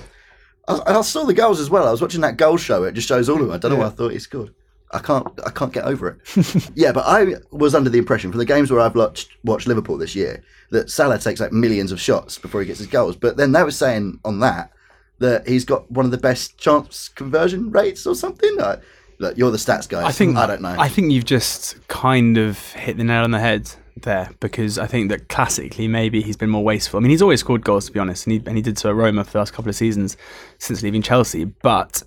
I, 0.68 0.80
I 0.86 1.00
saw 1.02 1.24
the 1.24 1.34
goals 1.34 1.60
as 1.60 1.70
well. 1.70 1.86
I 1.88 1.90
was 1.90 2.00
watching 2.02 2.20
that 2.20 2.36
goal 2.36 2.56
show. 2.56 2.84
It 2.84 2.92
just 2.92 3.08
shows 3.08 3.28
all 3.28 3.36
of 3.40 3.46
them. 3.46 3.52
I 3.52 3.58
don't 3.58 3.72
know 3.72 3.78
why 3.78 3.86
I 3.86 3.90
thought 3.90 4.12
he 4.12 4.18
scored. 4.18 4.54
I 4.92 4.98
can't. 4.98 5.26
I 5.46 5.50
can't 5.50 5.72
get 5.72 5.84
over 5.84 6.08
it. 6.08 6.70
yeah, 6.74 6.92
but 6.92 7.04
I 7.06 7.36
was 7.50 7.74
under 7.74 7.88
the 7.88 7.98
impression 7.98 8.30
from 8.30 8.38
the 8.38 8.44
games 8.44 8.70
where 8.70 8.80
I've 8.80 8.94
watched, 8.94 9.30
watched 9.42 9.66
Liverpool 9.66 9.96
this 9.96 10.14
year 10.14 10.42
that 10.70 10.90
Salah 10.90 11.18
takes 11.18 11.40
like 11.40 11.52
millions 11.52 11.92
of 11.92 12.00
shots 12.00 12.38
before 12.38 12.60
he 12.60 12.66
gets 12.66 12.78
his 12.78 12.88
goals. 12.88 13.16
But 13.16 13.36
then 13.36 13.52
they 13.52 13.62
were 13.62 13.70
saying 13.70 14.20
on 14.24 14.40
that 14.40 14.70
that 15.18 15.48
he's 15.48 15.64
got 15.64 15.90
one 15.90 16.04
of 16.04 16.10
the 16.10 16.18
best 16.18 16.58
chance 16.58 17.08
conversion 17.08 17.70
rates 17.70 18.06
or 18.06 18.14
something. 18.14 18.60
I, 18.60 18.78
look, 19.18 19.38
you're 19.38 19.50
the 19.50 19.56
stats 19.56 19.88
guy. 19.88 20.04
I 20.04 20.12
think 20.12 20.36
I 20.36 20.46
don't 20.46 20.60
know. 20.60 20.76
I 20.78 20.88
think 20.88 21.10
you've 21.10 21.24
just 21.24 21.86
kind 21.88 22.36
of 22.36 22.58
hit 22.72 22.98
the 22.98 23.04
nail 23.04 23.24
on 23.24 23.30
the 23.30 23.40
head 23.40 23.70
there 23.96 24.30
because 24.40 24.78
I 24.78 24.86
think 24.86 25.10
that 25.10 25.28
classically 25.28 25.88
maybe 25.88 26.20
he's 26.22 26.36
been 26.36 26.50
more 26.50 26.64
wasteful. 26.64 26.98
I 26.98 27.00
mean, 27.00 27.10
he's 27.10 27.22
always 27.22 27.40
scored 27.40 27.64
goals 27.64 27.86
to 27.86 27.92
be 27.92 27.98
honest, 27.98 28.26
and 28.26 28.32
he, 28.32 28.42
and 28.46 28.56
he 28.56 28.62
did 28.62 28.78
so 28.78 28.90
at 28.90 28.96
Roma 28.96 29.24
for 29.24 29.32
the 29.32 29.38
last 29.38 29.52
couple 29.52 29.70
of 29.70 29.76
seasons 29.76 30.16
since 30.58 30.82
leaving 30.82 31.00
Chelsea. 31.00 31.44
But 31.44 32.02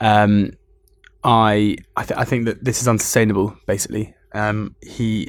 um, 0.00 0.52
I 1.28 1.76
I, 1.94 2.04
th- 2.04 2.18
I 2.18 2.24
think 2.24 2.46
that 2.46 2.64
this 2.64 2.80
is 2.80 2.88
unsustainable. 2.88 3.54
Basically, 3.66 4.14
um, 4.32 4.74
he 4.80 5.28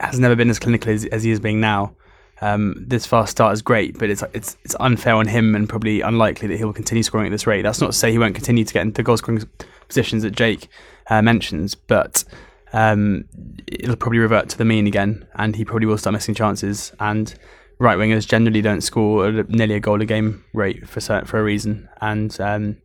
has 0.00 0.18
never 0.18 0.34
been 0.34 0.50
as 0.50 0.58
clinical 0.58 0.90
as, 0.90 1.04
as 1.06 1.22
he 1.22 1.30
is 1.30 1.38
being 1.38 1.60
now. 1.60 1.94
Um, 2.42 2.74
this 2.86 3.06
fast 3.06 3.30
start 3.30 3.52
is 3.54 3.62
great, 3.62 3.96
but 3.96 4.10
it's 4.10 4.24
it's 4.34 4.56
it's 4.64 4.74
unfair 4.80 5.14
on 5.14 5.28
him 5.28 5.54
and 5.54 5.68
probably 5.68 6.00
unlikely 6.00 6.48
that 6.48 6.56
he 6.56 6.64
will 6.64 6.72
continue 6.72 7.04
scoring 7.04 7.28
at 7.28 7.30
this 7.30 7.46
rate. 7.46 7.62
That's 7.62 7.80
not 7.80 7.92
to 7.92 7.92
say 7.92 8.10
he 8.10 8.18
won't 8.18 8.34
continue 8.34 8.64
to 8.64 8.74
get 8.74 8.82
into 8.82 9.04
goal 9.04 9.16
scoring 9.16 9.48
positions 9.86 10.24
that 10.24 10.32
Jake 10.32 10.68
uh, 11.08 11.22
mentions, 11.22 11.76
but 11.76 12.24
um, 12.72 13.24
it'll 13.68 13.96
probably 13.96 14.18
revert 14.18 14.48
to 14.48 14.58
the 14.58 14.64
mean 14.64 14.88
again, 14.88 15.28
and 15.36 15.54
he 15.54 15.64
probably 15.64 15.86
will 15.86 15.96
start 15.96 16.12
missing 16.12 16.34
chances. 16.34 16.92
And 16.98 17.32
right 17.78 17.96
wingers 17.96 18.26
generally 18.26 18.62
don't 18.62 18.80
score 18.80 19.30
nearly 19.48 19.74
a 19.74 19.80
goal 19.80 20.02
a 20.02 20.06
game 20.06 20.44
rate 20.52 20.88
for 20.88 21.00
for 21.24 21.38
a 21.38 21.42
reason. 21.44 21.88
And 22.00 22.38
um, 22.40 22.78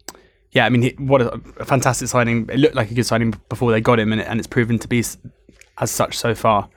yeah, 0.52 0.66
I 0.66 0.70
mean, 0.70 0.82
he, 0.82 0.90
what 0.98 1.22
a, 1.22 1.42
a 1.58 1.66
fantastic 1.66 2.08
signing! 2.08 2.50
It 2.50 2.60
looked 2.60 2.76
like 2.76 2.92
a 2.92 2.94
good 2.94 3.06
signing 3.06 3.34
before 3.50 3.72
they 3.72 3.82
got 3.82 4.00
him, 4.00 4.12
and, 4.12 4.22
it, 4.22 4.28
and 4.28 4.40
it's 4.40 4.48
proven 4.48 4.80
to 4.80 4.88
be 4.88 5.00
as 5.80 5.92
such 5.92 6.18
so 6.18 6.36
far. 6.36 6.70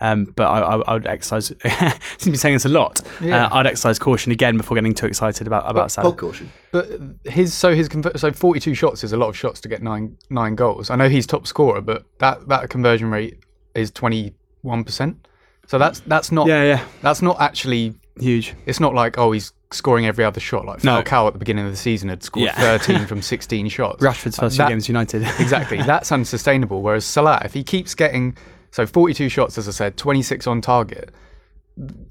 Um, 0.00 0.24
but 0.36 0.44
I, 0.44 0.60
I, 0.60 0.76
I 0.76 0.92
would 0.94 1.06
exercise. 1.06 1.46
seem 1.64 1.94
to 2.18 2.30
be 2.30 2.36
saying 2.36 2.54
this 2.54 2.66
a 2.66 2.68
lot. 2.68 3.00
Yeah. 3.20 3.46
Uh, 3.46 3.56
I'd 3.56 3.66
exercise 3.66 3.98
caution 3.98 4.30
again 4.30 4.56
before 4.56 4.74
getting 4.74 4.94
too 4.94 5.06
excited 5.06 5.46
about 5.46 5.68
about 5.68 5.90
Salah. 5.90 6.12
Caution. 6.12 6.52
But 6.70 6.88
his 7.24 7.54
so 7.54 7.74
his 7.74 7.88
so 8.16 8.30
42 8.30 8.74
shots 8.74 9.04
is 9.04 9.12
a 9.12 9.16
lot 9.16 9.28
of 9.28 9.36
shots 9.36 9.60
to 9.62 9.68
get 9.68 9.82
nine 9.82 10.16
nine 10.30 10.54
goals. 10.54 10.90
I 10.90 10.96
know 10.96 11.08
he's 11.08 11.26
top 11.26 11.46
scorer, 11.46 11.80
but 11.80 12.04
that 12.18 12.46
that 12.48 12.68
conversion 12.68 13.10
rate 13.10 13.42
is 13.74 13.90
21 13.90 14.84
percent. 14.84 15.26
So 15.66 15.78
that's 15.78 16.00
that's 16.00 16.30
not 16.30 16.46
Yeah, 16.46 16.62
yeah, 16.62 16.84
that's 17.02 17.22
not 17.22 17.40
actually 17.40 17.94
huge. 18.18 18.54
it's 18.66 18.80
not 18.80 18.94
like 18.94 19.18
oh 19.18 19.32
he's 19.32 19.52
scoring 19.72 20.06
every 20.06 20.24
other 20.24 20.40
shot 20.40 20.64
like 20.64 20.82
No. 20.84 21.02
Falcao 21.02 21.26
at 21.26 21.32
the 21.32 21.38
beginning 21.38 21.64
of 21.66 21.70
the 21.72 21.76
season 21.76 22.08
had 22.08 22.22
scored 22.22 22.46
Yeah. 22.46 22.54
13 22.78 23.06
from 23.06 23.20
16 23.20 23.68
shots. 23.68 24.02
Rashford's 24.02 24.36
first 24.38 24.40
uh, 24.40 24.48
That- 24.64 24.66
few 24.68 24.74
games 24.74 24.88
United. 24.88 25.22
exactly. 25.40 25.78
That's 25.82 26.10
unsustainable. 26.12 26.82
Whereas 26.82 27.04
Salah, 27.04 27.42
if 27.44 27.52
he 27.52 27.64
keeps 27.64 27.94
getting 27.94 28.36
so 28.70 28.86
42 28.86 29.28
shots, 29.28 29.58
as 29.58 29.66
I 29.68 29.72
said, 29.72 29.96
26 29.96 30.46
on 30.46 30.60
target, 30.60 31.10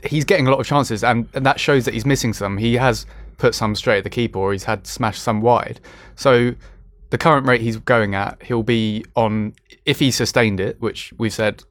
he's 0.04 0.26
getting 0.26 0.48
a 0.48 0.52
lot 0.52 0.60
of 0.60 0.66
chances, 0.68 1.04
and, 1.04 1.28
and 1.34 1.46
that 1.46 1.60
shows 1.60 1.86
that 1.86 1.94
he's 1.94 2.06
missing 2.06 2.34
some. 2.34 2.58
He 2.58 2.76
has 2.76 3.06
put 3.38 3.56
some 3.56 3.74
straight 3.76 4.00
at 4.00 4.04
the 4.04 4.10
keeper, 4.10 4.38
or 4.40 4.52
he's 4.52 4.64
had 4.66 4.86
smashed 4.88 5.22
some 5.24 5.42
wide. 5.42 5.80
So 6.16 6.54
the 7.10 7.18
current 7.18 7.48
rate 7.48 7.62
he's 7.62 7.78
going 7.78 8.16
at, 8.16 8.42
he'll 8.44 8.64
be 8.64 9.06
on 9.16 9.54
if 9.86 10.00
he 10.00 10.12
sustained 10.12 10.60
it, 10.60 10.80
which 10.82 11.14
we've 11.18 11.34
said 11.34 11.64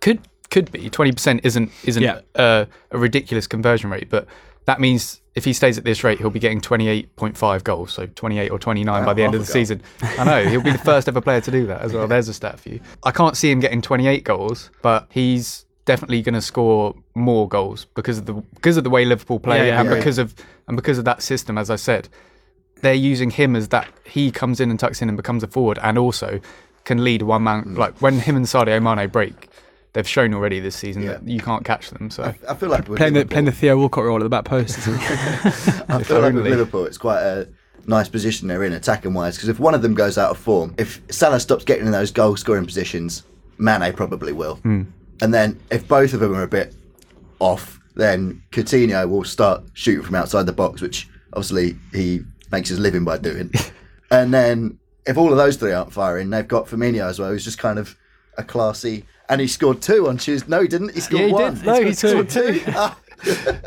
could 0.00 0.20
could 0.52 0.70
be 0.70 0.88
20% 0.88 1.40
isn't 1.44 1.70
isn't 1.84 2.02
Yeah. 2.02 2.20
a, 2.36 2.66
a 2.92 2.98
ridiculous 2.98 3.46
conversion 3.48 3.90
rate, 3.90 4.08
but 4.08 4.26
that 4.66 4.78
means 4.80 5.20
if 5.34 5.44
he 5.44 5.52
stays 5.52 5.76
at 5.78 5.84
this 5.84 6.04
rate, 6.04 6.18
he'll 6.18 6.30
be 6.30 6.38
getting 6.38 6.60
28.5 6.60 7.64
goals, 7.64 7.92
so 7.92 8.06
28 8.06 8.50
or 8.50 8.58
29 8.58 9.04
by 9.04 9.14
the 9.14 9.22
end 9.24 9.34
of 9.34 9.40
the 9.40 9.46
goal. 9.46 9.52
season. 9.52 9.82
I 10.02 10.24
know 10.24 10.44
he'll 10.48 10.62
be 10.62 10.70
the 10.70 10.78
first 10.78 11.08
ever 11.08 11.20
player 11.20 11.40
to 11.40 11.50
do 11.50 11.66
that 11.66 11.80
as 11.80 11.92
well. 11.94 12.06
There's 12.06 12.28
a 12.28 12.34
stat 12.34 12.60
for 12.60 12.68
you. 12.68 12.80
I 13.02 13.10
can't 13.10 13.36
see 13.36 13.50
him 13.50 13.58
getting 13.60 13.82
28 13.82 14.22
goals, 14.24 14.70
but 14.82 15.06
he's 15.10 15.64
definitely 15.84 16.22
going 16.22 16.34
to 16.34 16.40
score 16.42 16.94
more 17.14 17.48
goals 17.48 17.86
because 17.96 18.18
of 18.18 18.26
the 18.26 18.34
because 18.34 18.76
of 18.76 18.84
the 18.84 18.90
way 18.90 19.04
Liverpool 19.04 19.40
play 19.40 19.58
Yeah, 19.58 19.64
yeah, 19.64 19.80
and 19.80 19.88
yeah. 19.88 19.96
because 19.96 20.18
of 20.18 20.34
and 20.68 20.76
because 20.76 20.98
of 20.98 21.04
that 21.06 21.22
system. 21.22 21.56
As 21.58 21.70
I 21.70 21.76
said, 21.76 22.08
they're 22.82 22.92
using 22.94 23.30
him 23.30 23.56
as 23.56 23.68
that 23.68 23.88
he 24.04 24.30
comes 24.30 24.60
in 24.60 24.70
and 24.70 24.78
tucks 24.78 25.00
in 25.02 25.08
and 25.08 25.16
becomes 25.16 25.42
a 25.42 25.48
forward, 25.48 25.78
and 25.82 25.96
also 25.98 26.40
can 26.84 27.02
lead 27.02 27.22
one 27.22 27.42
man. 27.44 27.74
Like 27.74 28.00
when 28.02 28.18
him 28.20 28.36
and 28.36 28.44
Sadio 28.46 28.80
Mane 28.82 29.08
break, 29.08 29.48
they've 29.92 30.08
shown 30.08 30.34
already 30.34 30.60
this 30.60 30.76
season 30.76 31.02
Yeah. 31.02 31.12
that 31.14 31.28
you 31.28 31.40
can't 31.40 31.64
catch 31.64 31.90
them. 31.90 32.10
So 32.10 32.34
I 32.48 32.54
feel 32.54 32.68
like 32.68 32.88
with 32.88 32.98
playing 32.98 33.14
the 33.14 33.24
playing 33.26 33.44
the 33.46 33.52
Theo 33.52 33.76
Walcott 33.76 34.04
role 34.04 34.16
at 34.16 34.22
the 34.22 34.28
back 34.28 34.44
post. 34.44 34.78
Isn't 34.78 34.98
he? 34.98 35.06
I 35.88 36.02
feel 36.02 36.20
like 36.20 36.34
with. 36.34 36.46
Liverpool, 36.46 36.84
it's 36.86 36.98
quite 36.98 37.22
a 37.22 37.48
nice 37.86 38.08
position 38.08 38.48
they're 38.48 38.64
in 38.64 38.72
attacking 38.72 39.14
wise. 39.14 39.36
Because 39.36 39.48
if 39.48 39.58
one 39.58 39.74
of 39.74 39.82
them 39.82 39.94
goes 39.94 40.18
out 40.18 40.30
of 40.30 40.38
form, 40.38 40.74
if 40.78 41.00
Salah 41.10 41.40
stops 41.40 41.64
getting 41.64 41.86
in 41.86 41.92
those 41.92 42.10
goal 42.10 42.36
scoring 42.36 42.64
positions, 42.64 43.24
Mane 43.58 43.92
probably 43.92 44.32
will. 44.32 44.56
Hmm. 44.56 44.82
And 45.20 45.32
then 45.32 45.60
if 45.70 45.86
both 45.86 46.14
of 46.14 46.20
them 46.20 46.34
are 46.34 46.42
a 46.42 46.48
bit 46.48 46.74
off, 47.38 47.80
then 47.94 48.42
Coutinho 48.50 49.08
will 49.08 49.24
start 49.24 49.62
shooting 49.74 50.02
from 50.04 50.14
outside 50.14 50.46
the 50.46 50.52
box, 50.52 50.80
which 50.80 51.08
obviously 51.34 51.76
he 51.92 52.22
makes 52.50 52.68
his 52.68 52.78
living 52.78 53.04
by 53.04 53.18
doing. 53.18 53.50
and 54.10 54.32
then 54.32 54.78
if 55.06 55.16
all 55.16 55.30
of 55.30 55.36
those 55.36 55.56
three 55.56 55.72
aren't 55.72 55.92
firing, 55.92 56.30
they've 56.30 56.48
got 56.48 56.66
Firmino 56.66 57.08
as 57.08 57.18
well, 57.18 57.30
who's 57.30 57.44
just 57.44 57.58
kind 57.58 57.78
of 57.78 57.96
a 58.38 58.44
classy. 58.44 59.04
And 59.32 59.40
he 59.40 59.46
scored 59.46 59.80
two 59.80 60.08
on 60.08 60.18
Tuesday. 60.18 60.46
No, 60.46 60.60
he 60.60 60.68
didn't. 60.68 60.92
He 60.92 61.00
scored 61.00 61.22
Yeah, 61.22 61.26
he 61.28 61.32
one. 61.32 61.54
did. 61.54 61.64
No, 61.64 61.82
he 61.82 61.94
scored 61.94 62.30
scored 62.30 62.54
two. 62.54 62.62
Ah, 62.76 62.98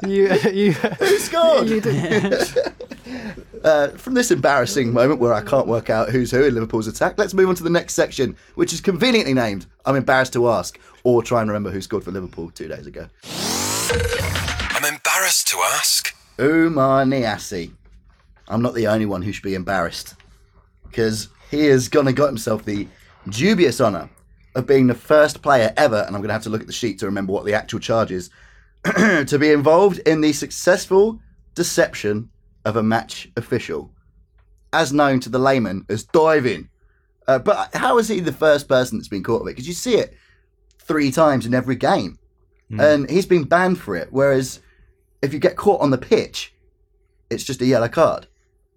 you 0.06 0.32
you 0.52 0.74
who 0.74 1.18
scored? 1.18 1.68
Uh, 3.64 3.88
from 3.98 4.14
this 4.14 4.30
embarrassing 4.30 4.94
moment 4.94 5.20
where 5.20 5.34
I 5.34 5.42
can't 5.42 5.66
work 5.66 5.90
out 5.90 6.10
who's 6.10 6.30
who 6.30 6.44
in 6.44 6.54
Liverpool's 6.54 6.86
attack, 6.86 7.18
let's 7.18 7.34
move 7.34 7.50
on 7.50 7.56
to 7.56 7.64
the 7.64 7.70
next 7.72 7.96
section, 7.96 8.36
which 8.54 8.74
is 8.74 8.80
conveniently 8.80 9.34
named 9.34 9.66
I'm 9.88 9.96
embarrassed 9.96 10.34
to 10.34 10.48
ask, 10.50 10.78
or 11.04 11.24
try 11.24 11.42
and 11.42 11.50
remember 11.50 11.72
who 11.72 11.82
scored 11.82 12.04
for 12.04 12.12
Liverpool 12.12 12.52
two 12.52 12.68
days 12.68 12.86
ago. 12.86 13.08
I'm 13.24 14.86
embarrassed 14.86 15.48
to 15.48 15.58
ask. 15.74 16.16
Oumar 16.38 17.08
Niasse. 17.10 17.72
I'm 18.48 18.62
not 18.62 18.76
the 18.76 18.86
only 18.86 19.08
one 19.08 19.24
who 19.24 19.32
should 19.32 19.42
be 19.44 19.56
embarrassed, 19.56 20.14
because 20.84 21.30
he 21.50 21.66
has 21.66 21.88
gone 21.88 22.08
and 22.08 22.16
got 22.16 22.28
himself 22.28 22.66
the 22.66 22.88
dubious 23.30 23.82
honour 23.82 24.10
of 24.56 24.66
being 24.66 24.88
the 24.88 24.96
first 24.96 25.42
player 25.42 25.74
ever, 25.78 25.98
and 25.98 26.16
I'm 26.16 26.22
going 26.22 26.30
to 26.30 26.34
have 26.34 26.44
to 26.44 26.50
look 26.50 26.62
at 26.62 26.68
the 26.68 26.74
sheet 26.74 27.00
to 27.00 27.06
remember 27.06 27.34
what 27.34 27.46
the 27.46 27.54
actual 27.54 27.80
charge 27.80 28.12
is, 28.12 28.30
to 28.86 29.38
be 29.40 29.52
involved 29.52 30.00
in 30.00 30.22
the 30.22 30.34
successful 30.34 31.20
deception 31.54 32.30
of 32.64 32.78
a 32.78 32.84
match 32.84 33.30
official, 33.36 33.92
as 34.74 34.94
known 34.94 35.20
to 35.20 35.30
the 35.30 35.40
layman 35.40 35.86
as 35.90 36.04
diving. 36.04 36.70
Uh, 37.28 37.40
but 37.40 37.76
how 37.76 37.98
is 37.98 38.08
he 38.08 38.20
the 38.20 38.32
first 38.32 38.68
person 38.68 38.98
that's 38.98 39.08
been 39.08 39.24
caught 39.24 39.44
with 39.44 39.52
it? 39.52 39.56
Because 39.56 39.68
you 39.68 39.74
see 39.74 39.96
it 39.96 40.14
three 40.80 41.12
times 41.12 41.46
in 41.46 41.54
every 41.54 41.76
game, 41.76 42.18
and 42.80 43.10
he's 43.10 43.26
been 43.26 43.44
banned 43.44 43.80
for 43.80 43.96
it. 43.96 44.08
Whereas 44.12 44.62
if 45.22 45.34
you 45.34 45.40
get 45.40 45.56
caught 45.56 45.82
on 45.82 45.90
the 45.90 45.98
pitch, 45.98 46.54
it's 47.30 47.44
just 47.44 47.62
a 47.62 47.66
yellow 47.66 47.90
card. 47.90 48.28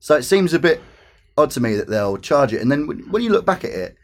So 0.00 0.16
it 0.16 0.22
seems 0.22 0.54
a 0.54 0.58
bit 0.58 0.80
odd 1.36 1.50
to 1.52 1.60
me 1.60 1.74
that 1.76 1.88
they'll 1.88 2.16
charge 2.16 2.52
it. 2.52 2.60
And 2.60 2.70
then 2.70 2.86
when 3.10 3.22
you 3.22 3.30
look 3.30 3.44
back 3.46 3.64
at 3.64 3.70
it, 3.70 3.96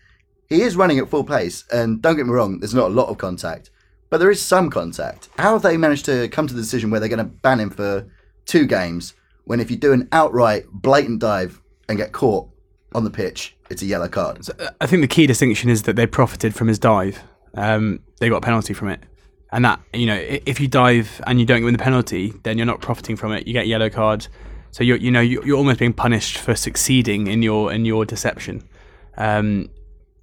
he 0.54 0.62
is 0.62 0.76
running 0.76 0.98
at 0.98 1.08
full 1.08 1.24
pace. 1.24 1.64
And 1.72 2.00
don't 2.00 2.16
get 2.16 2.26
me 2.26 2.32
wrong, 2.32 2.60
there's 2.60 2.74
not 2.74 2.90
a 2.90 2.94
lot 2.94 3.08
of 3.08 3.18
contact, 3.18 3.70
but 4.10 4.18
there 4.18 4.30
is 4.30 4.40
some 4.40 4.70
contact. 4.70 5.28
How 5.38 5.52
have 5.52 5.62
they 5.62 5.76
managed 5.76 6.04
to 6.06 6.28
come 6.28 6.46
to 6.46 6.54
the 6.54 6.62
decision 6.62 6.90
where 6.90 7.00
they're 7.00 7.08
going 7.08 7.18
to 7.18 7.24
ban 7.24 7.60
him 7.60 7.70
for 7.70 8.06
two 8.46 8.66
games 8.66 9.14
when 9.44 9.60
if 9.60 9.70
you 9.70 9.76
do 9.76 9.92
an 9.92 10.08
outright 10.12 10.66
blatant 10.70 11.20
dive 11.20 11.60
and 11.88 11.98
get 11.98 12.12
caught 12.12 12.48
on 12.94 13.04
the 13.04 13.10
pitch, 13.10 13.56
it's 13.70 13.82
a 13.82 13.86
yellow 13.86 14.08
card? 14.08 14.46
I 14.80 14.86
think 14.86 15.02
the 15.02 15.08
key 15.08 15.26
distinction 15.26 15.68
is 15.68 15.82
that 15.82 15.96
they 15.96 16.06
profited 16.06 16.54
from 16.54 16.68
his 16.68 16.78
dive. 16.78 17.22
Um, 17.54 18.00
they 18.20 18.28
got 18.28 18.38
a 18.38 18.40
penalty 18.40 18.72
from 18.72 18.88
it, 18.88 19.00
and 19.52 19.64
that 19.64 19.80
you 19.92 20.06
know, 20.06 20.16
if 20.18 20.60
you 20.60 20.66
dive 20.66 21.20
and 21.26 21.38
you 21.38 21.46
don't 21.46 21.64
win 21.64 21.72
the 21.72 21.82
penalty, 21.82 22.32
then 22.42 22.58
you're 22.58 22.66
not 22.66 22.80
profiting 22.80 23.16
from 23.16 23.32
it. 23.32 23.46
You 23.46 23.52
get 23.52 23.64
a 23.64 23.68
yellow 23.68 23.90
card, 23.90 24.26
so 24.70 24.82
you're 24.82 24.96
you 24.96 25.10
know 25.10 25.20
you're 25.20 25.56
almost 25.56 25.78
being 25.78 25.92
punished 25.92 26.38
for 26.38 26.54
succeeding 26.56 27.26
in 27.26 27.42
your 27.42 27.72
in 27.72 27.84
your 27.84 28.04
deception. 28.04 28.64
Um, 29.16 29.68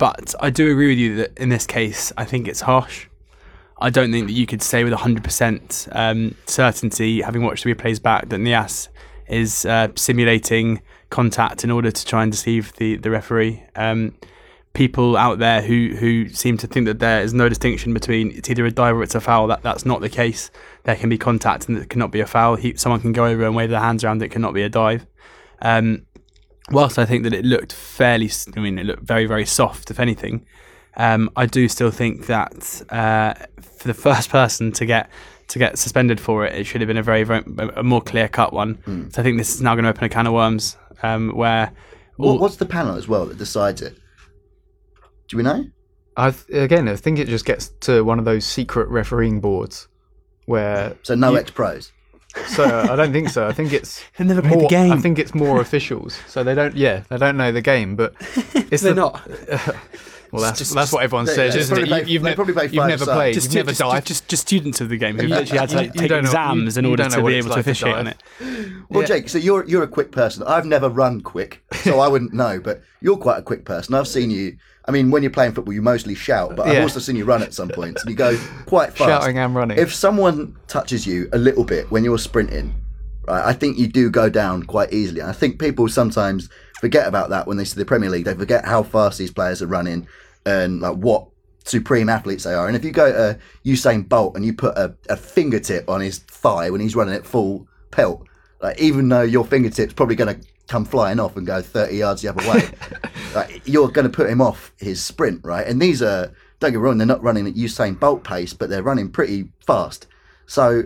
but 0.02 0.34
I 0.40 0.50
do 0.50 0.72
agree 0.72 0.88
with 0.88 0.98
you 0.98 1.16
that 1.18 1.38
in 1.38 1.50
this 1.50 1.68
case, 1.68 2.12
I 2.18 2.26
think 2.26 2.48
it's 2.48 2.62
harsh. 2.62 3.06
I 3.78 3.92
don't 3.92 4.12
think 4.12 4.26
that 4.26 4.34
you 4.34 4.48
could 4.48 4.64
say 4.64 4.84
with 4.84 4.94
100% 4.94 5.90
um, 5.96 6.34
certainty, 6.48 7.22
having 7.22 7.44
watched 7.44 7.66
the 7.66 7.76
replays 7.76 8.02
back, 8.02 8.30
that 8.30 8.40
Niasse 8.40 8.88
is 9.28 9.64
uh, 9.64 9.90
simulating 9.96 10.82
contact 11.12 11.64
in 11.64 11.70
order 11.70 11.92
to 11.92 12.04
try 12.04 12.24
and 12.24 12.32
deceive 12.32 12.74
the, 12.78 12.96
the 12.96 13.12
referee. 13.12 13.64
Um, 13.76 14.16
people 14.74 15.16
out 15.18 15.38
there 15.38 15.62
who, 15.62 15.96
who 16.00 16.30
seem 16.30 16.58
to 16.58 16.66
think 16.66 16.88
that 16.88 16.98
there 16.98 17.22
is 17.22 17.36
no 17.36 17.48
distinction 17.48 17.94
between 17.94 18.32
it's 18.32 18.50
either 18.50 18.66
a 18.66 18.72
dive 18.72 18.96
or 18.96 19.04
it's 19.04 19.14
a 19.14 19.22
foul, 19.22 19.46
that, 19.50 19.62
that's 19.62 19.86
not 19.86 20.02
the 20.02 20.10
case. 20.10 20.50
There 20.82 20.96
can 20.96 21.10
be 21.10 21.20
contact 21.20 21.70
and 21.70 21.78
it 21.78 21.92
cannot 21.92 22.10
be 22.10 22.22
a 22.22 22.26
foul. 22.26 22.56
He, 22.56 22.76
someone 22.76 23.02
can 23.02 23.14
go 23.14 23.28
over 23.28 23.46
and 23.46 23.56
wave 23.56 23.70
their 23.70 23.80
hands 23.80 24.04
around, 24.04 24.24
it 24.24 24.30
cannot 24.30 24.56
be 24.56 24.64
a 24.64 24.70
dive. 24.70 25.06
Um, 25.62 26.08
whilst 26.72 26.98
I 27.00 27.06
think 27.06 27.24
that 27.24 27.34
it 27.34 27.46
looked 27.46 27.74
fairly, 27.74 28.26
s- 28.28 28.48
I 28.56 28.60
mean, 28.60 28.78
it 28.80 28.86
looked 28.86 29.04
very, 29.04 29.26
very 29.26 29.46
soft, 29.46 29.92
if 29.92 30.00
anything, 30.00 30.46
um, 30.98 31.30
I 31.36 31.46
do 31.46 31.68
still 31.68 31.92
think 31.92 32.26
that 32.28 32.82
uh, 32.90 33.34
for 33.62 33.88
the 33.88 33.94
first 33.94 34.30
person 34.30 34.72
to 34.74 34.86
get 34.86 35.10
to 35.50 35.60
get 35.60 35.78
suspended 35.78 36.20
for 36.20 36.46
it, 36.46 36.54
it 36.54 36.64
should 36.66 36.80
have 36.82 36.88
been 36.88 36.98
a 36.98 37.04
very, 37.04 37.24
very 37.24 37.44
a 37.76 37.84
more 37.84 38.02
clear 38.02 38.28
cut 38.30 38.54
one. 38.54 38.78
So 39.12 39.22
I 39.22 39.24
think 39.24 39.38
this 39.38 39.54
is 39.54 39.62
now 39.62 39.76
going 39.76 39.84
to 39.84 39.90
open 39.90 40.04
a 40.06 40.10
can 40.10 40.26
of 40.28 40.34
worms 40.34 40.78
um, 41.04 41.32
where 41.36 41.72
all, 42.18 42.38
what's 42.40 42.56
the 42.58 42.66
panel 42.66 42.96
as 42.96 43.08
well 43.08 43.26
that 43.26 43.38
decides 43.38 43.82
it? 43.82 43.98
Do 45.28 45.38
we 45.38 45.44
know? 45.44 45.66
I 46.18 46.34
again, 46.54 46.88
I 46.88 46.96
think 46.96 47.20
it 47.20 47.28
just 47.28 47.46
gets 47.46 47.70
to 47.82 48.04
one 48.04 48.20
of 48.20 48.26
those 48.26 48.46
secret 48.46 48.88
refereeing 48.90 49.40
boards 49.42 49.88
where. 50.46 50.96
So 51.04 51.16
no 51.16 51.32
you- 51.32 51.38
ex 51.40 51.52
pros. 51.52 51.92
So 52.48 52.64
I 52.66 52.96
don't 52.96 53.12
think 53.12 53.30
so. 53.30 53.48
I 53.48 53.54
think 53.54 53.74
it's 53.74 54.04
They've 54.18 54.28
never 54.28 54.42
played 54.42 54.54
the 54.54 54.58
more. 54.58 54.70
game. 54.70 54.92
I 54.94 54.98
think 54.98 55.20
it's 55.20 55.34
more 55.36 55.60
officials. 55.62 56.18
So 56.28 56.44
they 56.44 56.56
don't. 56.56 56.76
Yeah, 56.76 57.04
they 57.10 57.18
don't 57.18 57.38
know 57.38 57.52
the 57.52 57.62
game, 57.62 57.96
but 57.96 58.14
it's 58.72 58.82
they're 58.84 58.94
the, 58.94 58.96
not. 58.96 59.76
Well, 60.32 60.42
that's 60.44 60.60
Just- 60.60 60.74
that's 60.74 60.94
what 60.94 61.04
everyone 61.04 61.26
they- 61.26 61.34
says, 61.36 61.56
they 61.56 61.60
isn't 61.60 61.78
it? 61.78 61.82
You, 61.82 61.88
play- 61.88 62.04
you've, 62.06 62.24
ne- 62.24 62.36
probably 62.36 62.54
play 62.54 62.64
you've 62.68 62.88
never 62.88 63.04
aside. 63.04 63.14
played. 63.16 63.34
Just, 63.34 63.48
You've 63.48 63.56
never 63.66 63.72
just, 63.72 63.80
dived. 63.82 64.08
just, 64.08 64.28
just 64.30 64.42
students 64.48 64.80
of 64.80 64.88
the 64.88 64.96
game 64.96 65.18
who 65.18 65.24
You- 65.24 65.28
literally 65.36 65.60
had 65.60 65.68
to 65.72 65.76
like, 65.76 65.94
take 65.94 66.08
don't 66.08 66.24
know- 66.24 66.30
exams 66.30 66.78
in 66.78 66.86
order 66.86 67.04
to 67.10 67.22
be 67.22 67.34
able 67.34 67.50
to 67.50 67.56
like 67.56 67.66
to 67.66 67.70
officiate 67.72 67.96
on 67.96 68.08
it. 68.08 68.18
Well, 68.90 69.02
Yeah. 69.02 69.08
Jake, 69.08 69.28
so 69.28 69.38
you're 69.40 69.66
you're 69.68 69.84
a 69.84 69.90
quick 69.90 70.14
person. 70.14 70.44
I've 70.48 70.66
never 70.66 70.88
run 70.88 71.20
quick, 71.20 71.62
so 71.84 72.00
I 72.00 72.08
wouldn't 72.08 72.32
know. 72.34 72.62
But 72.64 72.82
you're 73.02 73.18
quite 73.18 73.40
a 73.40 73.42
quick 73.42 73.66
person. 73.66 73.94
I've 73.94 74.08
seen 74.08 74.32
you. 74.32 74.56
I 74.92 74.94
mean, 74.94 75.10
when 75.10 75.24
you're 75.24 75.32
playing 75.32 75.54
football, 75.54 75.74
you 75.74 75.82
mostly 75.82 76.16
shout, 76.16 76.56
but 76.58 76.68
I've 76.68 76.82
also 76.84 77.00
seen 77.00 77.16
you 77.16 77.24
run 77.24 77.42
at 77.42 77.54
some 77.54 77.70
points, 77.70 78.02
and 78.02 78.12
you 78.12 78.16
go 78.18 78.38
quite 78.66 78.90
fast. 78.90 79.10
Shouting 79.10 79.38
and 79.38 79.56
running. 79.56 79.78
If 79.78 79.94
someone 79.94 80.58
touches 80.68 81.08
you 81.08 81.30
a 81.32 81.38
little 81.38 81.64
bit 81.64 81.90
when 81.92 82.04
you're 82.04 82.18
sprinting, 82.18 82.76
right, 83.26 83.46
I 83.46 83.54
think 83.54 83.78
you 83.78 83.88
do 83.88 84.10
go 84.10 84.30
down 84.30 84.64
quite 84.64 84.92
easily. 84.92 85.22
And 85.22 85.30
I 85.30 85.34
think 85.34 85.60
people 85.60 85.88
sometimes 85.88 86.50
forget 86.82 87.08
about 87.08 87.30
that 87.30 87.48
when 87.48 87.56
they 87.56 87.64
see 87.64 87.80
the 87.80 87.86
Premier 87.86 88.10
League. 88.10 88.26
They 88.26 88.34
forget 88.34 88.66
how 88.66 88.84
fast 88.84 89.18
these 89.18 89.32
players 89.32 89.62
are 89.62 89.68
running 89.68 90.08
and 90.46 90.82
like 90.82 90.98
what 90.98 91.28
supreme 91.64 92.10
athletes 92.10 92.44
they 92.44 92.54
are. 92.54 92.68
And 92.68 92.76
if 92.76 92.84
you 92.84 92.92
go 92.92 93.12
to 93.12 93.40
Usain 93.66 94.10
Bolt 94.10 94.36
and 94.36 94.44
you 94.44 94.54
put 94.54 94.78
a, 94.78 94.94
a 95.08 95.16
fingertip 95.16 95.88
on 95.90 96.02
his 96.02 96.20
thigh 96.20 96.70
when 96.70 96.82
he's 96.82 96.96
running 96.96 97.14
at 97.14 97.26
full 97.26 97.68
pelt, 97.92 98.28
like 98.62 98.80
even 98.80 99.08
though 99.08 99.22
your 99.22 99.46
fingertip's 99.46 99.94
probably 99.94 100.16
going 100.16 100.36
to 100.36 100.48
come 100.68 100.86
flying 100.86 101.20
off 101.20 101.36
and 101.38 101.46
go 101.46 101.62
30 101.62 101.96
yards 101.96 102.22
the 102.22 102.30
other 102.30 102.50
way, 102.50 102.70
like, 103.36 103.62
you're 103.66 103.90
going 103.90 104.10
to 104.10 104.16
put 104.16 104.30
him 104.30 104.42
off 104.42 104.72
his 104.78 105.04
sprint, 105.04 105.42
right? 105.44 105.66
And 105.68 105.82
these 105.82 106.02
are, 106.02 106.32
don't 106.60 106.72
get 106.72 106.78
me 106.78 106.84
wrong, 106.84 106.98
they're 106.98 107.08
not 107.08 107.22
running 107.24 107.48
at 107.48 107.56
Usain 107.56 108.00
Bolt 108.00 108.24
pace, 108.24 108.54
but 108.54 108.70
they're 108.70 108.84
running 108.84 109.10
pretty 109.12 109.50
fast. 109.66 110.08
So 110.46 110.84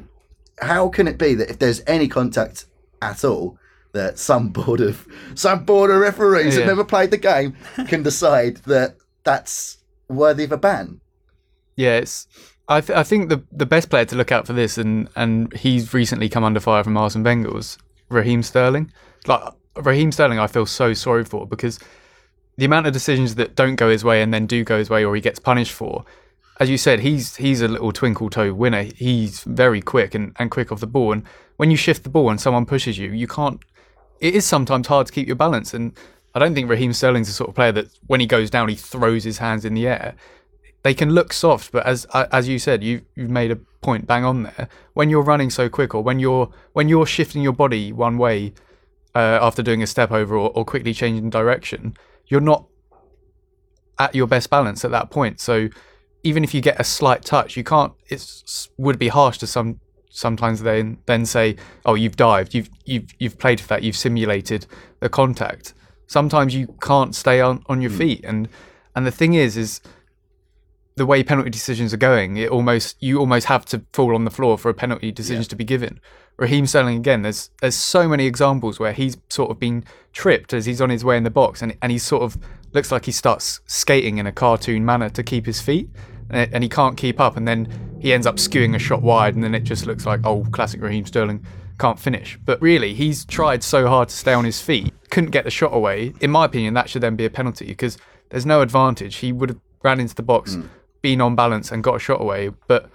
how 0.62 0.90
can 0.90 1.08
it 1.08 1.18
be 1.18 1.34
that 1.36 1.50
if 1.50 1.60
there's 1.60 1.82
any 1.88 2.08
contact 2.08 2.66
at 3.02 3.24
all, 3.24 3.58
that 3.94 4.20
some 4.20 4.50
board 4.60 4.82
of 4.82 5.08
some 5.36 5.64
board 5.66 5.90
of 5.92 5.98
referees 6.02 6.56
that 6.56 6.62
Yeah. 6.62 6.68
never 6.68 6.84
played 6.84 7.12
the 7.12 7.18
game 7.18 7.56
can 7.88 8.04
decide 8.04 8.58
that 8.66 8.98
that's 9.24 9.78
worthy 10.10 10.44
of 10.44 10.52
a 10.52 10.58
ban? 10.58 11.00
Yeah, 11.76 11.98
it's. 11.98 12.28
I, 12.68 12.82
th- 12.82 12.98
I 12.98 13.04
think 13.04 13.30
the 13.30 13.44
the 13.52 13.66
best 13.66 13.90
player 13.90 14.06
to 14.06 14.16
look 14.16 14.32
out 14.32 14.48
for 14.48 14.54
this, 14.54 14.78
and 14.78 15.08
and 15.16 15.54
he's 15.54 15.94
recently 15.94 16.30
come 16.30 16.44
under 16.44 16.60
fire 16.60 16.84
from 16.84 16.98
Arsene 16.98 17.24
was 17.54 17.78
Raheem 18.10 18.44
Sterling. 18.44 18.92
Like 19.28 19.54
Raheem 19.78 20.12
Sterling, 20.12 20.40
I 20.40 20.48
feel 20.48 20.66
so 20.66 20.94
sorry 20.94 21.26
for 21.26 21.46
because 21.46 21.80
the 22.58 22.66
amount 22.66 22.88
of 22.88 22.94
decisions 22.94 23.36
that 23.36 23.56
don't 23.56 23.76
go 23.76 23.90
his 23.90 24.04
way 24.04 24.22
and 24.22 24.34
then 24.34 24.46
do 24.46 24.64
go 24.64 24.78
his 24.78 24.90
way, 24.90 25.04
or 25.04 25.16
he 25.16 25.22
gets 25.22 25.40
punished 25.40 25.74
for. 25.74 26.06
As 26.60 26.70
you 26.70 26.78
said, 26.78 27.02
he's 27.02 27.36
he's 27.36 27.62
a 27.62 27.68
little 27.68 27.92
twinkle 27.92 28.30
toe 28.30 28.54
winner. 28.54 28.84
He's 28.84 29.44
very 29.44 29.82
quick 29.82 30.16
and, 30.16 30.34
and 30.40 30.50
quick 30.50 30.72
off 30.72 30.80
the 30.80 30.88
ball. 30.88 31.12
And 31.12 31.24
when 31.58 31.70
you 31.70 31.78
shift 31.78 32.04
the 32.04 32.10
ball 32.10 32.30
and 32.30 32.40
someone 32.40 32.66
pushes 32.66 32.98
you, 32.98 33.12
you 33.12 33.28
can't. 33.28 33.60
It 34.22 34.36
is 34.36 34.46
sometimes 34.46 34.88
hard 34.88 35.08
to 35.08 35.14
keep 35.14 35.28
your 35.28 35.36
balance. 35.36 35.74
And 35.74 35.92
I 36.34 36.40
don't 36.40 36.54
think 36.54 36.70
Raheem 36.70 36.94
Sterling's 36.94 37.28
the 37.28 37.34
sort 37.34 37.50
of 37.50 37.56
player 37.56 37.74
that 37.74 37.88
when 38.08 38.22
he 38.22 38.26
goes 38.26 38.50
down, 38.50 38.70
he 38.70 38.76
throws 38.76 39.26
his 39.26 39.40
hands 39.40 39.66
in 39.66 39.74
the 39.74 39.88
air 39.88 40.16
they 40.86 40.94
can 40.94 41.10
look 41.10 41.34
soft, 41.34 41.72
but 41.72 41.84
as 41.84 42.06
uh, 42.12 42.28
as 42.32 42.48
you 42.48 42.60
said, 42.60 42.84
you 42.84 43.02
you've 43.16 43.32
made 43.32 43.50
a 43.50 43.56
point 43.82 44.06
bang 44.06 44.24
on 44.24 44.44
there. 44.44 44.70
When 44.94 45.10
you're 45.10 45.24
running 45.24 45.50
so 45.50 45.68
quick, 45.68 45.96
or 45.96 46.04
when 46.04 46.20
you're 46.20 46.52
when 46.74 46.88
you're 46.90 47.08
shifting 47.08 47.42
your 47.42 47.54
body 47.54 47.92
one 47.92 48.20
way 48.20 48.54
uh, 49.16 49.40
after 49.42 49.64
doing 49.64 49.82
a 49.82 49.88
step 49.88 50.12
over, 50.12 50.36
or, 50.36 50.52
or 50.52 50.66
quickly 50.66 50.94
changing 50.94 51.30
direction, 51.30 51.96
you're 52.28 52.42
not 52.42 52.66
at 53.98 54.14
your 54.14 54.28
best 54.28 54.50
balance 54.50 54.84
at 54.84 54.92
that 54.92 55.10
point. 55.10 55.40
So 55.40 55.70
even 56.24 56.44
if 56.44 56.54
you 56.54 56.62
get 56.62 56.80
a 56.80 56.84
slight 56.84 57.24
touch, 57.24 57.56
you 57.56 57.64
can't. 57.64 57.94
It 58.10 58.24
would 58.78 59.00
be 59.00 59.08
harsh 59.08 59.38
to 59.40 59.48
some 59.48 59.80
sometimes 60.10 60.62
then 60.62 60.98
then 61.06 61.26
say, 61.26 61.56
oh, 61.86 61.94
you've 61.94 62.16
dived, 62.16 62.54
you've 62.54 62.70
you've 62.86 63.10
you've 63.20 63.38
played 63.38 63.62
for 63.62 63.68
that, 63.68 63.84
you've 63.84 63.98
simulated 63.98 64.66
the 65.00 65.10
contact. 65.10 65.74
Sometimes 66.08 66.54
you 66.54 66.76
can't 66.82 67.16
stay 67.16 67.42
on 67.42 67.64
on 67.68 67.82
your 67.82 67.92
feet, 67.92 68.24
and 68.26 68.50
and 68.96 69.06
the 69.06 69.12
thing 69.12 69.34
is, 69.34 69.58
is 69.58 69.82
the 70.96 71.06
way 71.06 71.24
penalty 71.24 71.50
decisions 71.50 71.94
are 71.94 71.98
going, 71.98 72.38
it 72.38 72.50
almost 72.50 72.96
you 73.02 73.20
almost 73.20 73.48
have 73.48 73.66
to 73.66 73.86
fall 73.92 74.16
on 74.16 74.26
the 74.26 74.32
floor 74.32 74.58
for 74.58 74.70
a 74.70 74.74
penalty 74.74 75.12
decision 75.12 75.44
to 75.44 75.56
be 75.56 75.64
given. 75.64 76.00
Raheem 76.38 76.66
Sterling 76.66 76.98
again, 76.98 77.22
there's 77.22 77.50
there's 77.62 77.76
so 77.76 78.08
many 78.08 78.26
examples 78.26 78.80
where 78.80 78.92
he's 78.92 79.18
sort 79.30 79.52
of 79.52 79.60
been 79.60 79.86
tripped 80.12 80.54
as 80.54 80.66
he's 80.66 80.82
on 80.82 80.90
his 80.90 81.06
way 81.06 81.18
in 81.18 81.24
the 81.24 81.30
box, 81.30 81.62
and 81.62 81.78
and 81.82 81.92
he 81.92 81.98
sort 81.98 82.24
of 82.24 82.38
looks 82.74 82.92
like 82.92 83.06
he 83.06 83.12
starts 83.12 83.62
skating 83.68 84.18
in 84.18 84.28
a 84.28 84.32
cartoon 84.32 84.84
manner 84.84 85.10
to 85.10 85.24
keep 85.24 85.46
his 85.46 85.62
feet, 85.62 85.90
and, 86.30 86.54
and 86.54 86.64
he 86.64 86.70
can't 86.70 86.98
keep 86.98 87.20
up, 87.20 87.38
and 87.38 87.48
then 87.48 87.98
he 88.00 88.12
ends 88.12 88.28
up 88.28 88.36
skewing 88.36 88.76
a 88.76 88.80
shot 88.80 89.02
wide, 89.02 89.36
and 89.36 89.44
then 89.44 89.56
it 89.56 89.64
just 89.64 89.86
looks 89.86 90.06
like 90.06 90.20
oh, 90.26 90.46
classic 90.52 90.82
Raheem 90.82 91.06
Sterling 91.06 91.46
can't 91.80 92.00
finish. 92.00 92.38
But 92.44 92.62
really, 92.62 92.94
he's 92.94 93.26
tried 93.26 93.64
so 93.64 93.88
hard 93.88 94.10
to 94.10 94.16
stay 94.16 94.34
on 94.34 94.44
his 94.44 94.62
feet, 94.62 94.94
couldn't 95.10 95.32
get 95.32 95.46
the 95.46 95.52
shot 95.52 95.74
away. 95.74 96.14
In 96.20 96.32
my 96.32 96.46
opinion, 96.46 96.74
that 96.74 96.90
should 96.90 97.02
then 97.02 97.16
be 97.16 97.26
a 97.26 97.30
penalty 97.30 97.68
because 97.68 97.98
there's 98.30 98.46
no 98.46 98.62
advantage. 98.62 99.18
He 99.18 99.32
would 99.32 99.50
have 99.50 99.60
ran 99.84 100.02
into 100.02 100.16
the 100.16 100.24
box, 100.24 100.56
hmm. 100.56 100.64
been 101.02 101.22
on 101.22 101.36
balance, 101.36 101.72
and 101.72 101.82
got 101.82 101.96
a 101.96 102.00
shot 102.00 102.20
away. 102.20 102.50
But 102.68 102.90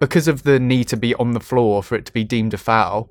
because 0.00 0.26
of 0.26 0.42
the 0.42 0.58
need 0.58 0.88
to 0.88 0.96
be 0.96 1.14
on 1.14 1.32
the 1.32 1.40
floor 1.40 1.82
for 1.82 1.94
it 1.94 2.06
to 2.06 2.12
be 2.12 2.24
deemed 2.24 2.54
a 2.54 2.58
foul, 2.58 3.10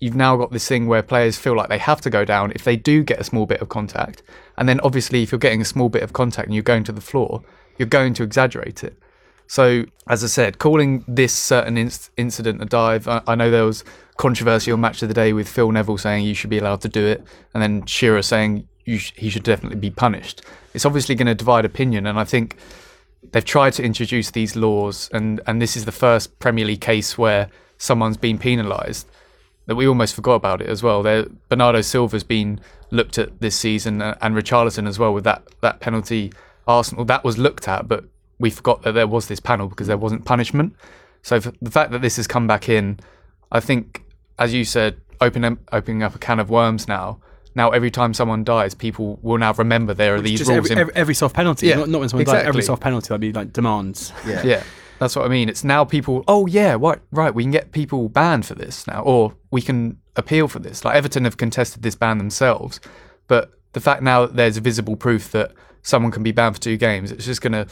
you've 0.00 0.16
now 0.16 0.36
got 0.36 0.50
this 0.50 0.66
thing 0.66 0.86
where 0.86 1.02
players 1.02 1.38
feel 1.38 1.54
like 1.54 1.68
they 1.68 1.78
have 1.78 2.00
to 2.00 2.10
go 2.10 2.24
down 2.24 2.50
if 2.54 2.64
they 2.64 2.76
do 2.76 3.04
get 3.04 3.20
a 3.20 3.24
small 3.24 3.46
bit 3.46 3.60
of 3.60 3.68
contact. 3.68 4.22
And 4.56 4.68
then 4.68 4.80
obviously, 4.80 5.22
if 5.22 5.30
you're 5.30 5.38
getting 5.38 5.60
a 5.60 5.66
small 5.66 5.88
bit 5.88 6.02
of 6.02 6.12
contact 6.12 6.46
and 6.46 6.54
you're 6.54 6.62
going 6.62 6.84
to 6.84 6.92
the 6.92 7.00
floor, 7.00 7.44
you're 7.78 7.86
going 7.86 8.14
to 8.14 8.22
exaggerate 8.22 8.82
it. 8.82 8.98
So, 9.46 9.84
as 10.08 10.24
I 10.24 10.28
said, 10.28 10.58
calling 10.58 11.04
this 11.06 11.34
certain 11.34 11.76
inc- 11.76 12.08
incident 12.16 12.62
a 12.62 12.64
dive, 12.64 13.06
I, 13.06 13.22
I 13.26 13.34
know 13.34 13.50
there 13.50 13.66
was 13.66 13.84
controversy 14.16 14.72
on 14.72 14.80
Match 14.80 15.02
of 15.02 15.08
the 15.08 15.14
Day 15.14 15.34
with 15.34 15.48
Phil 15.48 15.70
Neville 15.70 15.98
saying 15.98 16.24
you 16.24 16.34
should 16.34 16.50
be 16.50 16.58
allowed 16.58 16.80
to 16.80 16.88
do 16.88 17.04
it, 17.06 17.22
and 17.52 17.62
then 17.62 17.84
Shearer 17.84 18.22
saying 18.22 18.66
sh- 18.86 19.12
he 19.16 19.28
should 19.28 19.42
definitely 19.42 19.78
be 19.78 19.90
punished. 19.90 20.42
It's 20.72 20.86
obviously 20.86 21.14
going 21.14 21.26
to 21.26 21.34
divide 21.34 21.66
opinion, 21.66 22.06
and 22.06 22.18
I 22.18 22.24
think 22.24 22.56
they've 23.32 23.44
tried 23.44 23.72
to 23.74 23.82
introduce 23.82 24.30
these 24.30 24.56
laws, 24.56 25.10
and, 25.12 25.40
and 25.46 25.60
this 25.60 25.76
is 25.76 25.84
the 25.84 25.92
first 25.92 26.38
Premier 26.38 26.64
League 26.64 26.80
case 26.80 27.18
where 27.18 27.48
someone's 27.78 28.16
been 28.16 28.38
penalised. 28.38 29.08
That 29.66 29.76
we 29.76 29.88
almost 29.88 30.14
forgot 30.14 30.34
about 30.34 30.60
it 30.60 30.68
as 30.68 30.82
well. 30.82 31.02
There, 31.02 31.24
Bernardo 31.48 31.80
Silva's 31.80 32.24
been 32.24 32.60
looked 32.90 33.16
at 33.18 33.40
this 33.40 33.56
season, 33.56 34.02
uh, 34.02 34.16
and 34.20 34.34
Richarlison 34.34 34.86
as 34.86 34.98
well 34.98 35.14
with 35.14 35.24
that 35.24 35.42
that 35.62 35.80
penalty. 35.80 36.32
Arsenal 36.66 37.04
that 37.04 37.24
was 37.24 37.36
looked 37.38 37.68
at, 37.68 37.88
but 37.88 38.04
we 38.38 38.50
forgot 38.50 38.82
that 38.82 38.92
there 38.92 39.06
was 39.06 39.28
this 39.28 39.40
panel 39.40 39.68
because 39.68 39.86
there 39.86 39.98
wasn't 39.98 40.24
punishment. 40.24 40.74
So 41.22 41.38
the 41.38 41.70
fact 41.70 41.90
that 41.92 42.02
this 42.02 42.16
has 42.16 42.26
come 42.26 42.46
back 42.46 42.68
in, 42.68 43.00
I 43.50 43.60
think, 43.60 44.02
as 44.38 44.52
you 44.52 44.64
said, 44.64 45.00
open, 45.20 45.58
opening 45.72 46.02
up 46.02 46.14
a 46.14 46.18
can 46.18 46.40
of 46.40 46.50
worms 46.50 46.86
now. 46.86 47.20
Now 47.54 47.70
every 47.70 47.90
time 47.90 48.14
someone 48.14 48.44
dies, 48.44 48.74
people 48.74 49.18
will 49.22 49.38
now 49.38 49.52
remember 49.54 49.94
there 49.94 50.14
are 50.16 50.20
these 50.20 50.40
Just 50.40 50.50
rules 50.50 50.58
every, 50.58 50.72
in 50.72 50.78
every, 50.78 50.94
every 50.94 51.14
soft 51.14 51.34
penalty, 51.34 51.68
Yeah, 51.68 51.76
not, 51.76 51.88
not 51.88 52.00
when 52.00 52.08
someone 52.08 52.24
dies, 52.24 52.34
every 52.34 52.48
exactly. 52.48 52.62
soft 52.62 52.82
penalty 52.82 53.08
that'd 53.08 53.20
be 53.20 53.32
like 53.32 53.52
demands. 53.52 54.12
Yeah. 54.26 54.42
Yeah, 54.44 54.62
That's 54.98 55.14
what 55.16 55.24
I 55.24 55.28
mean. 55.28 55.48
It's 55.48 55.64
now 55.64 55.84
people. 55.84 56.24
Oh 56.26 56.46
yeah, 56.46 56.76
right, 56.78 57.00
right. 57.12 57.34
We 57.34 57.44
can 57.44 57.52
get 57.52 57.72
people 57.72 58.08
banned 58.08 58.46
for 58.46 58.54
this 58.54 58.86
now, 58.86 59.02
or 59.02 59.34
we 59.50 59.62
can 59.62 59.98
appeal 60.16 60.48
for 60.48 60.58
this. 60.58 60.84
Like 60.84 60.96
Everton 60.96 61.24
have 61.24 61.36
contested 61.36 61.82
this 61.82 61.94
ban 61.94 62.18
themselves, 62.18 62.80
but 63.28 63.52
the 63.72 63.80
fact 63.80 64.02
now 64.02 64.26
that 64.26 64.36
there's 64.36 64.56
visible 64.58 64.96
proof 64.96 65.30
that 65.32 65.52
someone 65.82 66.12
can 66.12 66.22
be 66.22 66.32
banned 66.32 66.56
for 66.56 66.60
two 66.60 66.76
games, 66.76 67.12
it's 67.12 67.24
just 67.24 67.40
gonna 67.40 67.66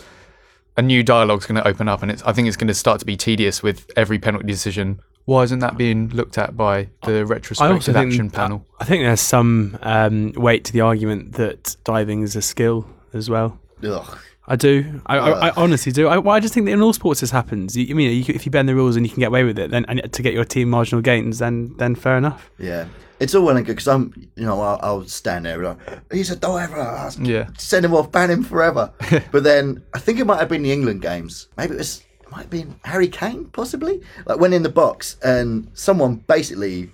a 0.77 0.83
new 0.83 1.03
dialogue's 1.03 1.47
going 1.47 1.61
to 1.61 1.69
open 1.69 1.89
up, 1.89 2.03
and 2.03 2.11
it's 2.11 2.23
I 2.23 2.33
think 2.33 2.49
it's 2.49 2.57
going 2.57 2.69
to 2.69 2.75
start 2.75 2.99
to 3.01 3.05
be 3.07 3.17
tedious 3.17 3.63
with 3.63 3.91
every 3.97 4.19
penalty 4.19 4.47
decision. 4.47 5.01
Why 5.25 5.43
isn't 5.45 5.61
that 5.61 5.77
being 5.77 6.09
looked 6.09 6.37
at 6.39 6.57
by 6.57 6.89
the 7.05 7.25
retrospective 7.25 7.95
action 7.97 8.31
panel? 8.31 8.67
I 8.81 8.85
think 8.85 9.05
there's 9.05 9.21
some 9.21 9.79
um, 9.83 10.33
weight 10.33 10.65
to 10.65 10.73
the 10.73 10.81
argument 10.81 11.35
that 11.35 11.77
diving 11.85 12.23
is 12.23 12.35
a 12.35 12.43
skill 12.43 12.87
as 13.13 13.31
well. 13.31 13.59
Ugh. 13.85 14.19
I 14.49 14.57
do. 14.57 15.01
I, 15.07 15.19
I, 15.19 15.49
I 15.49 15.51
honestly 15.57 15.93
do. 15.93 16.09
I, 16.09 16.19
well, 16.19 16.35
I 16.35 16.41
just 16.41 16.53
think 16.53 16.67
that 16.67 16.73
in 16.73 16.83
all 16.83 16.93
sports 16.93 17.21
this 17.21 17.31
happens. 17.31 17.77
You, 17.77 17.87
I 17.91 17.97
mean, 17.97 18.11
you, 18.11 18.35
if 18.35 18.45
you 18.45 18.51
bend 18.51 18.69
the 18.69 18.75
rules 18.75 18.97
and 18.97 19.07
you 19.07 19.11
can 19.11 19.21
get 19.21 19.29
away 19.29 19.45
with 19.45 19.57
it, 19.59 19.71
then 19.71 19.85
and 19.87 20.13
to 20.13 20.23
get 20.23 20.35
your 20.35 20.45
team 20.45 20.69
marginal 20.69 21.01
gains, 21.01 21.39
then 21.39 21.75
then 21.79 21.95
fair 21.95 22.17
enough. 22.19 22.51
Yeah. 22.59 22.87
It's 23.21 23.37
all 23.37 23.45
well 23.45 23.57
and 23.57 23.65
good 23.65 23.75
because 23.75 23.87
I'm, 23.87 24.13
you 24.35 24.45
know, 24.45 24.61
I'll, 24.61 24.81
I'll 24.83 25.05
stand 25.05 25.47
there 25.47 25.63
and 25.63 25.79
like, 25.79 26.13
he's 26.13 26.33
a 26.33 26.37
diver. 26.37 26.81
I'll 26.81 27.13
Yeah. 27.21 27.51
Send 27.57 27.85
him 27.85 27.95
off, 27.95 28.11
ban 28.11 28.33
him 28.33 28.43
forever. 28.43 28.93
but 29.31 29.45
then 29.45 29.81
I 29.95 30.01
think 30.01 30.19
it 30.19 30.27
might 30.27 30.41
have 30.41 30.49
been 30.49 30.65
the 30.65 30.73
England 30.73 31.03
games. 31.03 31.47
Maybe 31.57 31.75
it 31.75 31.79
was, 31.79 32.01
it 32.01 32.12
might 32.33 32.43
have 32.43 32.51
been 32.51 32.81
Harry 32.85 33.09
Kane, 33.09 33.45
possibly. 33.47 34.01
Like 34.27 34.41
went 34.41 34.55
in 34.55 34.63
the 34.63 34.69
box 34.69 35.17
and 35.23 35.71
someone 35.75 36.17
basically 36.17 36.91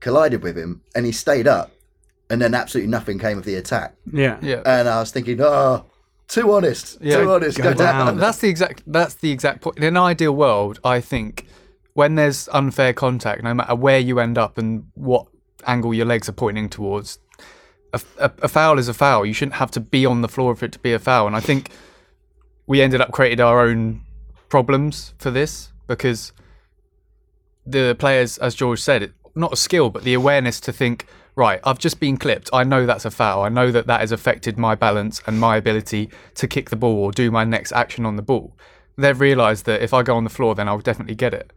collided 0.00 0.42
with 0.42 0.56
him 0.56 0.80
and 0.94 1.04
he 1.04 1.12
stayed 1.12 1.46
up 1.46 1.72
and 2.30 2.40
then 2.40 2.54
absolutely 2.54 2.90
nothing 2.90 3.18
came 3.18 3.36
of 3.36 3.44
the 3.44 3.56
attack. 3.56 3.94
Yeah. 4.12 4.38
Yeah. 4.40 4.62
And 4.64 4.88
I 4.88 5.00
was 5.00 5.10
thinking, 5.10 5.40
oh, 5.40 5.84
too 6.28 6.52
honest. 6.52 6.98
Yeah, 7.00 7.16
too 7.16 7.30
honest. 7.30 7.58
go 7.58 7.64
Go, 7.64 7.74
down. 7.74 8.06
down. 8.06 8.16
That's 8.18 8.38
the 8.38 8.48
exact. 8.48 8.84
That's 8.86 9.14
the 9.14 9.32
exact 9.32 9.62
point. 9.62 9.78
In 9.78 9.84
an 9.84 9.96
ideal 9.96 10.32
world, 10.34 10.78
I 10.84 11.00
think 11.00 11.46
when 11.94 12.14
there's 12.14 12.48
unfair 12.52 12.92
contact, 12.92 13.42
no 13.42 13.52
matter 13.52 13.74
where 13.74 13.98
you 13.98 14.20
end 14.20 14.38
up 14.38 14.56
and 14.56 14.84
what 14.94 15.26
angle 15.66 15.92
your 15.92 16.06
legs 16.06 16.28
are 16.28 16.32
pointing 16.32 16.68
towards, 16.68 17.18
a, 17.92 18.00
a, 18.18 18.30
a 18.42 18.48
foul 18.48 18.78
is 18.78 18.86
a 18.86 18.94
foul. 18.94 19.26
You 19.26 19.32
shouldn't 19.32 19.56
have 19.56 19.72
to 19.72 19.80
be 19.80 20.06
on 20.06 20.22
the 20.22 20.28
floor 20.28 20.54
for 20.54 20.66
it 20.66 20.72
to 20.72 20.78
be 20.78 20.92
a 20.92 21.00
foul. 21.00 21.26
And 21.26 21.34
I 21.34 21.40
think 21.40 21.70
we 22.68 22.80
ended 22.80 23.00
up 23.00 23.10
creating 23.10 23.40
our 23.40 23.60
own 23.66 24.02
problems 24.50 25.14
for 25.18 25.30
this 25.30 25.72
because 25.86 26.32
the 27.64 27.96
players, 27.98 28.36
as 28.38 28.54
George 28.54 28.80
said, 28.80 29.02
it, 29.02 29.12
not 29.34 29.52
a 29.52 29.56
skill, 29.56 29.88
but 29.88 30.04
the 30.04 30.14
awareness 30.14 30.60
to 30.60 30.72
think, 30.72 31.06
right, 31.36 31.60
I've 31.64 31.78
just 31.78 32.00
been 32.00 32.16
clipped. 32.16 32.50
I 32.52 32.64
know 32.64 32.84
that's 32.84 33.04
a 33.04 33.10
foul. 33.10 33.42
I 33.42 33.48
know 33.48 33.70
that 33.70 33.86
that 33.86 34.00
has 34.00 34.12
affected 34.12 34.58
my 34.58 34.74
balance 34.74 35.22
and 35.26 35.40
my 35.40 35.56
ability 35.56 36.10
to 36.34 36.46
kick 36.46 36.68
the 36.70 36.76
ball 36.76 36.96
or 36.96 37.12
do 37.12 37.30
my 37.30 37.44
next 37.44 37.72
action 37.72 38.04
on 38.04 38.16
the 38.16 38.22
ball. 38.22 38.56
They've 38.98 39.18
realised 39.18 39.64
that 39.64 39.82
if 39.82 39.94
I 39.94 40.02
go 40.02 40.16
on 40.16 40.24
the 40.24 40.30
floor, 40.30 40.54
then 40.54 40.68
I'll 40.68 40.78
definitely 40.78 41.14
get 41.14 41.32
it. 41.32 41.52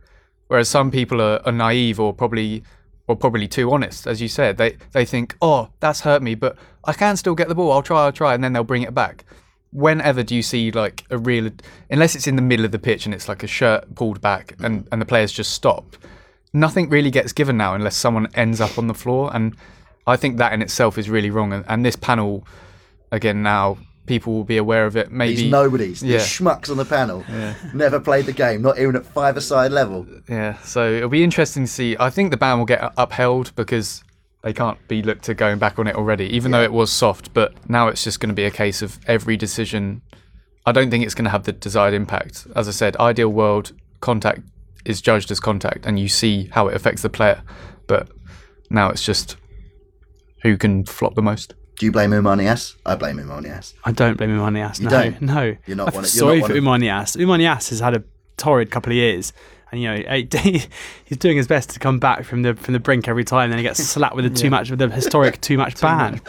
Whereas 0.47 0.69
some 0.69 0.91
people 0.91 1.21
are, 1.21 1.41
are 1.45 1.51
naive 1.51 1.99
or 1.99 2.13
probably 2.13 2.63
or 3.07 3.15
probably 3.17 3.47
too 3.47 3.71
honest, 3.71 4.07
as 4.07 4.21
you 4.21 4.27
said. 4.27 4.57
They 4.57 4.77
they 4.91 5.05
think, 5.05 5.35
oh, 5.41 5.69
that's 5.79 6.01
hurt 6.01 6.21
me, 6.21 6.35
but 6.35 6.57
I 6.85 6.93
can 6.93 7.17
still 7.17 7.35
get 7.35 7.47
the 7.47 7.55
ball. 7.55 7.71
I'll 7.71 7.81
try, 7.81 8.05
I'll 8.05 8.11
try, 8.11 8.33
and 8.33 8.43
then 8.43 8.53
they'll 8.53 8.63
bring 8.63 8.83
it 8.83 8.93
back. 8.93 9.25
Whenever 9.73 10.23
do 10.23 10.35
you 10.35 10.43
see 10.43 10.71
like 10.71 11.03
a 11.09 11.17
real, 11.17 11.49
unless 11.89 12.15
it's 12.15 12.27
in 12.27 12.35
the 12.35 12.41
middle 12.41 12.63
of 12.65 12.71
the 12.71 12.79
pitch 12.79 13.05
and 13.05 13.13
it's 13.13 13.27
like 13.27 13.43
a 13.43 13.47
shirt 13.47 13.95
pulled 13.95 14.21
back 14.21 14.55
and 14.59 14.81
mm-hmm. 14.81 14.87
and 14.91 15.01
the 15.01 15.05
players 15.05 15.31
just 15.31 15.51
stop, 15.51 15.97
nothing 16.53 16.89
really 16.89 17.09
gets 17.09 17.33
given 17.33 17.57
now 17.57 17.73
unless 17.73 17.95
someone 17.95 18.27
ends 18.35 18.61
up 18.61 18.77
on 18.77 18.87
the 18.87 18.93
floor, 18.93 19.31
and 19.33 19.55
I 20.05 20.15
think 20.15 20.37
that 20.37 20.53
in 20.53 20.61
itself 20.61 20.97
is 20.97 21.09
really 21.09 21.31
wrong. 21.31 21.53
And, 21.53 21.65
and 21.67 21.83
this 21.83 21.95
panel, 21.95 22.45
again, 23.11 23.41
now 23.41 23.77
people 24.05 24.33
will 24.33 24.43
be 24.43 24.57
aware 24.57 24.85
of 24.85 24.97
it. 24.97 25.11
Maybe 25.11 25.35
These 25.35 25.51
nobodies, 25.51 26.03
Yeah. 26.03 26.17
these 26.17 26.27
schmucks 26.27 26.69
on 26.69 26.77
the 26.77 26.85
panel, 26.85 27.23
yeah. 27.29 27.55
never 27.73 27.99
played 27.99 28.25
the 28.25 28.33
game, 28.33 28.61
not 28.61 28.77
even 28.77 28.95
at 28.95 29.05
five-a-side 29.05 29.71
level. 29.71 30.05
Yeah, 30.27 30.57
so 30.63 30.91
it'll 30.91 31.09
be 31.09 31.23
interesting 31.23 31.63
to 31.63 31.71
see. 31.71 31.95
I 31.99 32.09
think 32.09 32.31
the 32.31 32.37
ban 32.37 32.57
will 32.59 32.65
get 32.65 32.93
upheld 32.97 33.55
because 33.55 34.03
they 34.43 34.53
can't 34.53 34.77
be 34.87 35.01
looked 35.01 35.23
to 35.25 35.33
going 35.33 35.57
back 35.57 35.79
on 35.79 35.87
it 35.87 35.95
already, 35.95 36.25
even 36.25 36.51
though 36.51 36.61
it 36.61 36.71
was 36.73 36.91
soft. 36.91 37.33
But 37.33 37.53
now 37.69 37.87
it's 37.87 38.03
just 38.03 38.19
going 38.19 38.29
to 38.29 38.35
be 38.35 38.45
a 38.45 38.51
case 38.51 38.81
of 38.81 38.99
every 39.07 39.37
decision. 39.37 40.01
I 40.65 40.71
don't 40.71 40.91
think 40.91 41.03
it's 41.03 41.15
going 41.15 41.25
to 41.25 41.31
have 41.31 41.43
the 41.43 41.53
desired 41.53 41.93
impact. 41.93 42.45
As 42.55 42.67
I 42.67 42.71
said, 42.71 42.95
ideal 42.97 43.29
world 43.29 43.71
contact 44.01 44.41
is 44.85 45.01
judged 45.01 45.31
as 45.31 45.39
contact, 45.39 45.85
and 45.85 45.97
you 45.99 46.07
see 46.09 46.49
how 46.51 46.67
it 46.67 46.75
affects 46.75 47.01
the 47.01 47.09
player. 47.09 47.41
But 47.87 48.09
now 48.69 48.89
it's 48.89 49.05
just 49.05 49.37
who 50.41 50.57
can 50.57 50.85
flop 50.85 51.15
the 51.15 51.21
most. 51.21 51.53
Do 51.79 51.85
you 51.85 51.91
blame 51.91 52.11
Oumar 52.11 52.37
Niasse? 52.37 52.75
I 52.85 52.95
blame 52.95 53.17
Oumar 53.17 53.41
Niasse. 53.43 53.73
I 53.83 53.91
don't 53.91 54.17
blame 54.17 54.29
Oumar 54.31 54.51
Niasse. 54.51 54.81
No, 54.81 54.89
don't? 54.89 55.21
no. 55.21 55.55
You're 55.65 55.77
not 55.77 55.87
I 55.87 55.91
feel 55.91 55.95
one 55.95 56.03
of- 56.05 56.13
you're 56.13 56.19
sorry 56.19 56.39
not 56.41 56.47
for 56.49 56.61
one 56.61 56.81
Oumar 56.81 56.83
Niasse. 56.83 57.17
Umanias 57.17 57.69
has 57.69 57.79
had 57.79 57.95
a 57.95 58.03
torrid 58.37 58.71
couple 58.71 58.91
of 58.91 58.95
years, 58.97 59.31
and 59.73 59.81
you 59.81 59.87
know 59.89 59.95
eh, 60.07 60.23
he's 61.05 61.17
doing 61.17 61.35
his 61.35 61.47
best 61.47 61.71
to 61.71 61.79
come 61.79 61.99
back 61.99 62.23
from 62.23 62.43
the 62.43 62.53
from 62.55 62.73
the 62.73 62.79
brink 62.79 63.07
every 63.07 63.23
time. 63.25 63.49
Then 63.49 63.57
he 63.59 63.63
gets 63.63 63.83
slapped 63.83 64.15
with 64.15 64.25
a 64.25 64.29
two 64.29 64.49
match 64.49 64.69
with 64.69 64.79
the 64.79 64.89
historic 64.89 65.41
two 65.41 65.57
match 65.57 65.79
ban. 65.81 66.19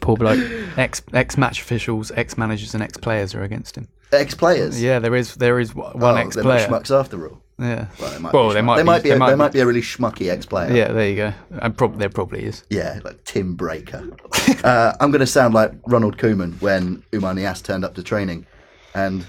Poor 0.00 0.16
bloke. 0.16 0.40
Ex 0.76 1.02
ex 1.12 1.36
match 1.36 1.60
officials, 1.60 2.10
ex 2.16 2.36
managers, 2.38 2.74
and 2.74 2.82
ex 2.82 2.96
players 2.96 3.34
are 3.34 3.42
against 3.42 3.76
him. 3.76 3.88
Ex-players. 4.12 4.80
Yeah, 4.80 5.00
there 5.00 5.14
is 5.16 5.34
there 5.36 5.58
is 5.58 5.74
one 5.74 5.92
Oh, 6.00 6.14
ex 6.14 6.34
they're 6.36 6.44
player. 6.44 6.66
schmucks 6.68 6.90
after 6.96 7.28
all. 7.28 7.40
Yeah. 7.58 7.86
Well, 8.00 8.10
they 8.12 8.18
might 8.18 8.32
Well, 8.32 8.48
be 8.48 8.54
they 8.54 8.62
might 8.62 8.76
They 8.76 8.82
be- 8.82 8.86
might 8.86 9.02
be. 9.02 9.08
they 9.10 9.14
a, 9.14 9.18
might 9.18 9.26
there 9.26 9.36
be. 9.36 9.38
might 9.38 9.52
be 9.52 9.60
a 9.60 9.66
really 9.66 9.80
schmucky 9.80 10.30
ex-player. 10.30 10.72
Yeah, 10.74 10.92
there 10.92 11.08
you 11.08 11.16
go. 11.16 11.32
And 11.60 11.76
prob- 11.76 11.98
there 11.98 12.08
probably 12.08 12.44
is. 12.44 12.62
Yeah, 12.70 13.00
like 13.04 13.22
Tim 13.24 13.54
Breaker. 13.54 14.04
uh, 14.64 14.92
I'm 15.00 15.10
going 15.10 15.20
to 15.20 15.26
sound 15.26 15.52
like 15.54 15.72
Ronald 15.86 16.16
Koeman 16.16 16.60
when 16.62 17.02
Oumar 17.12 17.34
Niasse 17.36 17.62
turned 17.62 17.84
up 17.84 17.94
to 17.96 18.02
training, 18.04 18.46
and 18.94 19.26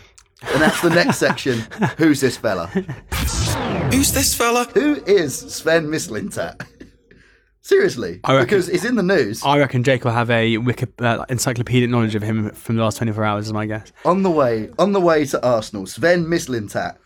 and 0.54 0.62
that's 0.62 0.82
the 0.82 0.90
next 0.92 1.18
section. 1.18 1.60
Who's 1.98 2.22
this 2.22 2.38
fella? 2.38 2.70
Who's 3.92 4.12
this 4.12 4.34
fella? 4.36 4.66
Who 4.74 4.96
is 5.06 5.38
Sven 5.38 5.88
Mislintat? 5.88 6.66
Seriously, 7.62 8.20
I 8.24 8.34
reckon- 8.34 8.46
because 8.46 8.70
it's 8.70 8.86
in 8.86 8.96
the 8.96 9.04
news. 9.04 9.42
I 9.44 9.58
reckon 9.58 9.84
Jake 9.84 10.04
will 10.04 10.12
have 10.12 10.30
a 10.30 10.58
wiki, 10.58 10.86
uh, 11.00 11.26
encyclopedic 11.30 11.90
knowledge 11.90 12.14
of 12.14 12.22
him 12.22 12.52
from 12.52 12.76
the 12.76 12.84
last 12.84 12.98
24 12.98 13.24
hours, 13.24 13.48
is 13.48 13.54
my 13.54 13.66
guess. 13.66 13.92
on 14.06 14.22
the 14.22 14.30
way 14.30 14.70
on 14.78 14.92
the 14.92 15.00
way 15.02 15.26
to 15.26 15.44
Arsenal, 15.46 15.86
Sven 15.88 16.26
Mislintat, 16.26 16.98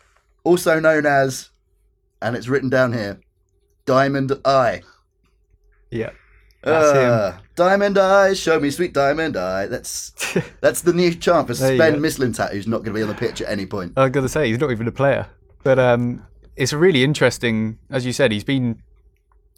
also 0.44 0.80
known 0.80 1.06
as, 1.06 1.50
and 2.22 2.36
it's 2.36 2.50
written 2.50 2.70
down 2.70 2.92
here, 2.92 3.22
Diamond 3.86 4.34
Eye. 4.44 4.82
Yeah. 5.92 6.10
That's 6.62 6.92
him. 6.92 7.10
Uh, 7.10 7.38
Diamond 7.56 7.98
Eye, 7.98 8.34
show 8.34 8.60
me 8.60 8.70
sweet 8.70 8.94
Diamond 8.94 9.38
Eye. 9.38 9.68
That's 9.68 10.12
that's 10.62 10.82
the 10.82 10.92
new 10.92 11.14
chant 11.16 11.48
for 11.48 11.54
Sven. 11.54 12.02
Mislintat, 12.02 12.52
who's 12.52 12.68
not 12.68 12.80
going 12.80 12.94
to 12.94 13.00
be 13.00 13.02
on 13.02 13.08
the 13.08 13.16
pitch 13.16 13.42
at 13.42 13.50
any 13.50 13.66
point. 13.66 13.94
I 13.96 14.10
got 14.10 14.22
to 14.22 14.30
say, 14.30 14.50
he's 14.50 14.60
not 14.60 14.72
even 14.72 14.88
a 14.88 14.92
player. 14.92 15.28
But 15.64 15.80
um, 15.80 16.26
it's 16.60 16.74
really 16.74 17.04
interesting, 17.04 17.80
as 17.90 18.06
you 18.06 18.12
said. 18.12 18.32
He's 18.34 18.44
been 18.44 18.84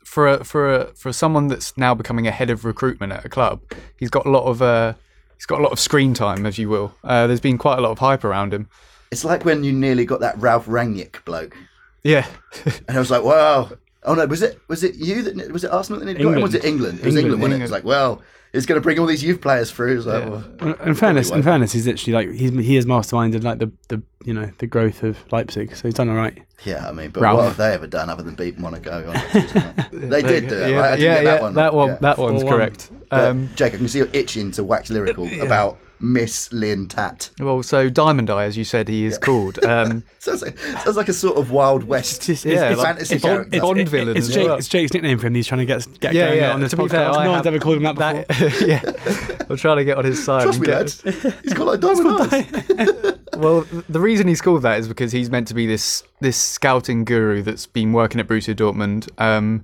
for 0.06 0.28
a, 0.28 0.44
for 0.44 0.74
a, 0.74 0.86
for 0.94 1.12
someone 1.12 1.48
that's 1.48 1.76
now 1.76 1.96
becoming 1.96 2.28
a 2.28 2.32
head 2.32 2.52
of 2.52 2.64
recruitment 2.64 3.12
at 3.12 3.26
a 3.26 3.30
club. 3.30 3.62
He's 3.98 4.12
got 4.12 4.26
a 4.28 4.30
lot 4.30 4.46
of 4.46 4.62
uh, 4.62 4.94
he's 5.36 5.48
got 5.48 5.60
a 5.60 5.64
lot 5.64 5.72
of 5.72 5.80
screen 5.80 6.14
time, 6.14 6.46
as 6.46 6.60
you 6.60 6.70
will. 6.70 6.94
Uh, 7.04 7.26
there's 7.26 7.42
been 7.42 7.58
quite 7.58 7.80
a 7.80 7.82
lot 7.82 7.90
of 7.92 7.98
hype 7.98 8.24
around 8.24 8.54
him. 8.54 8.70
It's 9.12 9.26
like 9.26 9.44
when 9.44 9.64
you 9.64 9.74
nearly 9.74 10.06
got 10.06 10.20
that 10.20 10.38
Ralf 10.38 10.68
Rangnick 10.68 11.26
bloke, 11.26 11.58
Yeah, 12.04 12.28
and 12.66 12.96
I 12.96 13.00
was 13.00 13.12
like, 13.12 13.24
wow. 13.24 13.72
Oh 14.04 14.14
no, 14.14 14.26
was 14.28 14.44
it 14.44 14.60
was 14.68 14.84
it 14.84 14.96
you 14.96 15.24
that 15.24 15.52
was 15.52 15.64
it 15.64 15.72
Arsenal 15.72 16.00
that 16.00 16.06
nearly 16.06 16.24
got 16.24 16.36
him? 16.36 16.42
Was 16.42 16.54
it 16.54 16.64
England? 16.64 17.00
It 17.00 17.06
was 17.06 17.16
England, 17.16 17.42
England, 17.42 17.42
wasn't 17.42 17.54
it? 17.56 17.60
It 17.60 17.64
was 17.64 17.72
like, 17.72 17.84
well, 17.84 18.22
it's 18.54 18.66
going 18.66 18.76
to 18.80 18.84
bring 18.84 19.00
all 19.00 19.06
these 19.06 19.24
youth 19.24 19.40
players 19.42 19.72
through. 19.72 19.94
It 19.94 19.96
was 19.98 20.06
like, 20.08 20.26
well, 20.26 20.74
In 20.86 20.94
fairness, 20.96 21.30
in 21.32 21.42
fairness, 21.42 21.72
he's 21.72 21.88
literally 21.88 22.14
like 22.14 22.38
he's 22.38 22.52
he 22.52 22.76
has 22.76 22.86
masterminded 22.86 23.44
like 23.44 23.60
the, 23.60 23.72
the 23.88 24.02
you 24.24 24.34
know 24.34 24.52
the 24.58 24.68
growth 24.68 25.04
of 25.04 25.18
Leipzig, 25.32 25.76
so 25.76 25.88
he's 25.88 25.94
done 25.96 26.10
all 26.10 26.16
right. 26.16 26.38
yeah, 26.66 26.88
I 26.88 26.92
mean, 26.92 27.12
but 27.12 27.22
Ralf. 27.24 27.38
what 27.38 27.46
have 27.48 27.58
they 27.58 27.74
ever 27.74 27.88
done 27.88 28.10
other 28.10 28.24
than 28.24 28.36
beat 28.36 28.58
Monaco? 28.60 29.08
on 29.08 29.14
they 29.94 30.22
did 30.22 30.50
do 30.50 30.56
it. 30.56 30.72
yeah, 30.72 30.78
right? 30.80 30.92
I 30.94 30.96
did 30.98 31.04
yeah, 31.04 31.14
get 31.16 31.24
yeah, 31.24 31.32
that 31.32 31.42
one. 31.42 31.54
That 31.54 31.74
one, 31.74 31.90
yeah. 31.90 31.98
that 32.02 32.18
one's 32.18 32.44
4-1. 32.44 32.50
correct. 32.50 32.92
But, 33.10 33.20
Um, 33.24 33.50
Jake, 33.56 33.74
I 33.74 33.78
can 33.78 33.88
see 33.88 34.00
you're 34.00 34.10
itching 34.14 34.52
to 34.52 34.64
wax 34.64 34.90
lyrical 34.90 35.28
about 35.42 35.78
Mislintat. 36.02 37.30
well, 37.40 37.62
so 37.64 37.90
Diamond 37.90 38.30
Eye, 38.30 38.46
as 38.46 38.58
you 38.58 38.64
said, 38.64 38.88
he 38.88 39.06
is 39.06 39.18
called. 39.18 39.64
Um, 39.64 40.04
Sounds 40.20 40.44
like, 40.44 40.56
sounds 40.60 40.98
like 40.98 41.10
a 41.10 41.14
sort 41.14 41.38
of 41.38 41.50
Wild 41.50 41.84
West 41.84 42.30
It's, 42.30 42.46
Yeah, 42.46 42.70
it's, 42.74 42.82
fantasy 42.82 43.16
it's 43.16 43.24
character. 43.24 43.50
it's 43.56 43.62
Bond 43.66 43.90
villain 43.90 44.16
it's, 44.18 44.28
Jake, 44.28 44.48
well. 44.48 44.58
it's 44.58 44.68
Jake's 44.68 44.94
nickname 44.94 45.18
for 45.18 45.26
him. 45.26 45.34
He's 45.34 45.48
trying 45.48 45.60
to 45.62 45.66
get 45.66 45.88
get 46.00 46.14
yeah, 46.14 46.28
going 46.28 46.38
yeah. 46.40 46.54
on 46.54 46.60
this 46.60 46.70
to 46.72 46.78
be 46.78 46.84
podcast. 46.84 46.90
fair, 46.92 47.10
I 47.10 47.24
no 47.24 47.32
one's 47.32 47.46
have- 47.46 47.54
ever 47.56 47.60
called 47.64 47.78
him 47.78 47.96
that 47.96 48.28
before. 48.28 48.50
yeah, 48.68 49.46
I'm 49.50 49.58
trying 49.58 49.78
to 49.78 49.84
get 49.84 49.98
on 49.98 50.06
his 50.06 50.24
side. 50.24 50.44
Trust 50.44 50.60
me, 50.60 50.68
get- 50.68 51.04
lad. 51.06 51.34
He's 51.44 51.54
got 51.54 51.66
like 51.66 51.80
diamond 51.80 52.34
eyes. 52.34 53.18
Well, 53.38 53.66
the 53.90 54.00
reason 54.00 54.28
he's 54.28 54.42
called 54.42 54.62
that 54.62 54.80
is 54.80 54.88
because 54.88 55.12
he's 55.12 55.32
meant 55.32 55.48
to 55.48 55.56
be 55.56 55.66
this 55.66 56.04
this 56.20 56.38
scouting 56.38 57.04
guru 57.04 57.42
that's 57.42 57.66
been 57.66 57.92
working 57.94 58.20
at 58.22 58.28
Borussia 58.28 58.56
Dortmund, 58.56 59.10
um, 59.20 59.64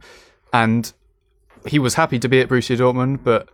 and 0.53 0.91
he 1.67 1.77
was 1.77 1.93
happy 1.93 2.17
to 2.17 2.27
be 2.27 2.41
at 2.41 2.49
Borussia 2.49 2.75
Dortmund, 2.77 3.19
but 3.23 3.47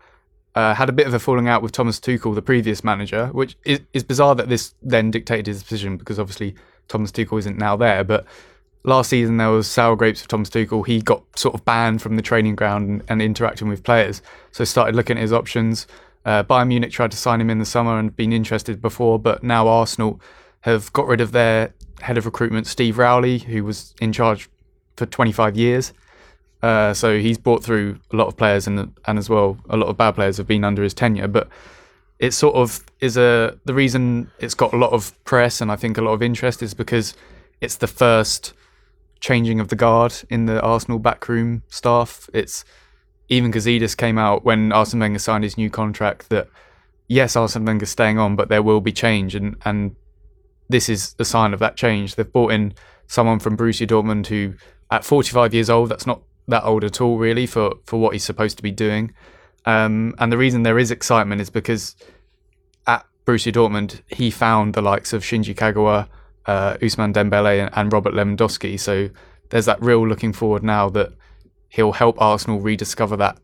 uh, 0.55 0.73
had 0.75 0.89
a 0.89 0.91
bit 0.91 1.07
of 1.07 1.13
a 1.13 1.19
falling 1.19 1.47
out 1.47 1.61
with 1.61 1.71
Thomas 1.71 1.99
Tuchel, 1.99 2.35
the 2.35 2.41
previous 2.41 2.83
manager, 2.83 3.27
which 3.27 3.55
is, 3.65 3.79
is 3.93 4.03
bizarre 4.03 4.35
that 4.35 4.49
this 4.49 4.75
then 4.81 5.11
dictated 5.11 5.47
his 5.47 5.61
decision 5.63 5.97
because 5.97 6.19
obviously 6.19 6.55
Thomas 6.87 7.11
Tuchel 7.11 7.39
isn't 7.39 7.57
now 7.57 7.75
there. 7.75 8.03
But 8.03 8.25
last 8.83 9.09
season 9.09 9.37
there 9.37 9.49
was 9.49 9.67
sour 9.67 9.95
grapes 9.95 10.21
with 10.21 10.27
Thomas 10.27 10.49
Tuchel. 10.49 10.85
He 10.85 11.01
got 11.01 11.23
sort 11.37 11.55
of 11.55 11.65
banned 11.65 12.01
from 12.01 12.17
the 12.17 12.21
training 12.21 12.55
ground 12.55 12.87
and, 12.87 13.03
and 13.09 13.21
interacting 13.21 13.67
with 13.67 13.83
players, 13.83 14.21
so 14.51 14.63
started 14.63 14.95
looking 14.95 15.17
at 15.17 15.21
his 15.21 15.33
options. 15.33 15.87
Uh, 16.25 16.43
Bayern 16.43 16.67
Munich 16.67 16.91
tried 16.91 17.11
to 17.11 17.17
sign 17.17 17.41
him 17.41 17.49
in 17.49 17.59
the 17.59 17.65
summer 17.65 17.99
and 17.99 18.15
been 18.15 18.31
interested 18.31 18.81
before, 18.81 19.19
but 19.19 19.43
now 19.43 19.67
Arsenal 19.67 20.21
have 20.61 20.93
got 20.93 21.07
rid 21.07 21.19
of 21.19 21.31
their 21.31 21.73
head 22.01 22.17
of 22.17 22.25
recruitment, 22.25 22.67
Steve 22.67 22.97
Rowley, 22.97 23.39
who 23.39 23.63
was 23.63 23.93
in 23.99 24.13
charge 24.13 24.49
for 24.95 25.05
25 25.05 25.57
years. 25.57 25.93
Uh, 26.63 26.93
so 26.93 27.19
he's 27.19 27.37
brought 27.37 27.63
through 27.63 27.99
a 28.11 28.15
lot 28.15 28.27
of 28.27 28.37
players, 28.37 28.65
and 28.65 28.95
and 29.05 29.19
as 29.19 29.29
well, 29.29 29.57
a 29.69 29.77
lot 29.77 29.89
of 29.89 29.97
bad 29.97 30.15
players 30.15 30.37
have 30.37 30.47
been 30.47 30.63
under 30.63 30.81
his 30.81 30.93
tenure. 30.93 31.27
But 31.27 31.49
it 32.19 32.31
sort 32.31 32.55
of 32.55 32.83
is 33.01 33.17
a 33.17 33.59
the 33.65 33.73
reason 33.73 34.31
it's 34.39 34.53
got 34.53 34.73
a 34.73 34.77
lot 34.77 34.93
of 34.93 35.11
press 35.25 35.59
and 35.59 35.69
I 35.69 35.75
think 35.75 35.97
a 35.97 36.01
lot 36.01 36.13
of 36.13 36.21
interest 36.21 36.63
is 36.63 36.73
because 36.73 37.15
it's 37.59 37.75
the 37.75 37.87
first 37.87 38.53
changing 39.19 39.59
of 39.59 39.67
the 39.67 39.75
guard 39.75 40.13
in 40.29 40.45
the 40.45 40.61
Arsenal 40.61 40.99
backroom 40.99 41.63
staff. 41.67 42.29
It's 42.33 42.63
even 43.27 43.51
Gazidis 43.51 43.97
came 43.97 44.17
out 44.17 44.45
when 44.45 44.71
Arsene 44.71 44.99
Wenger 44.99 45.19
signed 45.19 45.43
his 45.43 45.57
new 45.57 45.69
contract 45.69 46.29
that 46.29 46.47
yes, 47.07 47.35
Arsene 47.35 47.65
Wenger's 47.65 47.89
staying 47.89 48.19
on, 48.19 48.35
but 48.35 48.49
there 48.49 48.63
will 48.63 48.81
be 48.81 48.91
change, 48.91 49.35
and 49.35 49.55
and 49.65 49.95
this 50.69 50.87
is 50.87 51.15
a 51.19 51.25
sign 51.25 51.53
of 51.53 51.59
that 51.59 51.75
change. 51.75 52.15
They've 52.15 52.31
brought 52.31 52.53
in 52.53 52.73
someone 53.07 53.39
from 53.39 53.57
Borussia 53.57 53.87
Dortmund 53.87 54.27
who, 54.27 54.53
at 54.89 55.03
45 55.03 55.53
years 55.53 55.69
old, 55.69 55.89
that's 55.89 56.07
not 56.07 56.21
that 56.47 56.63
old 56.63 56.83
at 56.83 57.01
all, 57.01 57.17
really, 57.17 57.45
for 57.45 57.75
for 57.85 57.99
what 57.99 58.13
he's 58.13 58.23
supposed 58.23 58.57
to 58.57 58.63
be 58.63 58.71
doing. 58.71 59.13
Um, 59.65 60.13
and 60.19 60.31
the 60.31 60.37
reason 60.37 60.63
there 60.63 60.79
is 60.79 60.91
excitement 60.91 61.41
is 61.41 61.49
because 61.49 61.95
at 62.85 63.05
Borussia 63.25 63.51
Dortmund, 63.51 64.01
he 64.07 64.29
found 64.29 64.73
the 64.73 64.81
likes 64.81 65.13
of 65.13 65.23
Shinji 65.23 65.55
Kagawa, 65.55 66.07
uh, 66.45 66.75
Ousmane 66.75 67.13
Dembele, 67.13 67.69
and, 67.71 67.93
Robert 67.93 68.13
Lewandowski. 68.13 68.77
So 68.79 69.09
there's 69.49 69.65
that 69.65 69.81
real 69.81 70.05
looking 70.05 70.33
forward 70.33 70.63
now 70.63 70.89
that 70.89 71.13
he'll 71.69 71.93
help 71.93 72.21
Arsenal 72.21 72.59
rediscover 72.59 73.15
that 73.17 73.37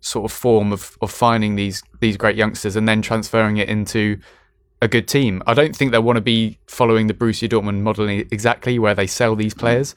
sort 0.00 0.30
of 0.30 0.36
form 0.36 0.72
of, 0.72 0.96
of 1.00 1.10
finding 1.10 1.56
these 1.56 1.82
these 2.00 2.16
great 2.16 2.36
youngsters 2.36 2.76
and 2.76 2.88
then 2.88 3.02
transferring 3.02 3.56
it 3.56 3.68
into 3.68 4.18
a 4.80 4.86
good 4.86 5.08
team. 5.08 5.42
I 5.46 5.54
don't 5.54 5.74
think 5.74 5.90
they'll 5.90 6.02
want 6.02 6.18
to 6.18 6.22
be 6.22 6.58
following 6.68 7.08
the 7.08 7.14
Borussia 7.14 7.48
Dortmund 7.48 7.80
model 7.80 8.08
exactly, 8.08 8.78
where 8.78 8.94
they 8.94 9.08
sell 9.08 9.34
these 9.34 9.54
players. 9.54 9.94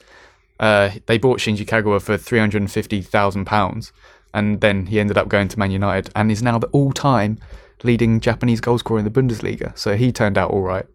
Uh, 0.62 0.92
they 1.06 1.18
bought 1.18 1.40
Shinji 1.40 1.66
Kagawa 1.66 2.00
for 2.00 2.16
three 2.16 2.38
hundred 2.38 2.62
and 2.62 2.70
fifty 2.70 3.02
thousand 3.02 3.46
pounds, 3.46 3.92
and 4.32 4.60
then 4.60 4.86
he 4.86 5.00
ended 5.00 5.18
up 5.18 5.28
going 5.28 5.48
to 5.48 5.58
Man 5.58 5.72
United 5.72 6.10
and 6.14 6.30
is 6.30 6.40
now 6.40 6.56
the 6.56 6.68
all-time 6.68 7.38
leading 7.82 8.20
Japanese 8.20 8.60
goalscorer 8.60 9.00
in 9.00 9.04
the 9.04 9.10
Bundesliga. 9.10 9.76
So 9.76 9.96
he 9.96 10.12
turned 10.12 10.38
out 10.38 10.52
all 10.52 10.62
right. 10.62 10.86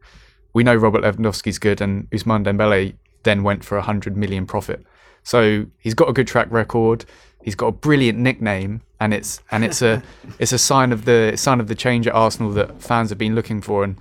We 0.54 0.64
know 0.64 0.74
Robert 0.74 1.04
Lewandowski's 1.04 1.60
good, 1.60 1.82
and 1.82 2.10
Ousmane 2.12 2.46
Dembele 2.46 2.96
then 3.24 3.44
went 3.44 3.66
for 3.66 3.78
a 3.78 3.82
hundred 3.82 4.16
million 4.16 4.46
profit. 4.46 4.86
So 5.24 5.66
he's 5.80 5.94
got 5.94 6.08
a 6.08 6.14
good 6.14 6.28
track 6.28 6.48
record. 6.50 7.04
He's 7.44 7.56
got 7.56 7.68
a 7.68 7.72
brilliant 7.74 8.18
nickname, 8.18 8.82
and 9.02 9.14
it's 9.14 9.42
and 9.52 9.66
it's 9.66 9.82
a 9.82 10.02
it's 10.40 10.54
a 10.54 10.58
sign 10.58 10.94
of 10.94 11.04
the 11.04 11.34
sign 11.36 11.60
of 11.60 11.68
the 11.68 11.76
change 11.76 12.08
at 12.08 12.14
Arsenal 12.14 12.54
that 12.54 12.82
fans 12.82 13.10
have 13.10 13.18
been 13.18 13.36
looking 13.36 13.62
for. 13.62 13.84
And 13.84 14.00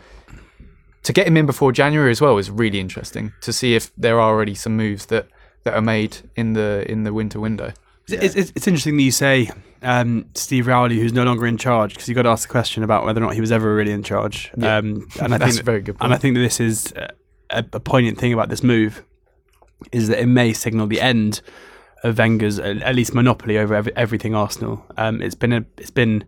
to 1.02 1.12
get 1.12 1.26
him 1.26 1.36
in 1.36 1.44
before 1.44 1.72
January 1.72 2.12
as 2.12 2.20
well 2.20 2.38
is 2.38 2.50
really 2.50 2.78
interesting 2.78 3.32
to 3.40 3.52
see 3.52 3.74
if 3.74 3.92
there 3.96 4.20
are 4.20 4.32
already 4.32 4.54
some 4.54 4.76
moves 4.76 5.06
that 5.06 5.26
that 5.66 5.74
are 5.74 5.82
made 5.82 6.16
in 6.36 6.54
the 6.54 6.84
in 6.88 7.02
the 7.02 7.12
winter 7.12 7.38
window. 7.38 7.72
It's, 8.08 8.36
it's, 8.36 8.52
it's 8.54 8.68
interesting 8.68 8.96
that 8.96 9.02
you 9.02 9.10
say 9.10 9.50
um, 9.82 10.26
Steve 10.34 10.68
Rowley, 10.68 10.98
who's 10.98 11.12
no 11.12 11.24
longer 11.24 11.44
in 11.44 11.58
charge, 11.58 11.94
because 11.94 12.08
you 12.08 12.14
got 12.14 12.22
to 12.22 12.28
ask 12.28 12.48
the 12.48 12.52
question 12.52 12.84
about 12.84 13.04
whether 13.04 13.20
or 13.20 13.26
not 13.26 13.34
he 13.34 13.40
was 13.40 13.50
ever 13.50 13.74
really 13.74 13.90
in 13.90 14.04
charge. 14.04 14.52
Yeah. 14.56 14.76
Um, 14.76 15.08
and 15.20 15.34
I 15.34 15.38
That's 15.38 15.52
think 15.52 15.62
a 15.62 15.64
very 15.64 15.80
good 15.82 15.98
Point. 15.98 16.04
And 16.04 16.14
I 16.14 16.18
think 16.18 16.36
that 16.36 16.40
this 16.40 16.60
is 16.60 16.94
a, 17.50 17.64
a 17.72 17.80
poignant 17.80 18.18
thing 18.18 18.32
about 18.32 18.48
this 18.48 18.62
move 18.62 19.04
is 19.90 20.06
that 20.08 20.20
it 20.20 20.26
may 20.26 20.52
signal 20.52 20.86
the 20.86 21.00
end 21.00 21.42
of 22.04 22.18
Wenger's 22.18 22.60
at 22.60 22.94
least 22.94 23.12
monopoly 23.12 23.58
over 23.58 23.74
every, 23.74 23.94
everything 23.96 24.36
Arsenal. 24.36 24.84
Um, 24.96 25.20
it's 25.20 25.34
been 25.34 25.52
a 25.52 25.64
it's 25.76 25.90
been 25.90 26.24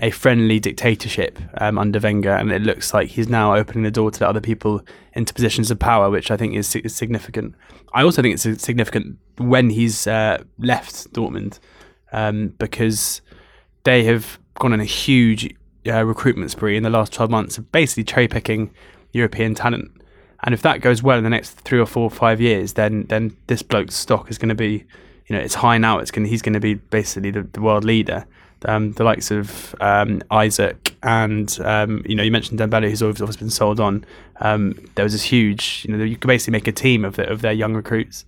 a 0.00 0.10
friendly 0.10 0.58
dictatorship 0.58 1.38
um, 1.60 1.78
under 1.78 2.00
Wenger, 2.00 2.34
and 2.34 2.50
it 2.50 2.62
looks 2.62 2.94
like 2.94 3.08
he's 3.08 3.28
now 3.28 3.54
opening 3.54 3.84
the 3.84 3.90
door 3.90 4.10
to 4.10 4.28
other 4.28 4.40
people 4.40 4.82
into 5.12 5.34
positions 5.34 5.70
of 5.70 5.78
power, 5.78 6.10
which 6.10 6.30
I 6.30 6.36
think 6.36 6.54
is, 6.54 6.74
is 6.76 6.94
significant. 6.94 7.54
I 7.92 8.02
also 8.02 8.22
think 8.22 8.34
it's 8.34 8.62
significant 8.62 9.18
when 9.36 9.70
he's 9.70 10.06
uh, 10.06 10.42
left 10.58 11.12
Dortmund 11.12 11.58
um, 12.12 12.54
because 12.58 13.20
they 13.84 14.04
have 14.04 14.38
gone 14.54 14.72
on 14.72 14.80
a 14.80 14.84
huge 14.84 15.54
uh, 15.86 16.04
recruitment 16.04 16.50
spree 16.50 16.76
in 16.76 16.82
the 16.82 16.90
last 16.90 17.12
12 17.12 17.30
months 17.30 17.58
of 17.58 17.70
basically 17.72 18.04
cherry 18.04 18.28
picking 18.28 18.72
European 19.12 19.54
talent. 19.54 19.90
And 20.42 20.54
if 20.54 20.62
that 20.62 20.80
goes 20.80 21.02
well 21.02 21.18
in 21.18 21.24
the 21.24 21.30
next 21.30 21.50
three 21.52 21.78
or 21.78 21.86
four 21.86 22.04
or 22.04 22.10
five 22.10 22.40
years, 22.40 22.72
then 22.74 23.04
then 23.08 23.36
this 23.46 23.62
bloke's 23.62 23.94
stock 23.94 24.30
is 24.30 24.38
going 24.38 24.48
to 24.48 24.54
be, 24.54 24.84
you 25.26 25.36
know, 25.36 25.38
it's 25.38 25.54
high 25.54 25.76
now. 25.76 25.98
It's 25.98 26.10
going 26.10 26.26
he's 26.26 26.40
going 26.40 26.54
to 26.54 26.60
be 26.60 26.74
basically 26.74 27.30
the, 27.30 27.42
the 27.42 27.60
world 27.60 27.84
leader. 27.84 28.26
Um, 28.66 28.92
the 28.92 29.04
likes 29.04 29.30
of 29.30 29.74
um, 29.80 30.20
Isak 30.30 30.94
and 31.02 31.58
um, 31.64 32.02
you 32.04 32.14
know 32.14 32.22
you 32.22 32.30
mentioned 32.30 32.60
Dembele, 32.60 32.90
who's 32.90 33.02
always, 33.02 33.20
always 33.20 33.36
been 33.36 33.48
sold 33.50 33.80
on. 33.80 34.04
Um, 34.40 34.74
there 34.94 35.02
was 35.04 35.12
this 35.12 35.22
huge, 35.22 35.86
you 35.88 35.96
know, 35.96 36.04
you 36.04 36.16
could 36.16 36.28
basically 36.28 36.52
make 36.52 36.66
a 36.68 36.72
team 36.72 37.04
of 37.04 37.16
the, 37.16 37.26
of 37.30 37.40
their 37.40 37.52
young 37.52 37.74
recruits. 37.74 38.24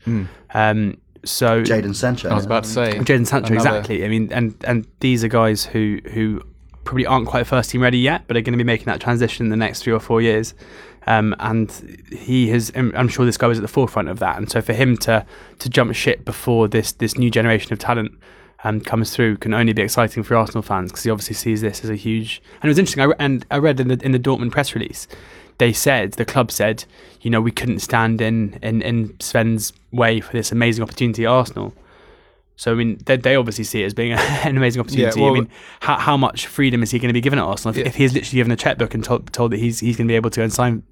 Um, 0.54 0.98
so 1.24 1.62
Jadon 1.62 1.94
Sancho. 1.94 2.28
I 2.30 2.34
was 2.34 2.44
about 2.46 2.64
to 2.64 2.70
say 2.70 2.98
Jadon 2.98 3.26
Sancho, 3.26 3.52
another- 3.52 3.68
exactly. 3.78 4.04
I 4.04 4.08
mean, 4.08 4.32
and 4.32 4.54
and 4.64 4.86
these 5.00 5.22
are 5.22 5.28
guys 5.28 5.64
who 5.64 5.98
who 6.12 6.42
probably 6.84 7.06
aren't 7.06 7.28
quite 7.28 7.46
first 7.46 7.70
team 7.70 7.80
ready 7.82 7.98
yet, 7.98 8.24
but 8.26 8.36
are 8.36 8.40
going 8.40 8.54
to 8.54 8.58
be 8.58 8.64
making 8.64 8.86
that 8.86 9.00
transition 9.00 9.46
in 9.46 9.50
the 9.50 9.56
next 9.56 9.82
three 9.82 9.92
or 9.92 10.00
four 10.00 10.20
years. 10.20 10.54
Um, 11.06 11.34
and 11.40 11.70
he 12.12 12.48
has, 12.50 12.72
I'm 12.74 12.92
I'm 12.96 13.08
sure 13.08 13.24
this 13.26 13.36
guy 13.36 13.46
was 13.48 13.58
at 13.58 13.62
the 13.62 13.68
forefront 13.68 14.08
of 14.08 14.18
that. 14.20 14.36
And 14.38 14.50
so 14.50 14.60
for 14.62 14.72
him 14.72 14.96
to 14.98 15.24
to 15.58 15.68
jump 15.68 15.94
ship 15.94 16.24
before 16.24 16.68
this 16.68 16.92
this 16.92 17.16
new 17.18 17.30
generation 17.30 17.72
of 17.72 17.78
talent 17.78 18.12
um, 18.64 18.80
comes 18.80 19.14
through 19.14 19.38
can 19.38 19.52
only 19.54 19.72
be 19.72 19.82
exciting 19.82 20.22
for 20.22 20.36
Arsenal 20.36 20.62
fans 20.62 20.90
because 20.90 21.02
he 21.04 21.10
obviously 21.10 21.34
sees 21.34 21.60
this 21.62 21.82
as 21.84 21.90
a 21.90 21.96
huge. 21.96 22.40
And 22.60 22.64
it 22.64 22.68
was 22.68 22.78
interesting. 22.78 23.02
I 23.02 23.06
re- 23.06 23.16
and 23.18 23.44
I 23.50 23.58
read 23.58 23.80
in 23.80 23.88
the 23.88 23.98
in 24.04 24.12
the 24.12 24.18
Dortmund 24.18 24.50
press 24.52 24.74
release, 24.74 25.08
they 25.58 25.72
said 25.72 26.12
the 26.12 26.24
club 26.24 26.50
said, 26.52 26.84
you 27.20 27.30
know, 27.30 27.40
we 27.40 27.50
couldn't 27.50 27.80
stand 27.80 28.20
in 28.20 28.58
in, 28.62 28.80
in 28.82 29.16
Sven's 29.20 29.72
way 29.90 30.20
for 30.20 30.32
this 30.32 30.52
amazing 30.52 30.82
opportunity 30.82 31.24
at 31.24 31.30
Arsenal. 31.30 31.74
So 32.56 32.70
I 32.70 32.74
mean, 32.74 32.98
they, 33.06 33.16
they 33.16 33.34
obviously 33.34 33.64
see 33.64 33.82
it 33.82 33.86
as 33.86 33.94
being 33.94 34.12
an 34.18 34.56
amazing 34.56 34.80
opportunity. 34.80 35.20
well- 35.20 35.30
I 35.32 35.34
mean, 35.34 35.48
how, 35.80 35.98
how 35.98 36.16
much 36.16 36.46
freedom 36.46 36.82
is 36.82 36.90
he 36.92 36.98
going 37.00 37.08
to 37.08 37.14
be 37.14 37.20
given 37.20 37.38
at 37.40 37.44
Arsenal? 37.44 37.70
If, 37.76 37.78
Yeah. 37.78 37.86
if 37.88 37.96
he's 37.96 38.12
literally 38.14 38.36
given 38.36 38.52
a 38.52 38.56
checkbook 38.56 38.94
and 38.94 39.02
told, 39.02 39.32
told 39.32 39.50
that 39.52 39.58
he's 39.58 39.80
he's 39.80 39.96
going 39.96 40.06
to 40.06 40.12
be 40.12 40.16
able 40.16 40.30
to 40.30 40.40
go 40.40 40.44
and 40.44 40.52
sign, 40.52 40.84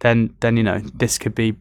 then 0.00 0.34
then 0.40 0.56
you 0.58 0.62
know 0.62 0.80
this 0.94 1.16
could 1.18 1.34
be 1.34 1.54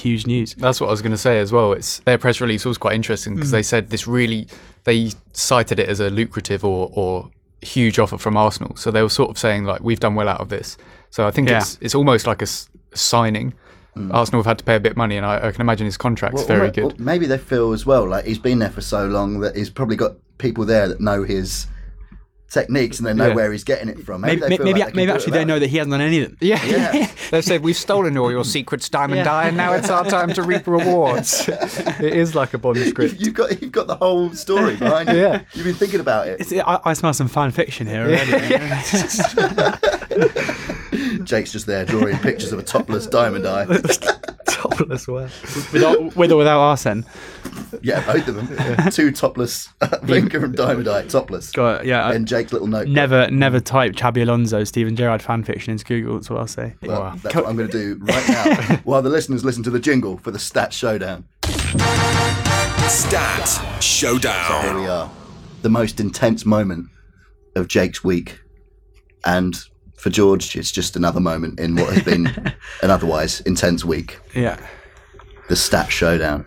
huge 0.00 0.26
news. 0.26 0.54
That's 0.54 0.80
what 0.80 0.88
I 0.88 0.90
was 0.90 1.02
going 1.02 1.12
to 1.12 1.18
say 1.18 1.38
as 1.38 1.52
well. 1.52 1.72
It's 1.72 2.00
their 2.00 2.18
press 2.18 2.40
release 2.40 2.64
was 2.64 2.78
quite 2.78 2.94
interesting 2.94 3.34
because 3.34 3.50
hmm. 3.50 3.56
they 3.56 3.62
said 3.62 3.90
this 3.90 4.06
really 4.06 4.48
they 4.84 5.10
cited 5.32 5.78
it 5.78 5.88
as 5.88 6.00
a 6.00 6.10
lucrative 6.10 6.64
or 6.64 6.90
or 6.94 7.30
huge 7.62 7.98
offer 7.98 8.18
from 8.18 8.36
Arsenal. 8.36 8.76
So 8.76 8.90
they 8.90 9.02
were 9.02 9.08
sort 9.10 9.30
of 9.30 9.38
saying 9.38 9.64
like 9.64 9.82
we've 9.82 10.00
done 10.00 10.14
well 10.14 10.28
out 10.28 10.40
of 10.40 10.48
this. 10.48 10.76
So 11.10 11.26
I 11.26 11.30
think 11.30 11.48
Yeah. 11.48 11.58
it's 11.58 11.78
it's 11.80 11.94
almost 11.94 12.26
like 12.26 12.40
a, 12.42 12.44
s- 12.44 12.68
a 12.92 12.98
signing. 12.98 13.54
Hmm. 13.94 14.12
Arsenal 14.12 14.40
have 14.40 14.46
had 14.46 14.58
to 14.58 14.64
pay 14.64 14.76
a 14.76 14.80
bit 14.80 14.92
of 14.92 14.96
money, 14.96 15.16
and 15.16 15.26
I, 15.26 15.48
I 15.48 15.52
can 15.52 15.60
imagine 15.60 15.84
his 15.84 15.96
contract's 15.96 16.40
Well, 16.40 16.46
very 16.46 16.68
or- 16.68 16.72
good. 16.72 16.84
or 16.84 16.94
maybe 16.98 17.26
they 17.26 17.38
feel 17.38 17.72
as 17.72 17.84
well 17.84 18.08
like 18.08 18.24
he's 18.24 18.38
been 18.38 18.60
there 18.60 18.70
for 18.70 18.80
so 18.80 19.06
long 19.06 19.40
that 19.40 19.56
he's 19.56 19.70
probably 19.70 19.96
got 19.96 20.12
people 20.38 20.64
there 20.64 20.88
that 20.88 21.00
know 21.00 21.22
his 21.22 21.66
techniques 22.50 22.98
and 22.98 23.06
they 23.06 23.14
know 23.14 23.28
Yeah. 23.28 23.34
where 23.34 23.52
he's 23.52 23.64
getting 23.64 23.88
it 23.88 24.04
from. 24.04 24.20
Maybe 24.22 24.40
they 24.40 24.48
maybe 24.48 24.56
feel 24.58 24.64
maybe, 24.66 24.80
like 24.80 24.92
they 24.92 24.96
maybe 24.96 25.12
actually 25.12 25.32
they 25.32 25.44
know 25.44 25.58
that 25.58 25.68
he 25.68 25.76
hasn't 25.78 25.92
done 25.92 26.00
any 26.00 26.20
of 26.22 26.28
them. 26.30 26.38
Yeah, 26.40 26.64
Yeah. 26.66 27.10
they've 27.30 27.44
said 27.44 27.62
we've 27.62 27.76
stolen 27.76 28.16
all 28.18 28.30
your 28.30 28.44
secrets, 28.44 28.88
Diamond 28.88 29.18
Yeah. 29.18 29.24
Die, 29.24 29.48
and 29.48 29.56
now 29.56 29.72
it's 29.72 29.88
our 29.88 30.04
time 30.04 30.32
to 30.34 30.42
reap 30.42 30.66
rewards. 30.66 31.48
it 31.48 32.00
is 32.02 32.34
like 32.34 32.52
a 32.52 32.58
Bond 32.58 32.78
script. 32.78 33.20
You've 33.20 33.34
got 33.34 33.62
you've 33.62 33.72
got 33.72 33.86
the 33.86 33.96
whole 33.96 34.30
story 34.32 34.76
behind 34.76 35.08
you. 35.10 35.16
Yeah. 35.16 35.42
You've 35.54 35.64
been 35.64 35.74
thinking 35.74 36.00
about 36.00 36.26
it. 36.28 36.40
It's, 36.40 36.52
I, 36.52 36.80
I 36.84 36.92
smell 36.94 37.14
some 37.14 37.28
fan 37.28 37.50
fiction 37.52 37.86
here 37.86 38.02
already. 38.02 38.30
Jake's 41.24 41.52
just 41.52 41.66
there 41.66 41.84
drawing 41.84 42.16
pictures 42.18 42.52
of 42.52 42.58
a 42.58 42.62
topless 42.62 43.06
diamond 43.06 43.46
eye. 43.46 43.66
Topless 44.46 45.06
wear. 45.06 45.30
Without, 45.72 46.16
with 46.16 46.32
or 46.32 46.36
without 46.36 46.60
Arsene. 46.60 47.04
Yeah, 47.82 48.04
both 48.06 48.28
of 48.28 48.34
them. 48.34 48.90
Two 48.90 49.10
topless 49.12 49.68
Wenger 50.08 50.44
and 50.44 50.56
diamond 50.56 50.88
eye, 50.88 51.06
topless. 51.06 51.50
Got 51.52 51.80
it, 51.82 51.86
yeah. 51.86 52.06
I- 52.06 52.14
And 52.14 52.26
Jake's 52.26 52.52
little 52.52 52.68
note. 52.68 52.88
Never, 52.88 53.30
never 53.30 53.60
type 53.60 53.92
Xabi 53.92 54.22
Alonso, 54.22 54.64
Steven 54.64 54.96
Gerrard 54.96 55.22
fan 55.22 55.44
fiction 55.44 55.72
into 55.72 55.84
Google. 55.84 56.14
That's 56.14 56.30
what 56.30 56.40
I'll 56.40 56.46
say. 56.46 56.74
Well, 56.82 57.00
Wow. 57.00 57.14
that's 57.22 57.34
what 57.34 57.46
I'm 57.46 57.56
going 57.56 57.70
to 57.70 57.96
do 57.96 58.04
right 58.04 58.28
now 58.28 58.76
while 58.84 59.02
the 59.02 59.10
listeners 59.10 59.44
listen 59.44 59.62
to 59.64 59.70
the 59.70 59.80
jingle 59.80 60.18
for 60.18 60.30
the 60.30 60.38
stat 60.38 60.72
showdown. 60.72 61.24
Stat 62.88 63.48
Here 64.62 64.74
we 64.78 64.86
are. 64.86 65.10
The 65.62 65.68
most 65.70 66.00
intense 66.00 66.44
moment 66.44 66.86
of 67.54 67.68
Jake's 67.68 68.02
week. 68.02 68.40
And 69.24 69.54
for 69.96 70.10
George, 70.10 70.56
it's 70.56 70.72
just 70.72 70.96
another 70.96 71.20
moment 71.20 71.60
in 71.60 71.76
what 71.76 71.92
has 71.92 72.02
been 72.02 72.26
an 72.82 72.90
otherwise 72.90 73.40
intense 73.42 73.84
week. 73.84 74.18
Yeah. 74.34 74.58
The 75.48 75.56
stat 75.56 75.90
showdown. 75.92 76.46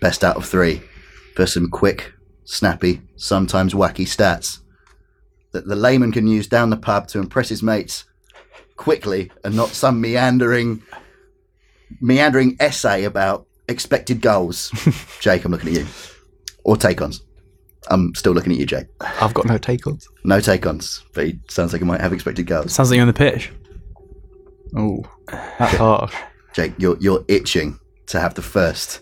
Best 0.00 0.24
out 0.24 0.36
of 0.36 0.46
three. 0.46 0.82
For 1.36 1.46
some 1.46 1.70
quick, 1.70 2.12
snappy, 2.44 3.02
sometimes 3.16 3.74
wacky 3.74 4.06
stats 4.06 4.60
that 5.52 5.66
the 5.66 5.76
layman 5.76 6.12
can 6.12 6.26
use 6.26 6.46
down 6.46 6.70
the 6.70 6.76
pub 6.76 7.08
to 7.08 7.18
impress 7.18 7.48
his 7.48 7.62
mates 7.62 8.04
quickly 8.76 9.30
and 9.44 9.54
not 9.54 9.68
some 9.68 10.00
meandering 10.00 10.82
meandering 12.00 12.56
essay 12.60 13.04
about 13.04 13.46
expected 13.68 14.20
goals. 14.20 14.70
Jake, 15.20 15.44
I'm 15.44 15.52
looking 15.52 15.70
at 15.70 15.80
you. 15.80 15.86
Or 16.64 16.76
take-ons. 16.76 17.22
I'm 17.88 18.14
still 18.14 18.32
looking 18.32 18.52
at 18.52 18.58
you, 18.58 18.66
Jake. 18.66 18.86
I've 19.00 19.34
got 19.34 19.46
no 19.46 19.58
take 19.58 19.86
ons. 19.86 20.06
No 20.24 20.40
take-ons, 20.40 21.02
but 21.14 21.26
he 21.26 21.40
sounds 21.48 21.72
like 21.72 21.80
he 21.80 21.86
might 21.86 22.00
have 22.00 22.12
expected 22.12 22.46
goals. 22.46 22.72
Sounds 22.72 22.90
like 22.90 22.96
you're 22.96 23.02
on 23.02 23.08
the 23.08 23.14
pitch. 23.14 23.50
Oh, 24.76 25.02
that's 25.26 25.76
harsh. 25.76 26.14
Jake, 26.52 26.74
you're 26.78 26.96
you're 27.00 27.24
itching 27.28 27.78
to 28.06 28.20
have 28.20 28.34
the 28.34 28.42
first 28.42 29.00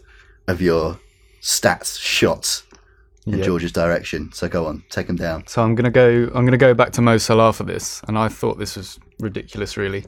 of 0.49 0.61
your 0.61 0.99
stats 1.41 1.99
shots 2.01 2.65
in 3.27 3.39
Yeah. 3.39 3.45
George's 3.45 3.73
direction. 3.73 4.31
So 4.33 4.49
go 4.49 4.67
on, 4.67 4.83
take 4.91 5.09
him 5.09 5.17
down. 5.17 5.45
So 5.47 5.63
I'm 5.63 5.75
gonna 5.75 5.91
go. 5.91 6.31
I'm 6.35 6.45
gonna 6.45 6.57
go 6.57 6.75
back 6.75 6.93
to 6.93 7.03
Mo 7.03 7.19
Salah 7.19 7.53
for 7.53 7.65
this, 7.65 8.01
and 8.09 8.19
I 8.19 8.29
thought 8.29 8.59
this 8.59 8.77
was 8.77 8.99
ridiculous, 9.21 9.77
really. 9.77 10.07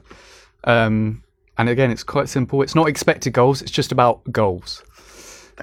Um, 0.63 1.23
and 1.57 1.69
again, 1.69 1.91
it's 1.91 2.03
quite 2.03 2.27
simple. 2.29 2.61
It's 2.61 2.75
not 2.75 2.87
expected 2.87 3.33
goals. 3.33 3.61
It's 3.61 3.71
just 3.71 3.91
about 3.91 4.19
goals. 4.31 4.83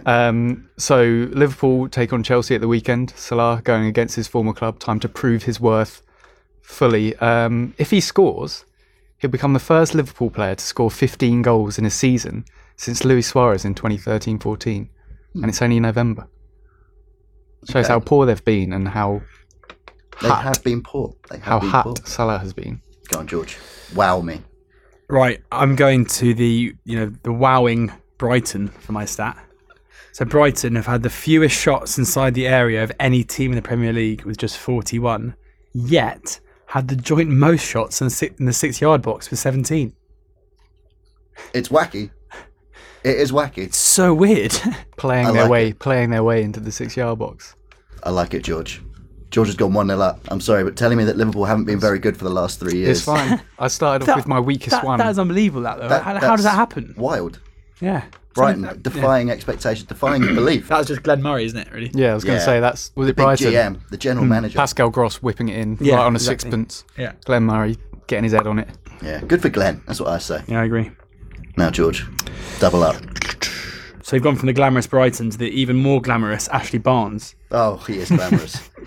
Um, 0.07 0.68
so 0.76 1.29
Liverpool 1.33 1.89
take 1.89 2.12
on 2.12 2.22
Chelsea 2.22 2.55
at 2.55 2.61
the 2.61 2.68
weekend. 2.68 3.12
Salah 3.16 3.61
going 3.64 3.87
against 3.87 4.14
his 4.14 4.29
former 4.29 4.53
club. 4.53 4.79
Time 4.79 5.01
to 5.01 5.09
prove 5.09 5.43
his 5.45 5.61
worth 5.61 6.03
fully. 6.62 7.16
Um, 7.16 7.74
if 7.79 7.91
he 7.91 8.01
scores, 8.01 8.64
he'll 9.18 9.31
become 9.31 9.55
the 9.55 9.59
first 9.59 9.95
Liverpool 9.95 10.31
player 10.31 10.55
to 10.55 10.64
score 10.64 10.91
15 10.91 11.43
goals 11.43 11.79
in 11.79 11.85
a 11.85 11.91
season 11.91 12.45
since 12.79 13.05
Luis 13.05 13.26
Suarez 13.26 13.64
in 13.66 13.74
2013-14, 13.74 14.89
hmm. 15.35 15.43
and 15.43 15.51
it's 15.51 15.61
only 15.61 15.79
November. 15.81 16.26
Shows 17.68 17.85
Okay. 17.85 17.89
how 17.93 18.01
poor 18.01 18.24
they've 18.24 18.45
been 18.45 18.72
and 18.72 18.89
how 18.89 19.20
They 20.22 20.29
Hot. 20.29 20.43
have 20.45 20.64
been 20.64 20.83
poor. 20.83 21.14
They 21.29 21.37
have 21.37 21.45
how 21.45 21.61
been 21.61 21.68
hot 21.68 21.85
poor. 21.85 21.95
Salah 22.05 22.39
has 22.39 22.53
been. 22.53 22.81
Go 23.09 23.18
on, 23.18 23.26
George. 23.26 23.59
Wow 23.95 24.20
me. 24.20 24.41
Right, 25.09 25.43
I'm 25.53 25.74
going 25.76 26.07
to 26.07 26.35
the 26.35 26.74
you 26.85 26.99
know 26.99 27.12
the 27.22 27.33
wowing 27.33 27.93
Brighton 28.16 28.68
for 28.68 28.93
my 28.93 29.05
stat. 29.05 29.37
So 30.12 30.24
Brighton 30.24 30.74
have 30.74 30.87
had 30.87 31.03
the 31.03 31.11
fewest 31.11 31.57
shots 31.57 31.99
inside 31.99 32.35
the 32.35 32.47
area 32.49 32.83
of 32.83 32.91
any 32.99 33.22
team 33.22 33.53
in 33.53 33.57
the 33.57 33.62
Premier 33.62 33.93
League 33.93 34.24
with 34.24 34.37
just 34.37 34.57
41, 34.59 35.35
yet 35.72 36.41
had 36.66 36.89
the 36.89 36.97
joint 36.97 37.31
most 37.31 37.64
shots 37.64 38.01
in 38.01 38.09
the, 38.09 38.11
si- 38.11 38.31
in 38.39 38.47
the 38.47 38.53
six-yard 38.53 39.01
box 39.03 39.31
with 39.31 39.39
17. 39.39 39.95
It's 41.55 41.68
wacky. 41.68 42.11
It 43.05 43.16
is 43.16 43.32
wacky. 43.32 43.59
It's 43.59 43.76
so 43.76 44.12
weird. 44.14 44.53
Playing 44.96 45.26
I 45.26 45.32
their 45.32 45.42
like 45.42 45.51
way, 45.51 45.68
it. 45.68 45.78
playing 45.78 46.11
their 46.11 46.24
way 46.24 46.42
into 46.42 46.61
the 46.61 46.72
six-yard 46.72 47.18
box. 47.18 47.55
I 48.03 48.11
like 48.11 48.34
it, 48.34 48.42
George. 48.42 48.82
George 49.30 49.49
has 49.49 49.57
gone 49.57 49.74
1 49.74 49.88
0 49.88 50.01
up. 50.01 50.20
I'm 50.28 50.40
sorry, 50.40 50.64
but 50.64 50.76
telling 50.76 50.96
me 50.99 51.05
that 51.05 51.16
Liverpool 51.16 51.44
haven't 51.44 51.64
been 51.64 51.78
very 51.78 51.99
good 51.99 52.16
for 52.16 52.24
the 52.24 52.30
last 52.30 52.59
three 52.59 52.78
years. 52.78 52.99
It's 52.99 53.05
fine. 53.05 53.40
I 53.59 53.68
started 53.68 54.03
off 54.03 54.07
That- 54.07 54.16
with 54.16 54.26
my 54.26 54.40
weakest 54.40 54.70
that, 54.70 54.84
one. 54.84 54.99
that 54.99 55.11
is 55.11 55.18
unbelievable. 55.18 55.62
That 55.62 55.78
though. 55.78 55.88
That- 55.88 56.03
how, 56.03 56.18
how 56.18 56.36
does 56.36 56.44
that 56.44 56.55
happen? 56.55 56.94
Wild. 56.96 57.38
Yeah, 57.80 58.05
Brighton, 58.34 58.64
Something- 58.64 58.82
defying 58.82 59.30
expectations, 59.30 59.86
defying 59.86 60.22
belief. 60.22 60.68
That 60.68 60.78
was 60.78 60.88
just 60.88 61.03
Glenn 61.03 61.22
Murray, 61.22 61.44
isn't 61.44 61.59
it? 61.59 61.70
Really? 61.72 61.90
yeah, 61.94 62.12
I 62.12 62.14
was 62.14 62.24
going 62.24 62.36
Yeah. 62.36 62.40
to 62.40 62.44
say 62.44 62.61
that's 62.61 62.90
was 62.94 63.09
it 63.09 63.16
Big 63.16 63.24
Brighton? 63.24 63.53
GM, 63.53 63.88
the 63.90 63.96
general 63.96 64.24
hmm. 64.24 64.30
manager. 64.30 64.57
Pascal 64.59 64.90
Gross 64.90 65.16
whipping 65.22 65.49
it 65.49 65.59
in 65.59 65.76
Yeah, 65.80 65.96
right 65.96 66.07
on 66.07 66.14
a 66.14 66.16
exactly. 66.16 66.32
sixpence. 66.51 66.84
Yeah. 66.96 67.12
Glenn 67.24 67.44
Murray 67.44 67.76
getting 68.07 68.24
his 68.24 68.32
head 68.32 68.46
on 68.46 68.59
it. 68.59 68.68
Yeah, 69.03 69.20
good 69.20 69.42
for 69.42 69.49
Glenn. 69.49 69.82
That's 69.86 70.01
what 70.01 70.09
I 70.09 70.18
say. 70.18 70.42
Yeah, 70.49 70.61
I 70.61 70.64
agree. 70.64 70.90
Now, 71.59 71.70
George, 71.70 72.06
double 72.61 72.84
up. 72.84 72.94
So 74.04 74.12
we've 74.12 74.22
gone 74.22 74.36
from 74.36 74.46
the 74.46 74.52
glamorous 74.52 74.86
Brighton 74.86 75.30
to 75.30 75.36
the 75.36 75.48
even 75.50 75.74
more 75.74 76.00
glamorous 76.00 76.46
Ashley 76.48 76.78
Barnes. 76.78 77.34
Oh, 77.50 77.78
he 77.78 77.98
is 77.98 78.11
glamorous. 78.11 78.70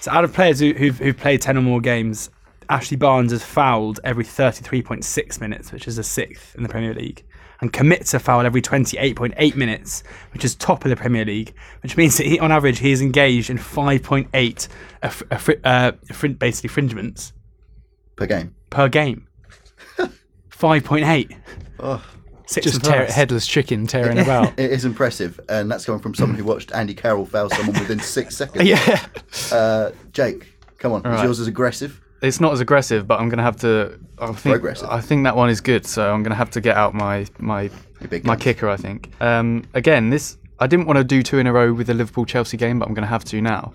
So 0.00 0.12
out 0.12 0.22
of 0.22 0.32
players 0.32 0.60
who, 0.60 0.72
who've, 0.74 0.96
who've 0.96 1.16
played 1.16 1.42
10 1.42 1.58
or 1.58 1.60
more 1.60 1.80
games, 1.80 2.30
Ashley 2.68 2.96
Barnes 2.96 3.32
has 3.32 3.42
fouled 3.42 3.98
every 4.04 4.22
33.6 4.22 5.40
minutes, 5.40 5.72
which 5.72 5.88
is 5.88 5.98
a 5.98 6.04
sixth 6.04 6.54
in 6.54 6.62
the 6.62 6.68
Premier 6.68 6.94
League, 6.94 7.24
and 7.60 7.72
commits 7.72 8.14
a 8.14 8.20
foul 8.20 8.46
every 8.46 8.62
28.8 8.62 9.56
minutes, 9.56 10.04
which 10.32 10.44
is 10.44 10.54
top 10.54 10.84
of 10.84 10.90
the 10.90 10.96
Premier 10.96 11.24
League, 11.24 11.52
which 11.82 11.96
means 11.96 12.16
that 12.16 12.26
he, 12.26 12.38
on 12.38 12.52
average 12.52 12.78
he 12.78 12.92
is 12.92 13.00
engaged 13.02 13.50
in 13.50 13.58
5.8 13.58 14.68
aff- 15.02 15.22
aff- 15.32 15.48
uh, 15.64 15.92
basically 16.38 16.68
infringements 16.68 17.32
per 18.14 18.26
game. 18.26 18.54
per 18.70 18.88
game. 18.88 19.26
5.8. 20.50 21.36
Oh, 21.80 22.02
Just 22.48 22.84
tear, 22.84 23.06
headless 23.06 23.46
chicken 23.46 23.86
tearing 23.86 24.18
about. 24.18 24.52
it 24.58 24.70
is 24.72 24.84
impressive, 24.84 25.38
and 25.48 25.70
that's 25.70 25.84
coming 25.84 26.00
from 26.00 26.14
someone 26.14 26.38
who 26.38 26.44
watched 26.44 26.72
Andy 26.72 26.94
Carroll 26.94 27.26
foul 27.26 27.50
someone 27.50 27.78
within 27.78 28.00
six 28.00 28.36
seconds. 28.40 28.64
yeah, 28.68 29.06
Uh, 29.52 29.90
Jake, 30.12 30.46
come 30.78 30.92
on. 30.92 31.00
Is 31.00 31.04
right. 31.06 31.24
yours 31.24 31.40
as 31.40 31.46
aggressive? 31.46 32.00
it's 32.20 32.40
not 32.40 32.52
as 32.52 32.58
aggressive, 32.60 33.06
but 33.06 33.20
I'm 33.20 33.28
going 33.28 33.38
to 33.38 33.44
have 33.44 33.56
to. 33.58 33.98
I 34.18 34.26
think 34.32 34.54
Progressive. 34.54 34.88
I 34.90 35.00
think 35.00 35.22
that 35.24 35.36
one 35.36 35.50
is 35.50 35.60
good, 35.60 35.86
so 35.86 36.12
I'm 36.12 36.22
going 36.24 36.30
to 36.32 36.36
have 36.36 36.50
to 36.50 36.60
get 36.60 36.76
out 36.76 36.94
my 36.94 37.26
my 37.38 37.70
big 38.08 38.24
my 38.24 38.34
kicker. 38.34 38.68
I 38.68 38.76
think. 38.76 39.10
Um, 39.20 39.64
again, 39.74 40.10
this 40.10 40.36
I 40.58 40.66
didn't 40.66 40.86
want 40.86 40.96
to 40.96 41.04
do 41.04 41.22
two 41.22 41.38
in 41.38 41.46
a 41.46 41.52
row 41.52 41.72
with 41.72 41.86
the 41.86 41.94
Liverpool 41.94 42.24
Chelsea 42.24 42.56
game, 42.56 42.78
but 42.80 42.88
I'm 42.88 42.94
going 42.94 43.04
to 43.04 43.08
have 43.08 43.24
to 43.26 43.40
now. 43.40 43.72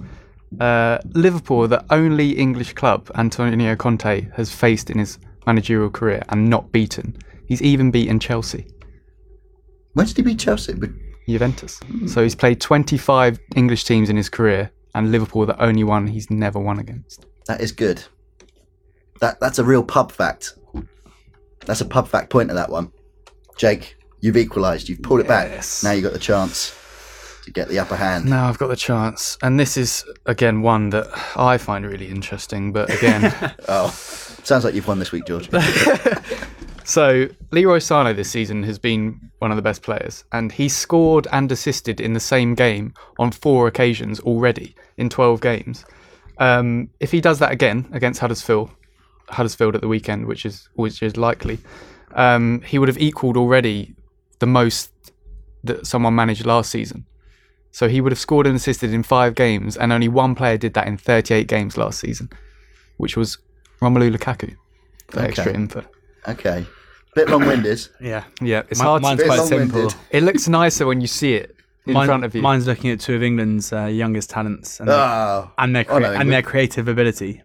Uh, 0.59 0.97
Liverpool, 1.13 1.67
the 1.67 1.83
only 1.89 2.31
English 2.37 2.73
club 2.73 3.09
Antonio 3.15 3.75
Conte 3.75 4.27
has 4.35 4.53
faced 4.53 4.89
in 4.89 4.99
his 4.99 5.17
managerial 5.47 5.89
career 5.89 6.21
and 6.29 6.49
not 6.49 6.71
beaten. 6.71 7.15
He's 7.47 7.61
even 7.61 7.91
beaten 7.91 8.19
Chelsea, 8.19 8.65
When 9.93 10.05
did 10.07 10.17
he 10.17 10.23
beat 10.23 10.39
Chelsea? 10.39 10.73
But 10.73 10.89
Juventus. 11.27 11.79
So 12.07 12.23
he's 12.23 12.35
played 12.35 12.59
25 12.59 13.39
English 13.55 13.83
teams 13.85 14.09
in 14.09 14.17
his 14.17 14.29
career, 14.29 14.71
and 14.95 15.11
Liverpool 15.11 15.43
are 15.43 15.47
the 15.47 15.61
only 15.63 15.83
one 15.83 16.07
he's 16.07 16.29
never 16.29 16.59
won 16.59 16.79
against. 16.79 17.25
that 17.47 17.61
is 17.61 17.71
good. 17.71 18.03
That 19.21 19.39
that's 19.39 19.59
a 19.59 19.63
real 19.63 19.83
pub 19.83 20.11
fact. 20.11 20.53
That's 21.65 21.79
a 21.81 21.85
pub 21.85 22.07
fact 22.09 22.29
point 22.29 22.49
of 22.49 22.55
that 22.55 22.69
one. 22.69 22.91
Jake, 23.57 23.95
you've 24.19 24.35
equalised. 24.37 24.89
You've 24.89 25.01
pulled 25.01 25.21
it 25.21 25.27
back. 25.27 25.63
Now 25.83 25.91
you've 25.91 26.03
got 26.03 26.13
the 26.13 26.19
chance 26.19 26.75
to 27.45 27.51
get 27.51 27.69
the 27.69 27.79
upper 27.79 27.95
hand. 27.95 28.25
Now 28.25 28.49
I've 28.49 28.57
got 28.57 28.67
the 28.67 28.75
chance, 28.75 29.37
and 29.41 29.59
this 29.59 29.77
is 29.77 30.03
again 30.25 30.61
one 30.61 30.89
that 30.89 31.07
I 31.37 31.57
find 31.57 31.85
really 31.85 32.07
interesting. 32.09 32.73
But 32.73 32.89
again, 32.93 33.33
Oh, 33.69 33.89
sounds 34.43 34.65
like 34.65 34.73
you've 34.75 34.87
won 34.87 34.99
this 34.99 35.11
week, 35.13 35.25
George. 35.25 35.49
so 36.83 37.27
Leroy 37.51 37.77
Sané 37.79 38.15
this 38.15 38.29
season 38.29 38.63
has 38.63 38.77
been 38.79 39.19
one 39.39 39.51
of 39.51 39.57
the 39.57 39.61
best 39.61 39.81
players, 39.81 40.23
and 40.31 40.51
he 40.51 40.69
scored 40.69 41.27
and 41.31 41.51
assisted 41.51 41.99
in 42.01 42.13
the 42.13 42.19
same 42.19 42.55
game 42.55 42.93
on 43.19 43.31
four 43.31 43.67
occasions 43.67 44.19
already 44.21 44.75
in 44.97 45.09
12 45.09 45.41
games. 45.41 45.85
Um, 46.39 46.89
if 46.99 47.11
he 47.11 47.21
does 47.21 47.39
that 47.39 47.51
again 47.51 47.87
against 47.93 48.19
Huddersfield, 48.19 48.69
Huddersfield 49.29 49.75
at 49.75 49.81
the 49.81 49.87
weekend, 49.87 50.25
which 50.25 50.45
is 50.45 50.67
which 50.75 51.01
is 51.03 51.15
likely, 51.17 51.59
um, 52.13 52.61
he 52.65 52.79
would 52.79 52.89
have 52.89 52.97
equalled 52.97 53.37
already 53.37 53.95
the 54.39 54.47
most 54.47 54.91
that 55.63 55.85
someone 55.87 56.15
managed 56.15 56.45
last 56.45 56.69
season. 56.71 57.05
So 57.71 57.87
he 57.87 58.01
would 58.01 58.11
have 58.11 58.19
scored 58.19 58.45
and 58.45 58.55
assisted 58.55 58.93
in 58.93 59.03
five 59.03 59.35
games, 59.35 59.77
and 59.77 59.91
only 59.93 60.07
one 60.07 60.35
player 60.35 60.57
did 60.57 60.73
that 60.73 60.87
in 60.87 60.97
38 60.97 61.47
games 61.47 61.77
last 61.77 61.99
season, 61.99 62.29
which 62.97 63.15
was 63.15 63.37
Romelu 63.81 64.15
Lukaku. 64.15 64.55
For 65.09 65.19
Okay. 65.19 65.27
extra 65.27 65.53
info. 65.53 65.83
Okay. 66.27 66.65
Bit 67.15 67.29
long 67.29 67.45
winded. 67.45 67.87
Yeah. 68.01 68.23
Yeah, 68.41 68.63
it's 68.69 68.79
Mi- 68.79 68.85
hard. 68.85 69.01
mine's 69.01 69.19
To, 69.19 69.23
Bit 69.23 69.27
quite 69.27 69.39
long-winded. 69.39 69.91
simple. 69.91 70.01
it 70.11 70.23
looks 70.23 70.47
nicer 70.47 70.85
when 70.85 71.01
you 71.01 71.07
see 71.07 71.35
it 71.35 71.55
in 71.85 71.93
Mine- 71.93 72.07
front 72.07 72.23
of 72.23 72.33
you. 72.33 72.41
Mine's 72.41 72.65
looking 72.67 72.89
at 72.91 72.99
two 72.99 73.15
of 73.15 73.23
England's 73.23 73.71
uh, 73.73 73.85
youngest 73.85 74.29
talents 74.29 74.79
and, 74.79 74.89
their, 74.89 74.95
Oh. 74.97 75.51
and, 75.57 75.75
their 75.75 75.85
no, 75.87 75.97
crea- 75.97 76.15
and 76.15 76.31
their 76.31 76.41
creative 76.41 76.87
ability. 76.87 77.41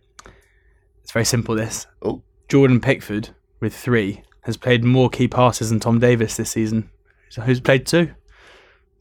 It's 1.02 1.12
very 1.12 1.24
simple. 1.24 1.54
This 1.54 1.86
Oh. 2.02 2.22
Jordan 2.48 2.80
Pickford 2.80 3.30
with 3.60 3.74
three 3.74 4.22
has 4.42 4.56
played 4.56 4.84
more 4.84 5.10
key 5.10 5.28
passes 5.28 5.68
than 5.70 5.80
Tom 5.80 5.98
Davies 5.98 6.36
this 6.36 6.50
season. 6.50 6.88
So 7.28 7.42
who's 7.42 7.60
played 7.60 7.86
two? 7.86 8.10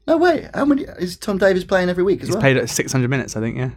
No 0.05 0.17
way. 0.17 0.49
How 0.53 0.65
many 0.65 0.83
is 0.99 1.17
Tom 1.17 1.37
Davies 1.37 1.63
playing 1.65 1.89
every 1.89 2.03
week 2.03 2.21
as 2.21 2.27
He's 2.27 2.35
well? 2.35 2.41
played 2.41 2.57
at 2.57 2.69
600 2.69 3.09
minutes, 3.09 3.35
I 3.37 3.39
think. 3.41 3.57
Yeah. 3.57 3.71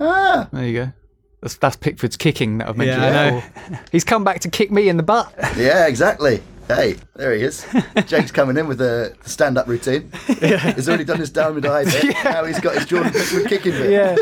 ah, 0.00 0.48
there 0.52 0.64
you 0.66 0.72
go. 0.86 0.92
That's, 1.40 1.56
that's 1.56 1.76
Pickford's 1.76 2.16
kicking 2.16 2.58
that 2.58 2.68
I've 2.68 2.76
mentioned 2.76 3.02
Yeah, 3.02 3.20
I 3.20 3.30
before. 3.70 3.80
He's 3.92 4.04
come 4.04 4.24
back 4.24 4.40
to 4.40 4.48
kick 4.50 4.70
me 4.70 4.88
in 4.88 4.96
the 4.96 5.02
butt. 5.02 5.32
yeah, 5.56 5.86
exactly. 5.86 6.42
Hey, 6.68 6.96
there 7.14 7.32
he 7.32 7.42
is. 7.42 7.64
Jake's 8.06 8.32
coming 8.32 8.56
in 8.56 8.66
with 8.66 8.78
the, 8.78 9.14
the 9.22 9.28
stand-up 9.30 9.68
routine. 9.68 10.10
He's 10.26 10.88
already 10.88 11.04
done 11.04 11.18
his 11.18 11.30
downward 11.30 11.64
eye 11.66 11.84
bit. 11.84 12.16
Now 12.24 12.44
he's 12.44 12.58
got 12.58 12.74
his 12.74 12.86
Jordan 12.86 13.12
Pickford 13.12 13.46
kicking 13.46 13.70
bit. 13.72 13.90
yeah. 13.92 14.16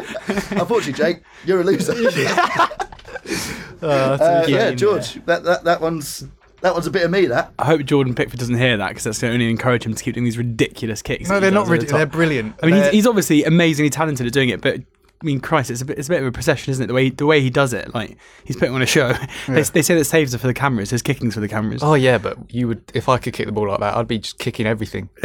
Unfortunately, 0.50 0.92
Jake, 0.92 1.22
you're 1.46 1.60
a 1.62 1.64
loser. 1.64 1.94
Oh, 1.96 3.88
Uh, 3.88 4.44
Yeah, 4.46 4.56
yeah, 4.56 4.68
in 4.68 4.76
George, 4.78 5.14
that, 5.26 5.44
that 5.44 5.64
that 5.64 5.80
one's 5.80 6.26
that 6.60 6.72
one's 6.74 6.86
a 6.86 6.90
bit 6.90 7.02
of 7.04 7.10
me. 7.10 7.26
That 7.26 7.52
I 7.58 7.64
hope 7.66 7.82
Jordan 7.84 8.14
Pickford 8.14 8.38
doesn't 8.40 8.56
hear 8.56 8.76
that 8.76 8.88
because 8.88 9.04
that's 9.04 9.18
going 9.20 9.30
to 9.30 9.34
only 9.34 9.50
encourage 9.50 9.84
him 9.86 9.94
to 9.94 10.02
keep 10.02 10.14
doing 10.14 10.24
these 10.24 10.38
ridiculous 10.38 11.02
kicks. 11.02 11.28
no, 11.28 11.40
they're 11.40 11.50
not 11.50 11.62
at 11.62 11.66
the 11.66 11.72
ridiculous. 11.72 11.98
They're 12.00 12.06
brilliant. 12.06 12.56
I 12.62 12.66
mean, 12.66 12.82
he's, 12.82 12.90
he's 12.92 13.06
obviously 13.06 13.44
amazingly 13.44 13.90
talented 13.90 14.26
at 14.26 14.32
doing 14.32 14.48
it, 14.50 14.60
but 14.60 14.80
I 15.22 15.24
mean, 15.26 15.40
Christ, 15.40 15.70
it's 15.70 15.80
a 15.80 15.84
bit, 15.86 15.98
it's 15.98 16.08
a 16.08 16.10
bit 16.10 16.20
of 16.20 16.26
a 16.26 16.32
procession, 16.32 16.70
isn't 16.72 16.84
it? 16.84 16.86
The 16.88 16.92
way 16.94 17.08
the 17.08 17.24
way 17.24 17.40
he 17.40 17.48
does 17.48 17.72
it, 17.72 17.94
like 17.94 18.18
he's 18.44 18.56
putting 18.56 18.74
on 18.74 18.82
a 18.82 18.86
show. 18.86 19.12
They, 19.48 19.62
they 19.62 19.82
say 19.82 19.94
that 19.94 20.04
saves 20.04 20.34
are 20.34 20.38
for 20.38 20.46
the 20.48 20.54
cameras, 20.54 20.90
his 20.90 21.00
kicking's 21.02 21.34
for 21.34 21.40
the 21.40 21.48
cameras. 21.48 21.82
Oh 21.82 21.94
yeah, 21.94 22.18
but 22.18 22.52
you 22.52 22.68
would 22.68 22.82
if 22.94 23.08
I 23.08 23.16
could 23.18 23.32
kick 23.32 23.46
the 23.46 23.52
ball 23.52 23.68
like 23.68 23.80
that, 23.80 23.96
I'd 23.96 24.08
be 24.08 24.18
just 24.18 24.38
kicking 24.38 24.66
everything. 24.66 25.08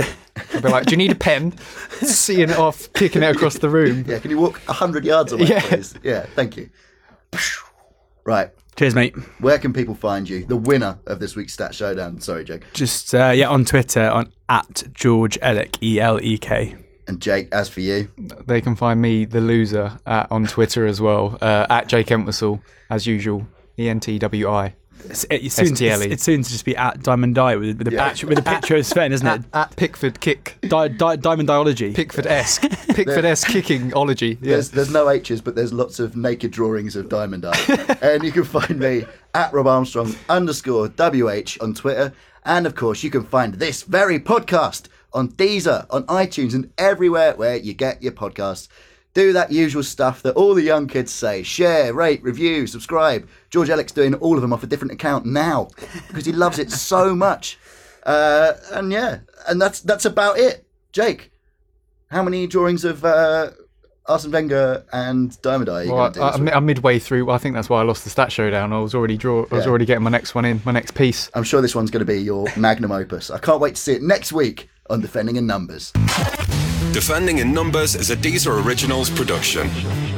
I'd 0.54 0.64
be 0.64 0.70
like, 0.70 0.86
"Do 0.86 0.92
you 0.92 0.98
need 0.98 1.12
a 1.12 1.16
pen?" 1.16 1.58
Seeing 2.02 2.50
it 2.50 2.58
off, 2.58 2.92
kicking 2.94 3.24
it 3.24 3.36
across 3.36 3.58
the 3.58 3.70
room. 3.70 4.06
yeah. 4.08 4.20
Can 4.20 4.32
you 4.32 4.40
walk 4.40 4.60
hundred 4.66 5.04
yards 5.06 5.32
away, 5.34 5.46
Yeah. 5.48 5.62
please? 5.62 5.94
Yeah, 6.04 6.26
thank 6.36 6.56
you. 6.56 6.70
Right, 8.26 8.52
Cheers, 8.76 8.94
mate. 8.96 9.16
where 9.40 9.58
can 9.58 9.74
people 9.74 9.96
find 9.96 10.30
you? 10.30 10.46
The 10.46 10.56
winner 10.58 11.00
of 11.08 11.20
this 11.20 11.36
week's 11.36 11.54
Stat 11.54 11.74
Showdown. 11.74 12.22
Sorry, 12.22 12.44
Jake 12.44 12.64
Just 12.74 13.14
uh, 13.16 13.32
yeah, 13.36 13.50
on 13.50 13.66
Twitter 13.66 14.08
on 14.08 14.32
at 14.48 14.84
George 14.94 15.40
Elek 15.42 15.82
E 15.82 16.00
L 16.00 16.20
E 16.22 16.38
K. 16.38 16.76
and 17.10 17.20
Jake. 17.20 17.49
As 17.51 17.68
for 17.68 17.82
you, 17.82 18.10
They 18.47 18.62
can 18.62 18.76
find 18.76 19.01
me, 19.01 19.26
the 19.26 19.41
loser, 19.41 19.99
at, 20.05 20.32
on 20.32 20.45
Twitter 20.47 20.86
as 20.86 21.01
well, 21.01 21.38
uh, 21.41 21.66
at 21.70 21.88
Jake 21.88 22.12
Entwistle, 22.12 22.62
as 22.89 23.05
usual. 23.05 23.45
E 23.78 23.89
N 23.89 23.99
T 23.99 24.20
W 24.20 24.49
I. 24.49 24.76
It's, 25.05 25.26
it's 25.30 25.55
soon, 25.55 25.68
it's, 25.72 25.80
it's 26.01 26.24
soon 26.24 26.43
to 26.43 26.49
just 26.49 26.66
be 26.66 26.76
at 26.76 27.01
Diamond 27.01 27.34
Die 27.36 27.55
with, 27.55 27.78
with, 27.78 27.88
a, 27.88 27.91
Yeah. 27.91 28.10
picture, 28.10 28.28
with 28.28 28.38
a 28.38 28.41
picture 28.41 28.76
of 28.76 28.86
Sven, 28.86 29.14
isn't 29.14 29.26
At, 29.36 29.39
it? 29.39 29.45
at 29.53 29.76
Pickford 29.78 30.20
kick. 30.20 30.57
Di, 30.68 30.89
di, 30.89 31.16
Diamond 31.16 31.47
Diology. 31.47 31.95
Pickford 31.95 32.28
esque. 32.28 32.64
Pickford 32.89 33.24
esque 33.24 33.47
kicking 33.47 33.93
ology. 33.93 34.38
Yeah. 34.41 34.55
There's, 34.55 34.72
there's 34.72 34.91
no 34.91 35.10
H's, 35.10 35.39
but 35.39 35.55
there's 35.55 35.72
lots 35.72 35.99
of 36.01 36.18
naked 36.18 36.51
drawings 36.51 36.97
of 36.97 37.07
Diamond 37.07 37.45
Eye. 37.45 37.97
and 38.01 38.24
you 38.26 38.34
can 38.34 38.43
find 38.43 38.78
me 38.78 39.05
at 39.34 39.53
Rob 39.53 39.68
Armstrong 39.68 40.14
underscore 40.28 40.89
WH 40.89 41.57
on 41.62 41.74
Twitter. 41.74 42.12
And 42.43 42.66
of 42.68 42.76
course, 42.76 43.01
you 43.01 43.10
can 43.10 43.24
find 43.24 43.53
this 43.53 43.84
very 43.84 44.20
podcast 44.20 44.88
on 45.14 45.30
Deezer, 45.30 45.86
on 45.89 46.03
iTunes, 46.05 46.53
and 46.53 46.72
everywhere 46.78 47.34
where 47.36 47.55
you 47.57 47.74
get 47.74 48.01
your 48.03 48.12
podcasts. 48.12 48.68
Do 49.16 49.34
that 49.34 49.51
usual 49.51 49.82
stuff 49.84 50.22
that 50.22 50.36
all 50.36 50.53
the 50.53 50.62
young 50.62 50.88
kids 50.88 51.12
say 51.12 51.41
share, 51.43 51.93
rate, 51.93 52.22
review, 52.24 52.68
subscribe. 52.68 53.28
George 53.49 53.70
Elek's 53.70 53.91
doing 53.91 54.14
all 54.16 54.36
of 54.36 54.41
them 54.41 54.53
off 54.53 54.64
a 54.64 54.68
different 54.68 54.93
account 54.93 55.26
now 55.26 55.68
because 56.07 56.26
he 56.26 56.32
loves 56.32 56.60
it 56.60 56.72
so 56.72 57.16
much. 57.28 57.57
Uh, 58.05 58.53
and 58.72 58.91
yeah, 58.91 59.20
and 59.47 59.60
that's 59.62 59.82
that's 59.82 60.05
about 60.05 60.38
it. 60.38 60.66
Jake, 60.91 61.32
how 62.12 62.22
many 62.24 62.45
drawings 62.47 62.86
of 62.86 63.03
uh, 63.03 63.49
Arsene 64.05 64.32
Wenger 64.32 64.86
and 64.93 65.39
Diamond 65.41 65.70
Eye 65.70 65.74
are 65.74 65.84
you 65.84 65.91
Well, 65.93 65.97
going 66.03 66.14
to 66.14 66.20
do? 66.20 66.24
I, 66.24 66.28
this 66.32 66.38
I'm, 66.39 66.45
week? 66.45 66.55
I'm 66.55 66.66
midway 66.68 66.99
through. 66.99 67.30
I 67.32 67.38
think 67.39 67.55
that's 67.55 67.68
why 67.70 67.80
I 67.82 67.84
lost 67.84 68.03
the 68.03 68.10
stat 68.12 68.32
showdown. 68.32 68.72
I 68.74 68.80
was 68.80 68.93
already 68.95 69.18
draw. 69.18 69.45
I 69.51 69.55
was 69.55 69.66
Yeah. 69.66 69.70
already 69.70 69.86
getting 69.86 70.03
my 70.03 70.10
next 70.12 70.34
one 70.36 70.45
in, 70.45 70.62
my 70.66 70.72
next 70.72 70.93
piece. 70.93 71.30
I'm 71.34 71.43
sure 71.43 71.62
this 71.62 71.76
one's 71.76 71.91
going 71.91 72.05
to 72.05 72.12
be 72.12 72.22
your 72.22 72.47
magnum 72.55 72.91
opus. 72.91 73.30
I 73.32 73.39
can't 73.39 73.60
wait 73.60 73.76
to 73.76 73.82
see 73.82 73.93
it 73.93 74.01
next 74.03 74.32
week 74.32 74.70
on 74.90 75.02
Defending 75.02 75.36
in 75.36 75.46
Numbers. 75.46 75.92
Defending 76.92 77.38
in 77.38 77.54
Numbers 77.54 77.96
is 77.96 78.10
a 78.10 78.16
Deezer 78.16 78.66
Originals 78.66 79.10
production. 79.10 79.70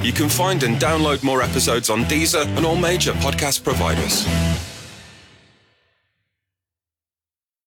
You 0.01 0.13
can 0.13 0.30
find 0.30 0.63
and 0.63 0.78
download 0.78 1.24
more 1.24 1.41
episodes 1.41 1.89
on 1.89 2.03
Deezer 2.05 2.45
and 2.55 2.65
all 2.65 2.76
major 2.76 3.11
podcast 3.13 3.63
providers. 3.63 4.26